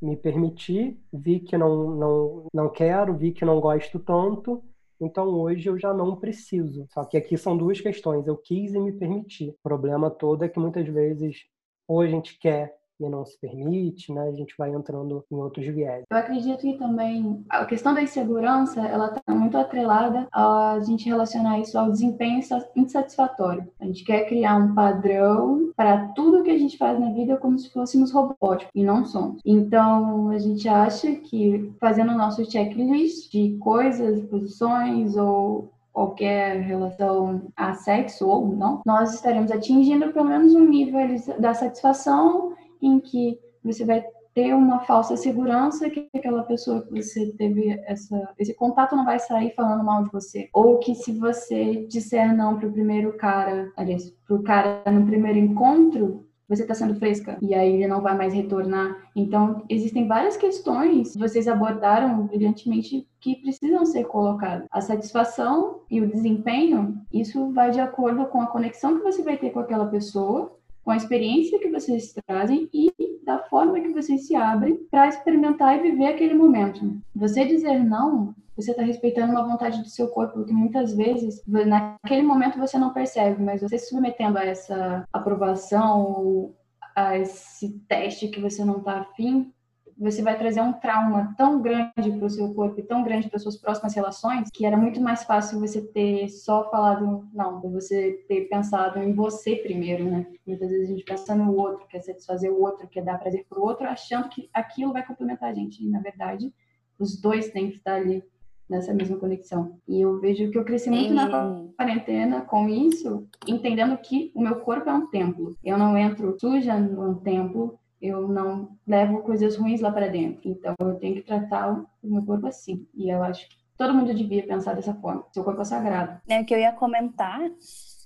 me 0.01 0.17
permiti, 0.17 0.99
vi 1.13 1.41
que 1.41 1.57
não, 1.57 1.91
não, 1.91 2.47
não 2.53 2.71
quero, 2.71 3.17
vi 3.17 3.33
que 3.33 3.45
não 3.45 3.61
gosto 3.61 3.99
tanto, 3.99 4.63
então 5.01 5.27
hoje 5.29 5.69
eu 5.69 5.79
já 5.79 5.93
não 5.93 6.17
preciso. 6.17 6.87
Só 6.91 7.05
que 7.05 7.17
aqui 7.17 7.37
são 7.37 7.57
duas 7.57 7.81
questões, 7.81 8.27
eu 8.27 8.37
quis 8.37 8.75
e 8.75 8.79
me 8.79 8.93
permiti. 8.93 9.51
O 9.51 9.59
problema 9.63 10.11
todo 10.11 10.45
é 10.45 10.49
que 10.49 10.59
muitas 10.59 10.87
vezes 10.89 11.45
ou 11.87 12.01
a 12.01 12.07
gente 12.07 12.39
quer 12.39 12.77
e 13.01 13.09
não 13.09 13.25
se 13.25 13.39
permite, 13.41 14.13
né? 14.13 14.29
A 14.29 14.33
gente 14.33 14.55
vai 14.59 14.71
entrando 14.71 15.25
em 15.31 15.37
outros 15.37 15.67
viés. 15.67 16.05
Eu 16.11 16.17
acredito 16.17 16.61
que 16.61 16.79
também 16.79 17.45
a 17.49 17.65
questão 17.65 17.95
da 17.95 18.03
insegurança, 18.03 18.81
ela 18.81 19.15
está 19.15 19.35
muito 19.35 19.57
atrelada 19.57 20.27
a 20.33 20.79
gente 20.81 21.09
relacionar 21.09 21.59
isso 21.61 21.79
ao 21.79 21.91
desempenho 21.91 22.41
insatisfatório. 22.77 23.67
A 23.81 23.87
gente 23.87 24.05
quer 24.05 24.27
criar 24.27 24.57
um 24.57 24.75
padrão 24.75 25.73
para 25.77 26.09
tudo 26.09 26.43
que 26.43 26.51
a 26.51 26.59
gente 26.59 26.77
faz 26.77 26.99
na 26.99 27.11
vida 27.13 27.37
como 27.37 27.59
se 27.59 27.71
fôssemos 27.71 28.13
robóticos 28.13 28.73
e 28.75 28.83
não 28.83 29.05
somos. 29.05 29.41
Então, 29.45 30.31
a 30.31 30.39
gente 30.39 30.69
acha 30.69 31.13
que 31.15 31.73
fazendo 31.81 32.13
o 32.13 32.17
nosso 32.19 32.49
checklist 32.51 33.31
de 33.31 33.57
coisas, 33.59 34.25
posições 34.25 35.17
ou 35.17 35.71
qualquer 35.93 36.61
relação 36.61 37.43
a 37.57 37.75
sexo 37.75 38.29
ou 38.29 38.47
não, 38.47 38.83
nós 38.87 39.15
estaremos 39.15 39.51
atingindo 39.51 40.13
pelo 40.13 40.29
menos 40.29 40.55
um 40.55 40.65
nível 40.65 41.01
da 41.41 41.55
satisfação 41.55 42.53
em 42.81 43.01
que 43.01 43.39
você 43.63 43.85
vai 43.85 44.05
ter 44.35 44.55
uma 44.55 44.81
falsa 44.81 45.17
segurança 45.17 45.91
que 45.91 46.09
aquela 46.15 46.45
pessoa 46.45 46.83
que 46.83 47.03
você 47.03 47.33
teve 47.37 47.71
essa, 47.87 48.33
esse 48.39 48.55
contato 48.55 48.95
não 48.95 49.05
vai 49.05 49.19
sair 49.19 49.53
falando 49.57 49.83
mal 49.83 50.05
de 50.05 50.13
você. 50.13 50.49
Ou 50.53 50.79
que 50.79 50.95
se 50.95 51.13
você 51.19 51.87
disser 51.87 52.37
não 52.37 52.57
para 52.57 52.69
o 52.69 52.73
primeiro 52.73 53.17
cara, 53.17 53.73
aliás, 53.77 54.11
para 54.27 54.37
o 54.37 54.43
cara 54.43 54.83
no 54.93 55.05
primeiro 55.07 55.39
encontro, 55.39 56.29
você 56.49 56.63
está 56.63 56.73
sendo 56.73 56.95
fresca 56.95 57.37
e 57.43 57.55
aí 57.55 57.75
ele 57.75 57.87
não 57.87 58.01
vai 58.01 58.17
mais 58.17 58.33
retornar. 58.33 58.97
Então, 59.15 59.65
existem 59.69 60.09
várias 60.09 60.37
questões 60.37 61.13
que 61.13 61.19
vocês 61.19 61.47
abordaram 61.47 62.27
brilhantemente 62.27 63.07
que 63.21 63.37
precisam 63.43 63.85
ser 63.85 64.05
colocadas. 64.05 64.67
A 64.71 64.81
satisfação 64.81 65.83
e 65.91 66.01
o 66.01 66.09
desempenho, 66.09 67.03
isso 67.13 67.53
vai 67.53 67.71
de 67.71 67.81
acordo 67.81 68.25
com 68.27 68.41
a 68.41 68.47
conexão 68.47 68.97
que 68.97 69.03
você 69.03 69.23
vai 69.23 69.37
ter 69.37 69.51
com 69.51 69.59
aquela 69.59 69.87
pessoa, 69.87 70.58
com 70.89 70.93
a 70.93 70.97
experiência 70.97 71.59
que 71.59 71.69
vocês 71.69 72.15
trazem 72.27 72.67
e 72.73 72.91
da 73.23 73.41
forma 73.41 73.79
que 73.79 73.93
vocês 73.93 74.27
se 74.27 74.35
abrem 74.35 74.75
para 74.91 75.07
experimentar 75.07 75.77
e 75.77 75.83
viver 75.83 76.07
aquele 76.07 76.33
momento. 76.33 76.99
Você 77.15 77.45
dizer 77.45 77.85
não 77.85 78.35
você 78.57 78.71
está 78.71 78.83
respeitando 78.83 79.33
uma 79.33 79.47
vontade 79.47 79.83
do 79.83 79.89
seu 79.91 80.09
corpo 80.09 80.47
que 80.47 80.53
muitas 80.53 80.95
vezes, 80.95 81.43
naquele 81.47 82.23
momento 82.23 82.59
você 82.59 82.79
não 82.79 82.95
percebe, 82.95 83.43
mas 83.43 83.61
você 83.61 83.79
se 83.79 83.91
submetendo 83.91 84.39
a 84.39 84.47
essa 84.47 85.05
aprovação 85.13 86.55
a 86.97 87.19
esse 87.19 87.79
teste 87.87 88.29
que 88.29 88.41
você 88.41 88.65
não 88.65 88.79
está 88.79 89.01
afim, 89.01 89.53
você 89.99 90.23
vai 90.23 90.39
trazer 90.39 90.61
um 90.61 90.73
trauma 90.73 91.35
tão 91.37 91.61
grande 91.61 92.13
para 92.17 92.27
o 92.27 92.31
seu 92.31 92.55
corpo 92.55 92.79
e 92.79 92.85
tão 92.85 93.03
grande 93.03 93.29
para 93.29 93.39
suas 93.39 93.57
próximas 93.57 93.95
relações 93.95 94.49
que 94.53 94.65
era 94.65 94.77
muito 94.77 95.01
mais 95.01 95.25
fácil 95.25 95.59
você 95.59 95.83
ter 95.83 96.29
só 96.29 96.71
falado 96.71 97.27
não, 97.33 97.61
você 97.61 98.25
ter 98.29 98.49
pensado 98.49 99.01
em 99.01 99.13
você 99.13 99.57
primeiro, 99.57 100.05
né? 100.05 100.27
Muitas 100.47 100.71
vezes 100.71 100.89
a 100.89 100.93
gente 100.93 101.05
pensa 101.05 101.35
no 101.35 101.57
outro, 101.57 101.87
quer 101.89 102.01
satisfazer 102.01 102.51
o 102.51 102.61
outro, 102.63 102.87
quer 102.87 103.03
dar 103.03 103.19
prazer 103.19 103.45
para 103.49 103.59
o 103.59 103.63
outro, 103.63 103.89
achando 103.89 104.29
que 104.29 104.49
aquilo 104.55 104.93
vai 104.93 105.05
complementar 105.05 105.51
a 105.51 105.55
gente. 105.55 105.85
E 105.85 105.89
na 105.89 106.01
verdade, 106.01 106.53
os 106.99 107.21
dois 107.21 107.51
têm 107.51 107.71
que 107.71 107.79
estar 107.79 107.95
ali 107.95 108.23
nessa 108.69 108.93
mesma 108.93 109.17
conexão. 109.17 109.79
E 109.89 110.01
eu 110.01 110.21
vejo 110.21 110.51
que 110.51 110.59
eu 110.59 110.65
cresci 110.65 110.91
muito 110.91 111.15
na 111.15 111.65
quarentena 111.77 112.43
com 112.43 112.69
isso, 112.69 113.27
entendendo 113.47 113.97
que 113.97 114.31
o 114.35 114.43
meu 114.43 114.61
corpo 114.61 114.91
é 114.91 114.93
um 114.93 115.07
templo. 115.07 115.57
Eu 115.65 115.79
não 115.79 115.97
entro 115.97 116.37
suja 116.39 116.79
num 116.79 117.15
templo, 117.15 117.79
eu 118.01 118.29
não 118.29 118.77
levo 118.87 119.23
coisas 119.23 119.57
ruins 119.57 119.81
lá 119.81 119.91
para 119.91 120.09
dentro. 120.09 120.49
Então 120.49 120.75
eu 120.81 120.95
tenho 120.97 121.17
que 121.17 121.23
tratar 121.23 121.73
o 121.73 121.87
meu 122.03 122.25
corpo 122.25 122.47
assim. 122.47 122.87
E 122.95 123.09
eu 123.11 123.23
acho 123.23 123.49
que 123.49 123.57
todo 123.77 123.95
mundo 123.95 124.15
devia 124.15 124.47
pensar 124.47 124.75
dessa 124.75 124.95
forma. 124.95 125.25
Seu 125.33 125.45
corpo 125.45 125.61
é 125.61 125.65
sagrado. 125.65 126.21
É, 126.29 126.41
o 126.41 126.45
que 126.45 126.55
eu 126.55 126.59
ia 126.59 126.73
comentar 126.73 127.41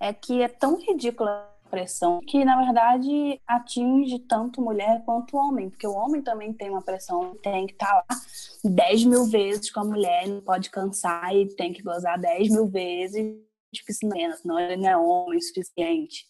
é 0.01 0.12
que 0.12 0.43
é 0.43 0.49
tão 0.49 0.78
ridícula 0.78 1.49
pressão 1.70 2.20
que, 2.26 2.45
na 2.45 2.62
verdade, 2.62 3.40
atinge 3.47 4.18
tanto 4.18 4.61
mulher 4.61 5.03
quanto 5.07 5.38
homem, 5.38 5.70
porque 5.70 5.86
o 5.86 5.95
homem 5.95 6.20
também 6.20 6.53
tem 6.53 6.68
uma 6.68 6.82
pressão, 6.82 7.34
tem 7.43 7.66
que 7.66 7.72
estar 7.72 7.86
tá 7.86 8.05
lá 8.11 8.20
10 8.62 9.05
mil 9.05 9.24
vezes 9.24 9.70
com 9.70 9.80
a 9.80 9.84
mulher, 9.84 10.28
não 10.28 10.43
pode 10.43 10.68
cansar 10.68 11.34
e 11.34 11.47
tem 11.57 11.72
que 11.72 11.82
gozar 11.82 12.20
10 12.20 12.51
mil 12.51 12.66
vezes 12.66 13.34
piscina, 13.86 14.36
senão 14.36 14.61
ele 14.61 14.76
não 14.76 14.90
é 14.90 14.97
homem 14.99 15.40
suficiente. 15.40 16.26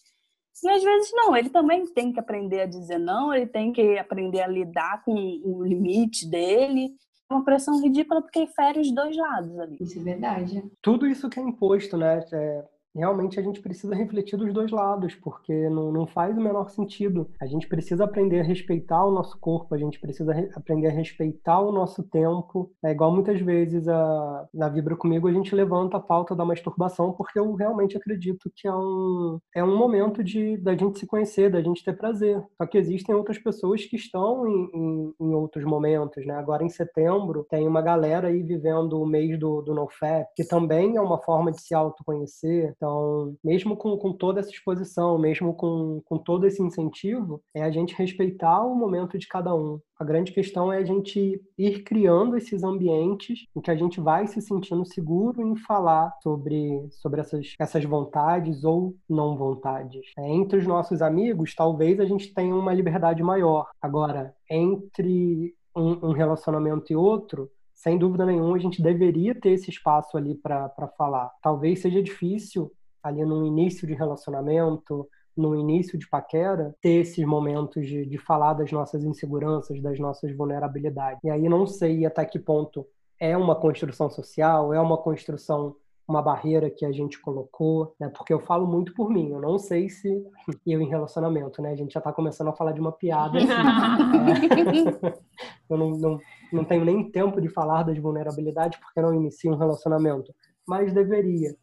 E 0.63 0.69
às 0.69 0.83
vezes 0.83 1.11
não, 1.13 1.35
ele 1.35 1.49
também 1.49 1.85
tem 1.87 2.11
que 2.11 2.19
aprender 2.19 2.61
a 2.61 2.65
dizer 2.65 2.97
não, 2.97 3.33
ele 3.33 3.47
tem 3.47 3.71
que 3.71 3.97
aprender 3.97 4.41
a 4.41 4.47
lidar 4.47 5.03
com 5.03 5.13
o 5.13 5.63
limite 5.63 6.29
dele. 6.29 6.91
É 7.29 7.33
uma 7.33 7.43
pressão 7.43 7.81
ridícula 7.81 8.21
porque 8.21 8.45
fere 8.47 8.79
os 8.79 8.93
dois 8.93 9.15
lados 9.15 9.57
ali. 9.59 9.77
Isso 9.79 9.99
é 9.99 10.03
verdade. 10.03 10.63
Tudo 10.81 11.07
isso 11.07 11.29
que 11.29 11.39
é 11.39 11.43
imposto, 11.43 11.97
né? 11.97 12.23
É 12.31 12.65
realmente 12.95 13.39
a 13.39 13.43
gente 13.43 13.61
precisa 13.61 13.95
refletir 13.95 14.37
dos 14.37 14.53
dois 14.53 14.71
lados, 14.71 15.15
porque 15.15 15.69
não, 15.69 15.91
não 15.91 16.07
faz 16.07 16.37
o 16.37 16.41
menor 16.41 16.69
sentido. 16.69 17.29
A 17.39 17.45
gente 17.45 17.67
precisa 17.67 18.03
aprender 18.03 18.39
a 18.39 18.43
respeitar 18.43 19.03
o 19.05 19.11
nosso 19.11 19.37
corpo, 19.39 19.73
a 19.73 19.77
gente 19.77 19.99
precisa 19.99 20.33
aprender 20.55 20.87
a 20.87 20.91
respeitar 20.91 21.59
o 21.59 21.71
nosso 21.71 22.03
tempo. 22.03 22.71
É 22.83 22.91
igual 22.91 23.11
muitas 23.11 23.39
vezes 23.41 23.87
a, 23.87 24.47
na 24.53 24.69
Vibra 24.69 24.95
Comigo 24.95 25.27
a 25.27 25.33
gente 25.33 25.55
levanta 25.55 25.97
a 25.97 26.01
pauta 26.01 26.35
da 26.35 26.45
masturbação, 26.45 27.13
porque 27.13 27.39
eu 27.39 27.53
realmente 27.53 27.97
acredito 27.97 28.51
que 28.55 28.67
é 28.67 28.75
um, 28.75 29.39
é 29.55 29.63
um 29.63 29.77
momento 29.77 30.23
de 30.23 30.57
da 30.57 30.75
gente 30.75 30.99
se 30.99 31.05
conhecer, 31.05 31.51
da 31.51 31.61
gente 31.61 31.83
ter 31.83 31.93
prazer. 31.93 32.43
Só 32.57 32.65
que 32.65 32.77
existem 32.77 33.13
outras 33.15 33.37
pessoas 33.37 33.85
que 33.85 33.95
estão 33.95 34.47
em, 34.47 34.69
em, 34.73 35.13
em 35.19 35.33
outros 35.33 35.65
momentos, 35.65 36.25
né? 36.25 36.35
Agora 36.35 36.63
em 36.63 36.69
setembro 36.69 37.45
tem 37.49 37.67
uma 37.67 37.81
galera 37.81 38.27
aí 38.27 38.43
vivendo 38.43 39.01
o 39.01 39.05
mês 39.05 39.37
do, 39.39 39.61
do 39.61 39.73
NoFap, 39.73 40.27
que 40.35 40.45
também 40.45 40.95
é 40.97 41.01
uma 41.01 41.17
forma 41.19 41.51
de 41.51 41.61
se 41.61 41.73
autoconhecer, 41.73 42.75
então, 42.83 43.37
mesmo 43.41 43.77
com, 43.77 43.95
com 43.95 44.11
toda 44.11 44.41
essa 44.41 44.49
exposição, 44.49 45.17
mesmo 45.17 45.53
com, 45.53 46.01
com 46.03 46.17
todo 46.17 46.45
esse 46.45 46.61
incentivo, 46.61 47.41
é 47.55 47.63
a 47.63 47.71
gente 47.71 47.95
respeitar 47.95 48.61
o 48.61 48.75
momento 48.75 49.17
de 49.17 49.25
cada 49.25 49.55
um. 49.55 49.79
A 49.97 50.03
grande 50.03 50.33
questão 50.33 50.71
é 50.71 50.79
a 50.79 50.83
gente 50.83 51.41
ir 51.57 51.83
criando 51.83 52.35
esses 52.35 52.61
ambientes 52.61 53.45
em 53.55 53.61
que 53.61 53.71
a 53.71 53.75
gente 53.75 54.01
vai 54.01 54.27
se 54.27 54.41
sentindo 54.41 54.85
seguro 54.85 55.41
em 55.41 55.55
falar 55.55 56.11
sobre, 56.21 56.85
sobre 56.91 57.21
essas, 57.21 57.53
essas 57.57 57.85
vontades 57.85 58.65
ou 58.65 58.93
não 59.09 59.37
vontades. 59.37 60.01
É, 60.17 60.29
entre 60.29 60.59
os 60.59 60.67
nossos 60.67 61.01
amigos, 61.01 61.55
talvez 61.55 62.01
a 62.01 62.05
gente 62.05 62.33
tenha 62.33 62.53
uma 62.53 62.73
liberdade 62.73 63.23
maior. 63.23 63.65
Agora, 63.81 64.35
entre 64.51 65.55
um, 65.73 66.09
um 66.09 66.11
relacionamento 66.11 66.91
e 66.91 66.97
outro, 66.97 67.49
sem 67.83 67.97
dúvida 67.97 68.25
nenhuma, 68.25 68.55
a 68.55 68.59
gente 68.59 68.81
deveria 68.81 69.35
ter 69.35 69.49
esse 69.49 69.69
espaço 69.69 70.15
ali 70.15 70.35
para 70.35 70.87
falar. 70.97 71.29
Talvez 71.41 71.81
seja 71.81 72.01
difícil, 72.01 72.71
ali 73.03 73.25
no 73.25 73.45
início 73.45 73.85
de 73.85 73.93
relacionamento, 73.93 75.05
no 75.35 75.53
início 75.53 75.99
de 75.99 76.07
paquera, 76.07 76.73
ter 76.79 77.01
esses 77.01 77.25
momentos 77.25 77.85
de, 77.85 78.05
de 78.05 78.17
falar 78.17 78.53
das 78.53 78.71
nossas 78.71 79.03
inseguranças, 79.03 79.81
das 79.81 79.99
nossas 79.99 80.33
vulnerabilidades. 80.33 81.21
E 81.25 81.29
aí 81.29 81.49
não 81.49 81.67
sei 81.67 82.05
até 82.05 82.23
que 82.23 82.39
ponto 82.39 82.87
é 83.19 83.35
uma 83.35 83.53
construção 83.53 84.09
social, 84.09 84.73
é 84.73 84.79
uma 84.79 84.97
construção 84.97 85.75
uma 86.07 86.21
barreira 86.21 86.69
que 86.69 86.85
a 86.85 86.91
gente 86.91 87.19
colocou, 87.19 87.95
né? 87.99 88.09
Porque 88.09 88.33
eu 88.33 88.39
falo 88.39 88.67
muito 88.67 88.93
por 88.93 89.09
mim, 89.09 89.31
eu 89.31 89.39
não 89.39 89.57
sei 89.57 89.89
se 89.89 90.23
eu 90.67 90.81
em 90.81 90.87
relacionamento, 90.87 91.61
né? 91.61 91.71
A 91.71 91.75
gente 91.75 91.93
já 91.93 91.99
está 91.99 92.11
começando 92.11 92.49
a 92.49 92.53
falar 92.53 92.73
de 92.73 92.81
uma 92.81 92.91
piada. 92.91 93.37
Assim, 93.37 93.49
é... 95.07 95.13
eu 95.69 95.77
não, 95.77 95.91
não, 95.91 96.19
não 96.51 96.63
tenho 96.63 96.83
nem 96.83 97.09
tempo 97.09 97.39
de 97.39 97.49
falar 97.49 97.83
das 97.83 97.97
vulnerabilidades 97.97 98.79
porque 98.79 99.01
não 99.01 99.13
inicio 99.13 99.51
um 99.51 99.57
relacionamento, 99.57 100.33
mas 100.67 100.93
deveria. 100.93 101.55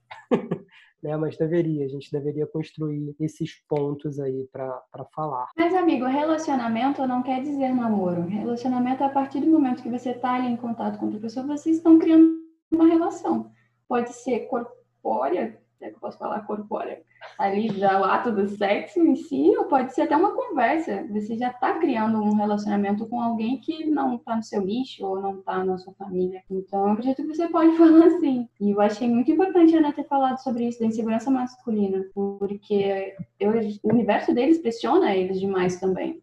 né? 1.03 1.16
Mas 1.16 1.36
deveria, 1.36 1.84
a 1.84 1.88
gente 1.88 2.11
deveria 2.11 2.47
construir 2.47 3.14
esses 3.20 3.62
pontos 3.68 4.18
aí 4.18 4.49
para 4.53 5.05
falar. 5.14 5.49
Mas, 5.57 5.74
amigo, 5.74 6.07
relacionamento 6.07 7.07
não 7.07 7.22
quer 7.22 7.43
dizer 7.43 7.74
namoro. 7.74 8.22
Relacionamento, 8.22 9.03
é 9.03 9.07
a 9.07 9.11
partir 9.11 9.41
do 9.41 9.51
momento 9.51 9.82
que 9.82 9.91
você 9.91 10.11
está 10.11 10.34
ali 10.34 10.49
em 10.49 10.57
contato 10.57 10.99
com 10.99 11.07
outra 11.07 11.20
pessoa, 11.20 11.47
vocês 11.47 11.76
estão 11.76 11.99
criando 11.99 12.38
uma 12.70 12.86
relação 12.86 13.51
pode 13.91 14.12
ser 14.12 14.47
corpórea, 14.47 15.59
é 15.80 15.88
que 15.88 15.97
eu 15.97 16.01
posso 16.01 16.16
falar 16.16 16.47
corpórea, 16.47 17.03
ali 17.36 17.68
já 17.70 17.99
ato 18.14 18.30
do 18.30 18.47
sexo 18.47 19.01
em 19.01 19.16
si, 19.16 19.53
ou 19.57 19.64
pode 19.64 19.93
ser 19.93 20.03
até 20.03 20.16
uma 20.16 20.32
conversa. 20.32 21.07
Você 21.11 21.36
já 21.36 21.49
está 21.49 21.78
criando 21.78 22.22
um 22.22 22.34
relacionamento 22.34 23.07
com 23.09 23.20
alguém 23.20 23.59
que 23.59 23.84
não 23.86 24.16
está 24.16 24.36
no 24.36 24.43
seu 24.45 24.61
nicho 24.61 25.05
ou 25.05 25.20
não 25.20 25.41
está 25.41 25.64
na 25.64 25.76
sua 25.76 25.93
família. 25.95 26.43
Então, 26.49 26.86
eu 26.86 26.93
acredito 26.93 27.22
que 27.22 27.34
você 27.34 27.49
pode 27.49 27.76
falar 27.78 28.07
assim. 28.07 28.49
E 28.61 28.70
eu 28.70 28.80
achei 28.80 29.09
muito 29.09 29.32
importante 29.32 29.74
a 29.74 29.78
Ana 29.78 29.93
ter 29.93 30.05
falado 30.05 30.38
sobre 30.38 30.68
isso, 30.68 30.78
da 30.78 30.86
insegurança 30.86 31.30
masculina, 31.30 32.05
porque 32.14 33.16
eu, 33.41 33.53
o 33.82 33.93
universo 33.93 34.32
deles 34.32 34.59
pressiona 34.59 35.16
eles 35.16 35.41
demais 35.41 35.80
também. 35.80 36.20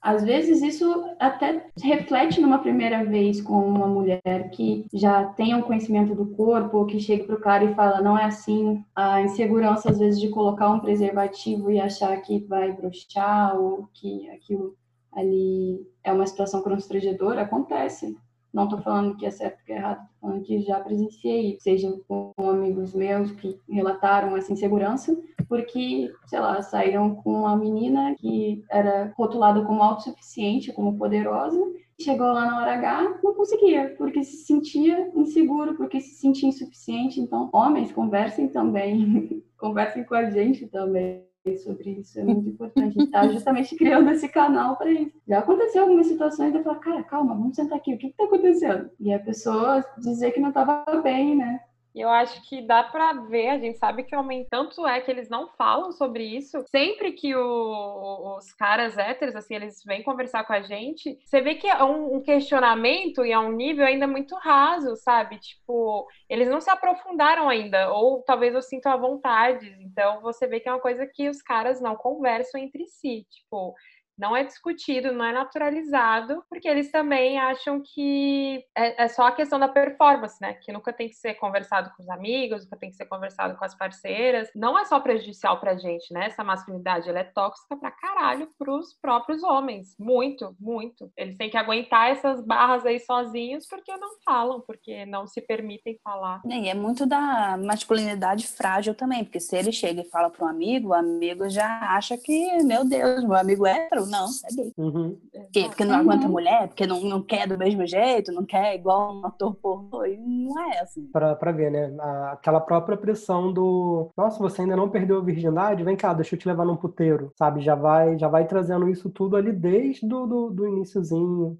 Às 0.00 0.24
vezes 0.24 0.62
isso 0.62 1.04
até 1.18 1.66
reflete 1.82 2.40
numa 2.40 2.58
primeira 2.58 3.04
vez 3.04 3.40
com 3.40 3.58
uma 3.58 3.86
mulher 3.86 4.50
que 4.52 4.86
já 4.92 5.24
tem 5.24 5.54
um 5.54 5.62
conhecimento 5.62 6.14
do 6.14 6.26
corpo, 6.26 6.86
que 6.86 7.00
chega 7.00 7.24
para 7.24 7.36
o 7.36 7.40
cara 7.40 7.64
e 7.64 7.74
fala, 7.74 8.00
não 8.00 8.16
é 8.16 8.24
assim. 8.24 8.84
A 8.94 9.22
insegurança, 9.22 9.90
às 9.90 9.98
vezes, 9.98 10.20
de 10.20 10.28
colocar 10.28 10.70
um 10.70 10.80
preservativo 10.80 11.70
e 11.70 11.80
achar 11.80 12.16
que 12.22 12.38
vai 12.46 12.72
brochar, 12.72 13.58
ou 13.58 13.88
que 13.92 14.28
aquilo 14.30 14.76
ali 15.12 15.80
é 16.04 16.12
uma 16.12 16.26
situação 16.26 16.62
constrangedora, 16.62 17.42
acontece. 17.42 18.16
Não 18.56 18.64
estou 18.64 18.80
falando 18.80 19.18
que 19.18 19.26
é 19.26 19.30
certo 19.30 19.62
que 19.66 19.72
é 19.72 19.76
errado, 19.76 20.00
estou 20.00 20.30
falando 20.30 20.42
que 20.42 20.62
já 20.62 20.80
presenciei, 20.80 21.58
seja 21.60 21.92
com 22.08 22.32
amigos 22.38 22.94
meus 22.94 23.30
que 23.32 23.60
relataram 23.68 24.34
essa 24.34 24.50
insegurança, 24.50 25.14
porque, 25.46 26.10
sei 26.26 26.40
lá, 26.40 26.62
saíram 26.62 27.16
com 27.16 27.40
uma 27.40 27.54
menina 27.54 28.14
que 28.14 28.64
era 28.70 29.12
rotulada 29.14 29.62
como 29.62 29.82
autossuficiente, 29.82 30.72
como 30.72 30.96
poderosa, 30.96 31.60
chegou 32.00 32.28
lá 32.28 32.46
na 32.46 32.62
hora 32.62 32.72
H, 32.76 33.18
não 33.22 33.34
conseguia, 33.34 33.94
porque 33.98 34.24
se 34.24 34.46
sentia 34.46 35.12
inseguro, 35.14 35.74
porque 35.74 36.00
se 36.00 36.14
sentia 36.14 36.48
insuficiente. 36.48 37.20
Então, 37.20 37.50
homens, 37.52 37.92
conversem 37.92 38.48
também, 38.48 39.44
conversem 39.60 40.02
com 40.02 40.14
a 40.14 40.30
gente 40.30 40.66
também 40.68 41.26
sobre 41.56 41.90
isso, 41.90 42.18
é 42.18 42.24
muito 42.24 42.48
importante. 42.48 42.86
A 42.86 42.90
gente 42.90 43.04
está 43.04 43.28
justamente 43.28 43.76
criando 43.76 44.10
esse 44.10 44.28
canal 44.28 44.76
para 44.76 44.90
isso. 44.90 45.12
Já 45.28 45.38
aconteceu 45.38 45.82
algumas 45.82 46.06
situações 46.06 46.54
eu 46.54 46.62
falar, 46.62 46.78
cara, 46.80 47.02
calma, 47.04 47.34
vamos 47.34 47.54
sentar 47.54 47.78
aqui, 47.78 47.94
o 47.94 47.98
que 47.98 48.08
está 48.08 48.24
acontecendo? 48.24 48.90
E 48.98 49.12
a 49.12 49.18
pessoa 49.18 49.84
dizer 49.98 50.32
que 50.32 50.40
não 50.40 50.48
estava 50.48 50.84
bem, 51.02 51.36
né? 51.36 51.60
E 51.96 52.00
eu 52.02 52.10
acho 52.10 52.46
que 52.46 52.60
dá 52.60 52.84
para 52.84 53.14
ver, 53.14 53.48
a 53.48 53.58
gente 53.58 53.78
sabe 53.78 54.04
que 54.04 54.14
homem 54.14 54.46
tanto 54.50 54.86
é 54.86 55.00
que 55.00 55.10
eles 55.10 55.30
não 55.30 55.48
falam 55.56 55.90
sobre 55.92 56.24
isso. 56.24 56.62
Sempre 56.68 57.12
que 57.12 57.34
o, 57.34 58.36
os 58.36 58.52
caras 58.52 58.98
héteros, 58.98 59.34
assim, 59.34 59.54
eles 59.54 59.82
vêm 59.82 60.02
conversar 60.02 60.44
com 60.44 60.52
a 60.52 60.60
gente, 60.60 61.18
você 61.24 61.40
vê 61.40 61.54
que 61.54 61.66
é 61.66 61.82
um, 61.82 62.16
um 62.16 62.20
questionamento 62.20 63.24
e 63.24 63.32
é 63.32 63.38
um 63.38 63.50
nível 63.50 63.86
ainda 63.86 64.06
muito 64.06 64.34
raso, 64.36 64.94
sabe? 64.96 65.38
Tipo, 65.38 66.06
eles 66.28 66.48
não 66.48 66.60
se 66.60 66.68
aprofundaram 66.68 67.48
ainda, 67.48 67.90
ou 67.90 68.22
talvez 68.22 68.54
eu 68.54 68.60
sinto 68.60 68.88
a 68.88 68.96
vontade. 68.98 69.74
Então 69.80 70.20
você 70.20 70.46
vê 70.46 70.60
que 70.60 70.68
é 70.68 70.72
uma 70.72 70.80
coisa 70.82 71.06
que 71.06 71.30
os 71.30 71.40
caras 71.40 71.80
não 71.80 71.96
conversam 71.96 72.60
entre 72.60 72.86
si. 72.88 73.26
Tipo, 73.30 73.74
não 74.18 74.36
é 74.36 74.44
discutido, 74.44 75.12
não 75.12 75.24
é 75.24 75.32
naturalizado, 75.32 76.42
porque 76.48 76.68
eles 76.68 76.90
também 76.90 77.38
acham 77.38 77.82
que 77.82 78.64
é, 78.76 79.04
é, 79.04 79.08
só 79.08 79.26
a 79.26 79.32
questão 79.32 79.58
da 79.58 79.68
performance, 79.68 80.36
né? 80.40 80.54
Que 80.54 80.72
nunca 80.72 80.92
tem 80.92 81.08
que 81.08 81.14
ser 81.14 81.34
conversado 81.34 81.90
com 81.96 82.02
os 82.02 82.08
amigos, 82.08 82.64
nunca 82.64 82.76
tem 82.76 82.90
que 82.90 82.96
ser 82.96 83.06
conversado 83.06 83.56
com 83.56 83.64
as 83.64 83.74
parceiras. 83.74 84.50
Não 84.54 84.78
é 84.78 84.84
só 84.84 84.98
prejudicial 85.00 85.60
pra 85.60 85.76
gente, 85.76 86.12
né? 86.12 86.26
Essa 86.26 86.42
masculinidade, 86.42 87.08
ela 87.08 87.20
é 87.20 87.24
tóxica 87.24 87.76
pra 87.76 87.90
caralho 87.90 88.48
pros 88.58 88.94
próprios 89.00 89.42
homens. 89.42 89.94
Muito, 89.98 90.54
muito. 90.58 91.10
Eles 91.16 91.36
têm 91.36 91.50
que 91.50 91.56
aguentar 91.56 92.10
essas 92.10 92.44
barras 92.44 92.84
aí 92.84 92.98
sozinhos 93.00 93.66
porque 93.68 93.94
não 93.96 94.16
falam, 94.24 94.60
porque 94.60 95.06
não 95.06 95.26
se 95.26 95.40
permitem 95.40 95.98
falar. 96.02 96.40
E 96.44 96.68
é 96.68 96.74
muito 96.74 97.06
da 97.06 97.56
masculinidade 97.56 98.46
frágil 98.46 98.94
também, 98.94 99.24
porque 99.24 99.40
se 99.40 99.56
ele 99.56 99.72
chega 99.72 100.00
e 100.00 100.10
fala 100.10 100.30
para 100.30 100.44
um 100.44 100.48
amigo, 100.48 100.88
o 100.88 100.94
amigo 100.94 101.48
já 101.48 101.94
acha 101.94 102.16
que, 102.16 102.62
meu 102.62 102.84
Deus, 102.84 103.24
meu 103.24 103.36
amigo 103.36 103.66
é 103.66 103.76
hétero, 103.76 104.05
não, 104.06 104.26
é 104.26 104.54
gay. 104.54 104.72
Uhum. 104.76 105.18
Porque, 105.32 105.64
porque 105.64 105.84
não 105.84 105.96
aguenta 105.96 106.28
mulher, 106.28 106.68
porque 106.68 106.86
não, 106.86 107.00
não 107.00 107.22
quer 107.22 107.46
do 107.46 107.58
mesmo 107.58 107.86
jeito, 107.86 108.32
não 108.32 108.44
quer 108.44 108.74
igual 108.74 109.14
um 109.14 109.26
ator 109.26 109.54
pornô, 109.56 110.04
e 110.04 110.16
não 110.16 110.58
é 110.72 110.80
assim. 110.80 111.06
Pra, 111.12 111.34
pra 111.34 111.52
ver, 111.52 111.70
né? 111.70 111.94
Aquela 112.30 112.60
própria 112.60 112.96
pressão 112.96 113.52
do 113.52 114.10
nossa, 114.16 114.38
você 114.38 114.62
ainda 114.62 114.76
não 114.76 114.88
perdeu 114.88 115.18
a 115.18 115.24
virgindade? 115.24 115.84
Vem 115.84 115.96
cá, 115.96 116.12
deixa 116.12 116.34
eu 116.34 116.38
te 116.38 116.48
levar 116.48 116.64
num 116.64 116.76
puteiro, 116.76 117.32
sabe? 117.36 117.60
Já 117.60 117.74
vai, 117.74 118.18
já 118.18 118.28
vai 118.28 118.46
trazendo 118.46 118.88
isso 118.88 119.10
tudo 119.10 119.36
ali 119.36 119.52
desde 119.52 120.06
do, 120.06 120.26
do, 120.26 120.50
do 120.50 120.66
iníciozinho 120.66 121.58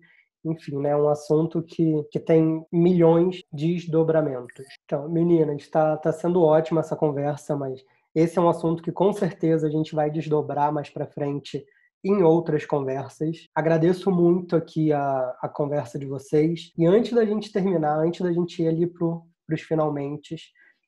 enfim, 0.49 0.78
né, 0.78 0.97
um 0.97 1.09
assunto 1.09 1.62
que, 1.62 2.05
que 2.11 2.20
tem 2.20 2.64
milhões 2.72 3.42
de 3.53 3.74
desdobramentos. 3.74 4.64
Então, 4.84 5.09
meninas, 5.09 5.61
está 5.62 5.97
tá 5.97 6.12
sendo 6.12 6.42
ótima 6.42 6.80
essa 6.80 6.94
conversa, 6.94 7.57
mas 7.57 7.82
esse 8.14 8.38
é 8.38 8.42
um 8.42 8.49
assunto 8.49 8.82
que 8.82 8.92
com 8.92 9.12
certeza 9.12 9.66
a 9.66 9.70
gente 9.70 9.94
vai 9.94 10.11
desdobrar 10.11 10.72
mais 10.72 10.88
para 10.88 11.07
frente 11.07 11.64
em 12.07 12.22
outras 12.22 12.64
conversas. 12.64 13.46
Agradeço 13.54 14.11
muito 14.11 14.57
aqui 14.57 14.92
a, 14.92 15.36
a 15.42 15.48
conversa 15.48 15.98
de 15.98 16.07
vocês. 16.07 16.72
E 16.76 16.86
antes 16.86 17.12
da 17.12 17.24
gente 17.24 17.52
terminar, 17.52 17.98
antes 17.98 18.20
da 18.20 18.32
gente 18.32 18.62
ir 18.62 18.68
ali 18.68 18.86
para 18.86 19.07
os 19.07 19.61
finalmente, 19.61 20.36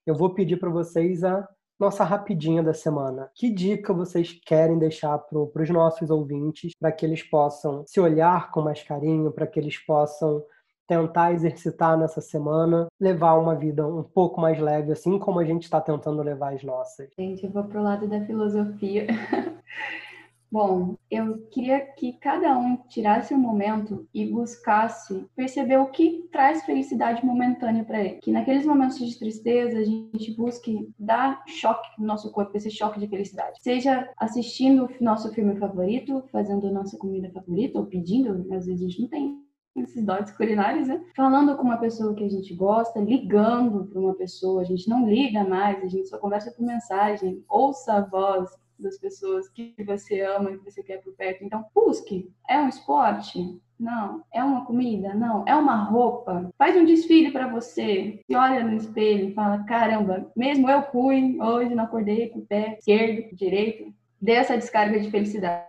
eu 0.07 0.15
vou 0.15 0.35
pedir 0.35 0.57
para 0.57 0.71
vocês 0.71 1.25
a 1.25 1.47
nossa 1.79 2.03
rapidinha 2.03 2.63
da 2.63 2.75
semana. 2.75 3.31
Que 3.35 3.51
dica 3.51 3.93
vocês 3.93 4.33
querem 4.45 4.79
deixar 4.79 5.17
para 5.19 5.63
os 5.63 5.71
nossos 5.71 6.11
ouvintes 6.11 6.73
para 6.81 6.91
que 6.91 7.07
eles 7.07 7.23
possam 7.23 7.85
se 7.87 8.01
olhar 8.01 8.51
com 8.51 8.63
mais 8.63 8.83
carinho, 8.83 9.31
para 9.31 9.47
que 9.47 9.61
eles 9.61 9.79
possam 9.79 10.43
tentar 10.89 11.35
exercitar 11.35 11.99
nessa 11.99 12.21
semana, 12.21 12.89
levar 12.99 13.35
uma 13.35 13.55
vida 13.55 13.87
um 13.87 14.03
pouco 14.03 14.41
mais 14.41 14.59
leve, 14.59 14.91
assim 14.91 15.19
como 15.19 15.39
a 15.39 15.45
gente 15.45 15.65
está 15.65 15.81
tentando 15.81 16.23
levar 16.23 16.55
as 16.55 16.65
nossas. 16.65 17.11
Gente, 17.17 17.45
eu 17.45 17.53
vou 17.53 17.65
pro 17.65 17.83
lado 17.83 18.09
da 18.09 18.25
filosofia. 18.25 19.07
Bom, 20.51 20.97
eu 21.11 21.47
queria 21.51 21.81
que 21.81 22.15
cada 22.15 22.57
um 22.59 22.79
tirasse 22.89 23.35
um 23.35 23.39
momento 23.39 24.09
e 24.15 24.25
buscasse 24.25 25.29
perceber 25.37 25.77
o 25.77 25.91
que 25.91 26.27
traz 26.33 26.65
felicidade 26.65 27.25
momentânea 27.25 27.85
para 27.85 28.01
ele. 28.01 28.15
Que 28.23 28.33
naqueles 28.33 28.65
momentos 28.65 28.99
de 28.99 29.19
tristeza 29.19 29.79
a 29.79 29.85
gente 29.85 30.35
busque 30.35 30.91
dar 30.99 31.43
choque 31.47 31.89
no 31.99 32.07
nosso 32.07 32.33
corpo, 32.33 32.57
esse 32.57 32.71
choque 32.71 32.99
de 32.99 33.09
felicidade. 33.09 33.59
Seja 33.61 34.11
assistindo 34.17 34.87
o 34.87 35.05
nosso 35.05 35.31
filme 35.35 35.55
favorito, 35.59 36.25
fazendo 36.33 36.73
nossa 36.73 36.97
comida 36.97 37.31
favorita, 37.31 37.79
ou 37.79 37.85
pedindo, 37.87 38.47
às 38.55 38.65
vezes 38.65 38.81
a 38.81 38.85
gente 38.89 39.03
não 39.03 39.09
tem 39.09 39.49
esses 39.77 40.03
dotes 40.03 40.33
culinários, 40.33 40.89
né? 40.89 41.05
Falando 41.15 41.57
com 41.57 41.63
uma 41.63 41.77
pessoa 41.77 42.15
que 42.15 42.25
a 42.25 42.29
gente 42.29 42.55
gosta, 42.55 42.99
ligando 42.99 43.87
para 43.87 44.01
uma 44.01 44.15
pessoa, 44.15 44.63
a 44.63 44.65
gente 44.65 44.89
não 44.89 45.09
liga 45.09 45.45
mais, 45.45 45.83
a 45.85 45.89
gente 45.89 46.09
só 46.09 46.19
conversa 46.19 46.51
por 46.51 46.65
mensagem, 46.65 47.45
ouça 47.49 47.93
a 47.95 48.01
voz, 48.01 48.51
das 48.79 48.99
pessoas 48.99 49.49
que 49.49 49.75
você 49.85 50.21
ama 50.21 50.51
e 50.51 50.59
que 50.59 50.65
você 50.65 50.83
quer 50.83 50.99
por 51.03 51.13
perto. 51.15 51.45
Então, 51.45 51.65
busque. 51.75 52.31
É 52.49 52.59
um 52.59 52.69
esporte? 52.69 53.61
Não. 53.79 54.25
É 54.33 54.43
uma 54.43 54.65
comida? 54.65 55.15
Não. 55.15 55.45
É 55.47 55.55
uma 55.55 55.77
roupa? 55.77 56.51
Faz 56.59 56.77
um 56.77 56.85
desfile 56.85 57.31
para 57.31 57.49
você. 57.49 58.21
Se 58.27 58.37
olha 58.37 58.65
no 58.65 58.75
espelho 58.75 59.29
e 59.29 59.35
fala: 59.35 59.65
caramba, 59.65 60.31
mesmo 60.37 60.69
eu 60.69 60.83
fui, 60.91 61.39
hoje 61.41 61.75
não 61.75 61.85
acordei 61.85 62.29
com 62.29 62.41
o 62.41 62.47
pé 62.47 62.77
esquerdo, 62.79 63.35
direito. 63.35 63.93
Dê 64.21 64.33
essa 64.33 64.57
descarga 64.57 64.99
de 64.99 65.11
felicidade. 65.11 65.69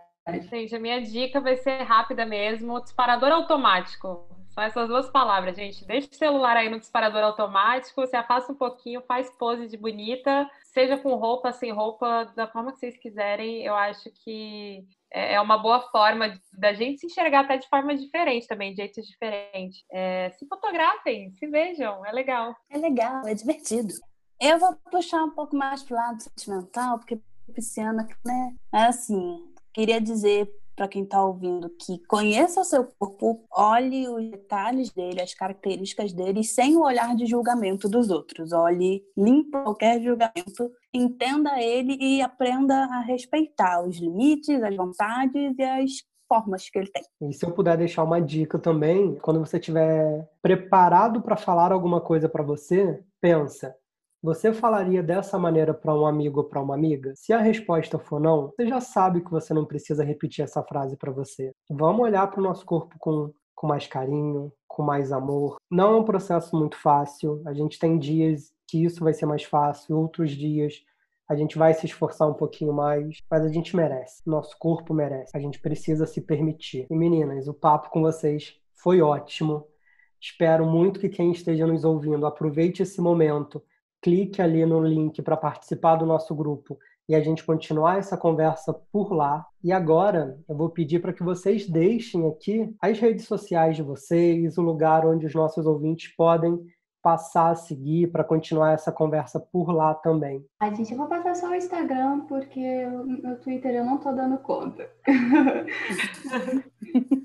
Gente, 0.50 0.74
a 0.74 0.80
minha 0.80 1.00
dica 1.00 1.40
vai 1.40 1.56
ser 1.56 1.82
rápida 1.82 2.26
mesmo: 2.26 2.80
disparador 2.80 3.30
automático. 3.30 4.28
São 4.50 4.64
essas 4.64 4.88
duas 4.88 5.08
palavras, 5.08 5.56
gente. 5.56 5.86
Deixa 5.86 6.08
o 6.10 6.14
celular 6.14 6.56
aí 6.56 6.68
no 6.68 6.80
disparador 6.80 7.22
automático, 7.22 8.04
se 8.06 8.16
afasta 8.16 8.52
um 8.52 8.56
pouquinho, 8.56 9.00
faz 9.02 9.30
pose 9.38 9.68
de 9.68 9.76
bonita, 9.76 10.48
seja 10.72 10.96
com 10.96 11.14
roupa, 11.16 11.52
sem 11.52 11.72
roupa, 11.72 12.24
da 12.36 12.46
forma 12.46 12.72
que 12.72 12.78
vocês 12.78 12.96
quiserem. 12.96 13.64
Eu 13.64 13.74
acho 13.74 14.10
que 14.24 14.84
é, 15.12 15.34
é 15.34 15.40
uma 15.40 15.58
boa 15.58 15.80
forma 15.90 16.38
da 16.52 16.72
gente 16.72 17.00
se 17.00 17.06
enxergar 17.06 17.40
até 17.40 17.58
de 17.58 17.68
forma 17.68 17.94
diferente 17.94 18.46
também, 18.46 18.70
de 18.70 18.76
jeitos 18.78 19.06
diferentes. 19.06 19.84
É, 19.92 20.30
se 20.30 20.46
fotografem, 20.46 21.32
se 21.32 21.46
vejam, 21.46 22.04
é 22.06 22.12
legal. 22.12 22.54
É 22.70 22.78
legal, 22.78 23.26
é 23.26 23.34
divertido. 23.34 23.92
Eu 24.40 24.58
vou 24.58 24.74
puxar 24.90 25.22
um 25.22 25.30
pouco 25.30 25.56
mais 25.56 25.82
pro 25.82 25.96
lado 25.96 26.22
sentimental, 26.22 26.98
porque 26.98 27.20
pisciana, 27.52 28.06
né? 28.24 28.54
É 28.72 28.82
assim, 28.84 29.52
queria 29.74 30.00
dizer 30.00 30.48
para 30.80 30.88
quem 30.88 31.02
está 31.02 31.22
ouvindo 31.22 31.68
que 31.68 31.98
conheça 32.08 32.62
o 32.62 32.64
seu 32.64 32.88
corpo, 32.98 33.44
olhe 33.52 34.08
os 34.08 34.30
detalhes 34.30 34.88
dele, 34.88 35.20
as 35.20 35.34
características 35.34 36.10
dele, 36.10 36.42
sem 36.42 36.74
o 36.74 36.80
olhar 36.80 37.14
de 37.14 37.26
julgamento 37.26 37.86
dos 37.86 38.08
outros. 38.08 38.50
Olhe, 38.54 39.02
limpe 39.14 39.50
qualquer 39.50 40.00
julgamento, 40.00 40.72
entenda 40.90 41.60
ele 41.62 41.98
e 42.00 42.22
aprenda 42.22 42.74
a 42.74 43.00
respeitar 43.02 43.86
os 43.86 43.98
limites, 43.98 44.62
as 44.62 44.74
vontades 44.74 45.54
e 45.58 45.62
as 45.62 45.90
formas 46.26 46.70
que 46.70 46.78
ele 46.78 46.90
tem. 46.90 47.02
E 47.28 47.34
se 47.34 47.44
eu 47.44 47.52
puder 47.52 47.76
deixar 47.76 48.02
uma 48.02 48.18
dica 48.18 48.58
também, 48.58 49.16
quando 49.16 49.40
você 49.40 49.58
estiver 49.58 50.26
preparado 50.40 51.20
para 51.20 51.36
falar 51.36 51.72
alguma 51.72 52.00
coisa 52.00 52.26
para 52.26 52.42
você, 52.42 53.04
pensa, 53.20 53.76
você 54.22 54.52
falaria 54.52 55.02
dessa 55.02 55.38
maneira 55.38 55.72
para 55.72 55.94
um 55.94 56.06
amigo 56.06 56.40
ou 56.40 56.44
para 56.44 56.60
uma 56.60 56.74
amiga? 56.74 57.12
Se 57.16 57.32
a 57.32 57.38
resposta 57.38 57.98
for 57.98 58.20
não, 58.20 58.48
você 58.48 58.66
já 58.66 58.80
sabe 58.80 59.22
que 59.22 59.30
você 59.30 59.54
não 59.54 59.64
precisa 59.64 60.04
repetir 60.04 60.44
essa 60.44 60.62
frase 60.62 60.96
para 60.96 61.10
você. 61.10 61.52
Vamos 61.70 62.02
olhar 62.02 62.26
para 62.30 62.40
o 62.40 62.42
nosso 62.42 62.64
corpo 62.66 62.96
com, 62.98 63.32
com 63.54 63.66
mais 63.66 63.86
carinho, 63.86 64.52
com 64.68 64.82
mais 64.82 65.10
amor. 65.10 65.56
Não 65.70 65.94
é 65.94 65.96
um 65.96 66.04
processo 66.04 66.54
muito 66.56 66.76
fácil. 66.76 67.42
A 67.46 67.54
gente 67.54 67.78
tem 67.78 67.98
dias 67.98 68.52
que 68.68 68.84
isso 68.84 69.02
vai 69.02 69.14
ser 69.14 69.26
mais 69.26 69.44
fácil, 69.44 69.96
outros 69.96 70.32
dias 70.32 70.84
a 71.30 71.36
gente 71.36 71.56
vai 71.56 71.72
se 71.72 71.86
esforçar 71.86 72.28
um 72.28 72.34
pouquinho 72.34 72.72
mais, 72.72 73.18
mas 73.30 73.44
a 73.44 73.48
gente 73.48 73.76
merece. 73.76 74.20
Nosso 74.26 74.58
corpo 74.58 74.92
merece. 74.92 75.36
A 75.36 75.38
gente 75.38 75.60
precisa 75.60 76.04
se 76.04 76.20
permitir. 76.20 76.88
E 76.90 76.96
meninas, 76.96 77.46
o 77.46 77.54
papo 77.54 77.88
com 77.88 78.02
vocês 78.02 78.56
foi 78.74 79.00
ótimo. 79.00 79.64
Espero 80.20 80.66
muito 80.66 80.98
que 80.98 81.08
quem 81.08 81.30
esteja 81.30 81.68
nos 81.68 81.84
ouvindo 81.84 82.26
aproveite 82.26 82.82
esse 82.82 83.00
momento 83.00 83.62
clique 84.02 84.40
ali 84.40 84.64
no 84.64 84.82
link 84.82 85.22
para 85.22 85.36
participar 85.36 85.96
do 85.96 86.06
nosso 86.06 86.34
grupo 86.34 86.78
e 87.08 87.14
a 87.14 87.20
gente 87.20 87.44
continuar 87.44 87.98
essa 87.98 88.16
conversa 88.16 88.72
por 88.92 89.12
lá. 89.12 89.44
E 89.64 89.72
agora 89.72 90.38
eu 90.48 90.56
vou 90.56 90.70
pedir 90.70 91.00
para 91.00 91.12
que 91.12 91.24
vocês 91.24 91.68
deixem 91.68 92.28
aqui 92.28 92.72
as 92.80 93.00
redes 93.00 93.24
sociais 93.26 93.74
de 93.74 93.82
vocês, 93.82 94.56
o 94.56 94.62
lugar 94.62 95.04
onde 95.04 95.26
os 95.26 95.34
nossos 95.34 95.66
ouvintes 95.66 96.14
podem 96.14 96.58
passar 97.02 97.50
a 97.50 97.54
seguir 97.56 98.12
para 98.12 98.22
continuar 98.22 98.74
essa 98.74 98.92
conversa 98.92 99.40
por 99.40 99.72
lá 99.72 99.92
também? 99.94 100.44
A 100.60 100.72
gente, 100.72 100.92
eu 100.92 100.98
vou 100.98 101.08
passar 101.08 101.34
só 101.34 101.48
o 101.48 101.54
Instagram, 101.54 102.20
porque 102.28 102.86
o 102.86 103.04
meu 103.04 103.40
Twitter 103.40 103.74
eu 103.74 103.84
não 103.84 103.98
tô 103.98 104.12
dando 104.12 104.38
conta. 104.38 104.88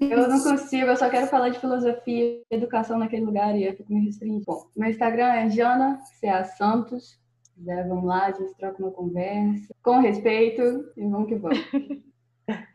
eu 0.01 0.28
não 0.28 0.41
consigo, 0.41 0.88
eu 0.88 0.97
só 0.97 1.09
quero 1.09 1.28
falar 1.28 1.49
de 1.49 1.59
filosofia 1.59 2.24
e 2.24 2.43
educação 2.49 2.97
naquele 2.97 3.26
lugar 3.26 3.55
e 3.55 3.66
eu 3.66 3.74
fico 3.74 3.93
me 3.93 4.05
restringindo. 4.05 4.43
Bom, 4.45 4.68
meu 4.76 4.89
Instagram 4.89 5.28
é 5.28 5.49
Jana 5.49 5.99
C.A. 6.20 6.43
Santos. 6.43 7.20
quiser, 7.55 7.88
vamos 7.88 8.05
lá, 8.05 8.28
a 8.28 8.32
gente 8.32 8.55
troca 8.55 8.82
uma 8.82 8.91
conversa. 8.91 9.74
Com 9.82 9.99
respeito 9.99 10.61
e 10.97 11.07
vamos 11.07 11.28
que 11.28 11.36
vamos. 11.36 11.59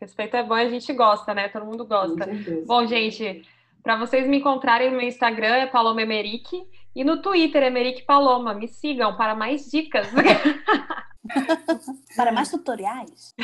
Respeito 0.00 0.36
é 0.36 0.42
bom 0.42 0.56
e 0.56 0.62
a 0.62 0.68
gente 0.68 0.92
gosta, 0.92 1.32
né? 1.32 1.48
Todo 1.48 1.64
mundo 1.64 1.86
gosta. 1.86 2.28
Bom, 2.66 2.84
gente, 2.86 3.42
para 3.82 3.96
vocês 3.96 4.26
me 4.26 4.38
encontrarem 4.38 4.90
no 4.90 4.96
meu 4.96 5.06
Instagram 5.06 5.54
é 5.54 5.66
Paloma 5.66 6.02
Emerick 6.02 6.66
e 6.94 7.04
no 7.04 7.22
Twitter 7.22 7.62
Emerick 7.62 8.02
Paloma. 8.02 8.52
Me 8.52 8.66
sigam 8.66 9.16
para 9.16 9.34
mais 9.34 9.70
dicas. 9.70 10.08
Para 12.16 12.32
mais 12.32 12.50
tutoriais, 12.50 13.34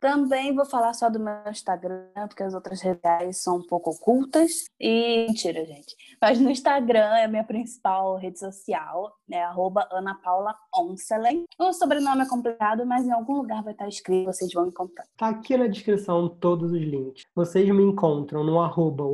também 0.00 0.54
vou 0.54 0.64
falar 0.64 0.92
só 0.94 1.08
do 1.08 1.20
meu 1.20 1.34
Instagram, 1.48 2.06
porque 2.28 2.42
as 2.42 2.54
outras 2.54 2.80
redes 2.80 3.42
são 3.42 3.58
um 3.58 3.66
pouco 3.66 3.90
ocultas. 3.90 4.64
E 4.80 5.26
mentira, 5.28 5.64
gente. 5.64 5.96
Mas 6.20 6.38
no 6.38 6.50
Instagram 6.50 7.16
é 7.16 7.24
a 7.24 7.28
minha 7.28 7.44
principal 7.44 8.16
rede 8.16 8.38
social, 8.38 9.16
é 9.30 9.42
arroba 9.42 9.88
Ana 9.90 10.14
Paula 10.14 10.54
Onselen. 10.74 11.44
O 11.58 11.72
sobrenome 11.72 12.22
é 12.22 12.28
complicado, 12.28 12.84
mas 12.84 13.06
em 13.06 13.12
algum 13.12 13.36
lugar 13.36 13.62
vai 13.62 13.72
estar 13.72 13.88
escrito, 13.88 14.26
vocês 14.26 14.52
vão 14.52 14.66
encontrar. 14.66 15.04
Tá 15.16 15.28
aqui 15.28 15.56
na 15.56 15.66
descrição 15.66 16.28
todos 16.28 16.72
os 16.72 16.80
links. 16.80 17.24
Vocês 17.34 17.68
me 17.68 17.82
encontram 17.82 18.44
no 18.44 18.60
arroba 18.60 19.04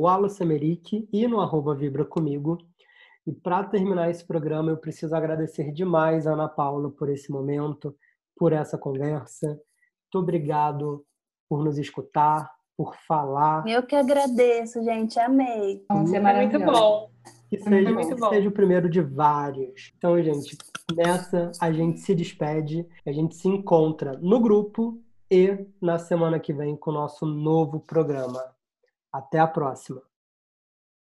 e 1.11 1.27
no 1.27 1.39
arroba 1.39 1.75
Vibra 1.75 2.05
Comigo. 2.05 2.57
E 3.25 3.31
para 3.31 3.63
terminar 3.63 4.09
esse 4.09 4.25
programa, 4.25 4.71
eu 4.71 4.77
preciso 4.77 5.15
agradecer 5.15 5.71
demais 5.71 6.27
a 6.27 6.33
Ana 6.33 6.49
Paula 6.49 6.89
por 6.89 7.09
esse 7.09 7.31
momento, 7.31 7.95
por 8.35 8.53
essa 8.53 8.77
conversa. 8.77 9.47
Muito 9.47 10.23
obrigado 10.23 11.05
por 11.49 11.63
nos 11.63 11.77
escutar, 11.77 12.49
por 12.77 12.95
falar. 13.07 13.67
Eu 13.67 13.83
que 13.83 13.95
agradeço, 13.95 14.83
gente. 14.83 15.19
Amei. 15.19 15.85
Nossa, 15.89 16.17
é. 16.17 16.19
Muito 16.19 16.59
bom. 16.59 17.09
Que 17.49 17.57
seja, 17.59 17.91
muito 17.91 18.15
bom. 18.15 18.29
seja 18.29 18.49
o 18.49 18.51
primeiro 18.51 18.89
de 18.89 19.01
vários. 19.01 19.93
Então, 19.97 20.21
gente, 20.21 20.57
nessa 20.95 21.51
a 21.59 21.71
gente 21.71 21.99
se 21.99 22.15
despede, 22.15 22.87
a 23.05 23.11
gente 23.11 23.35
se 23.35 23.47
encontra 23.47 24.17
no 24.19 24.39
grupo 24.39 24.99
e 25.29 25.65
na 25.81 25.99
semana 25.99 26.39
que 26.39 26.53
vem 26.53 26.75
com 26.75 26.91
o 26.91 26.93
nosso 26.93 27.25
novo 27.25 27.79
programa. 27.79 28.43
Até 29.11 29.39
a 29.39 29.47
próxima. 29.47 30.01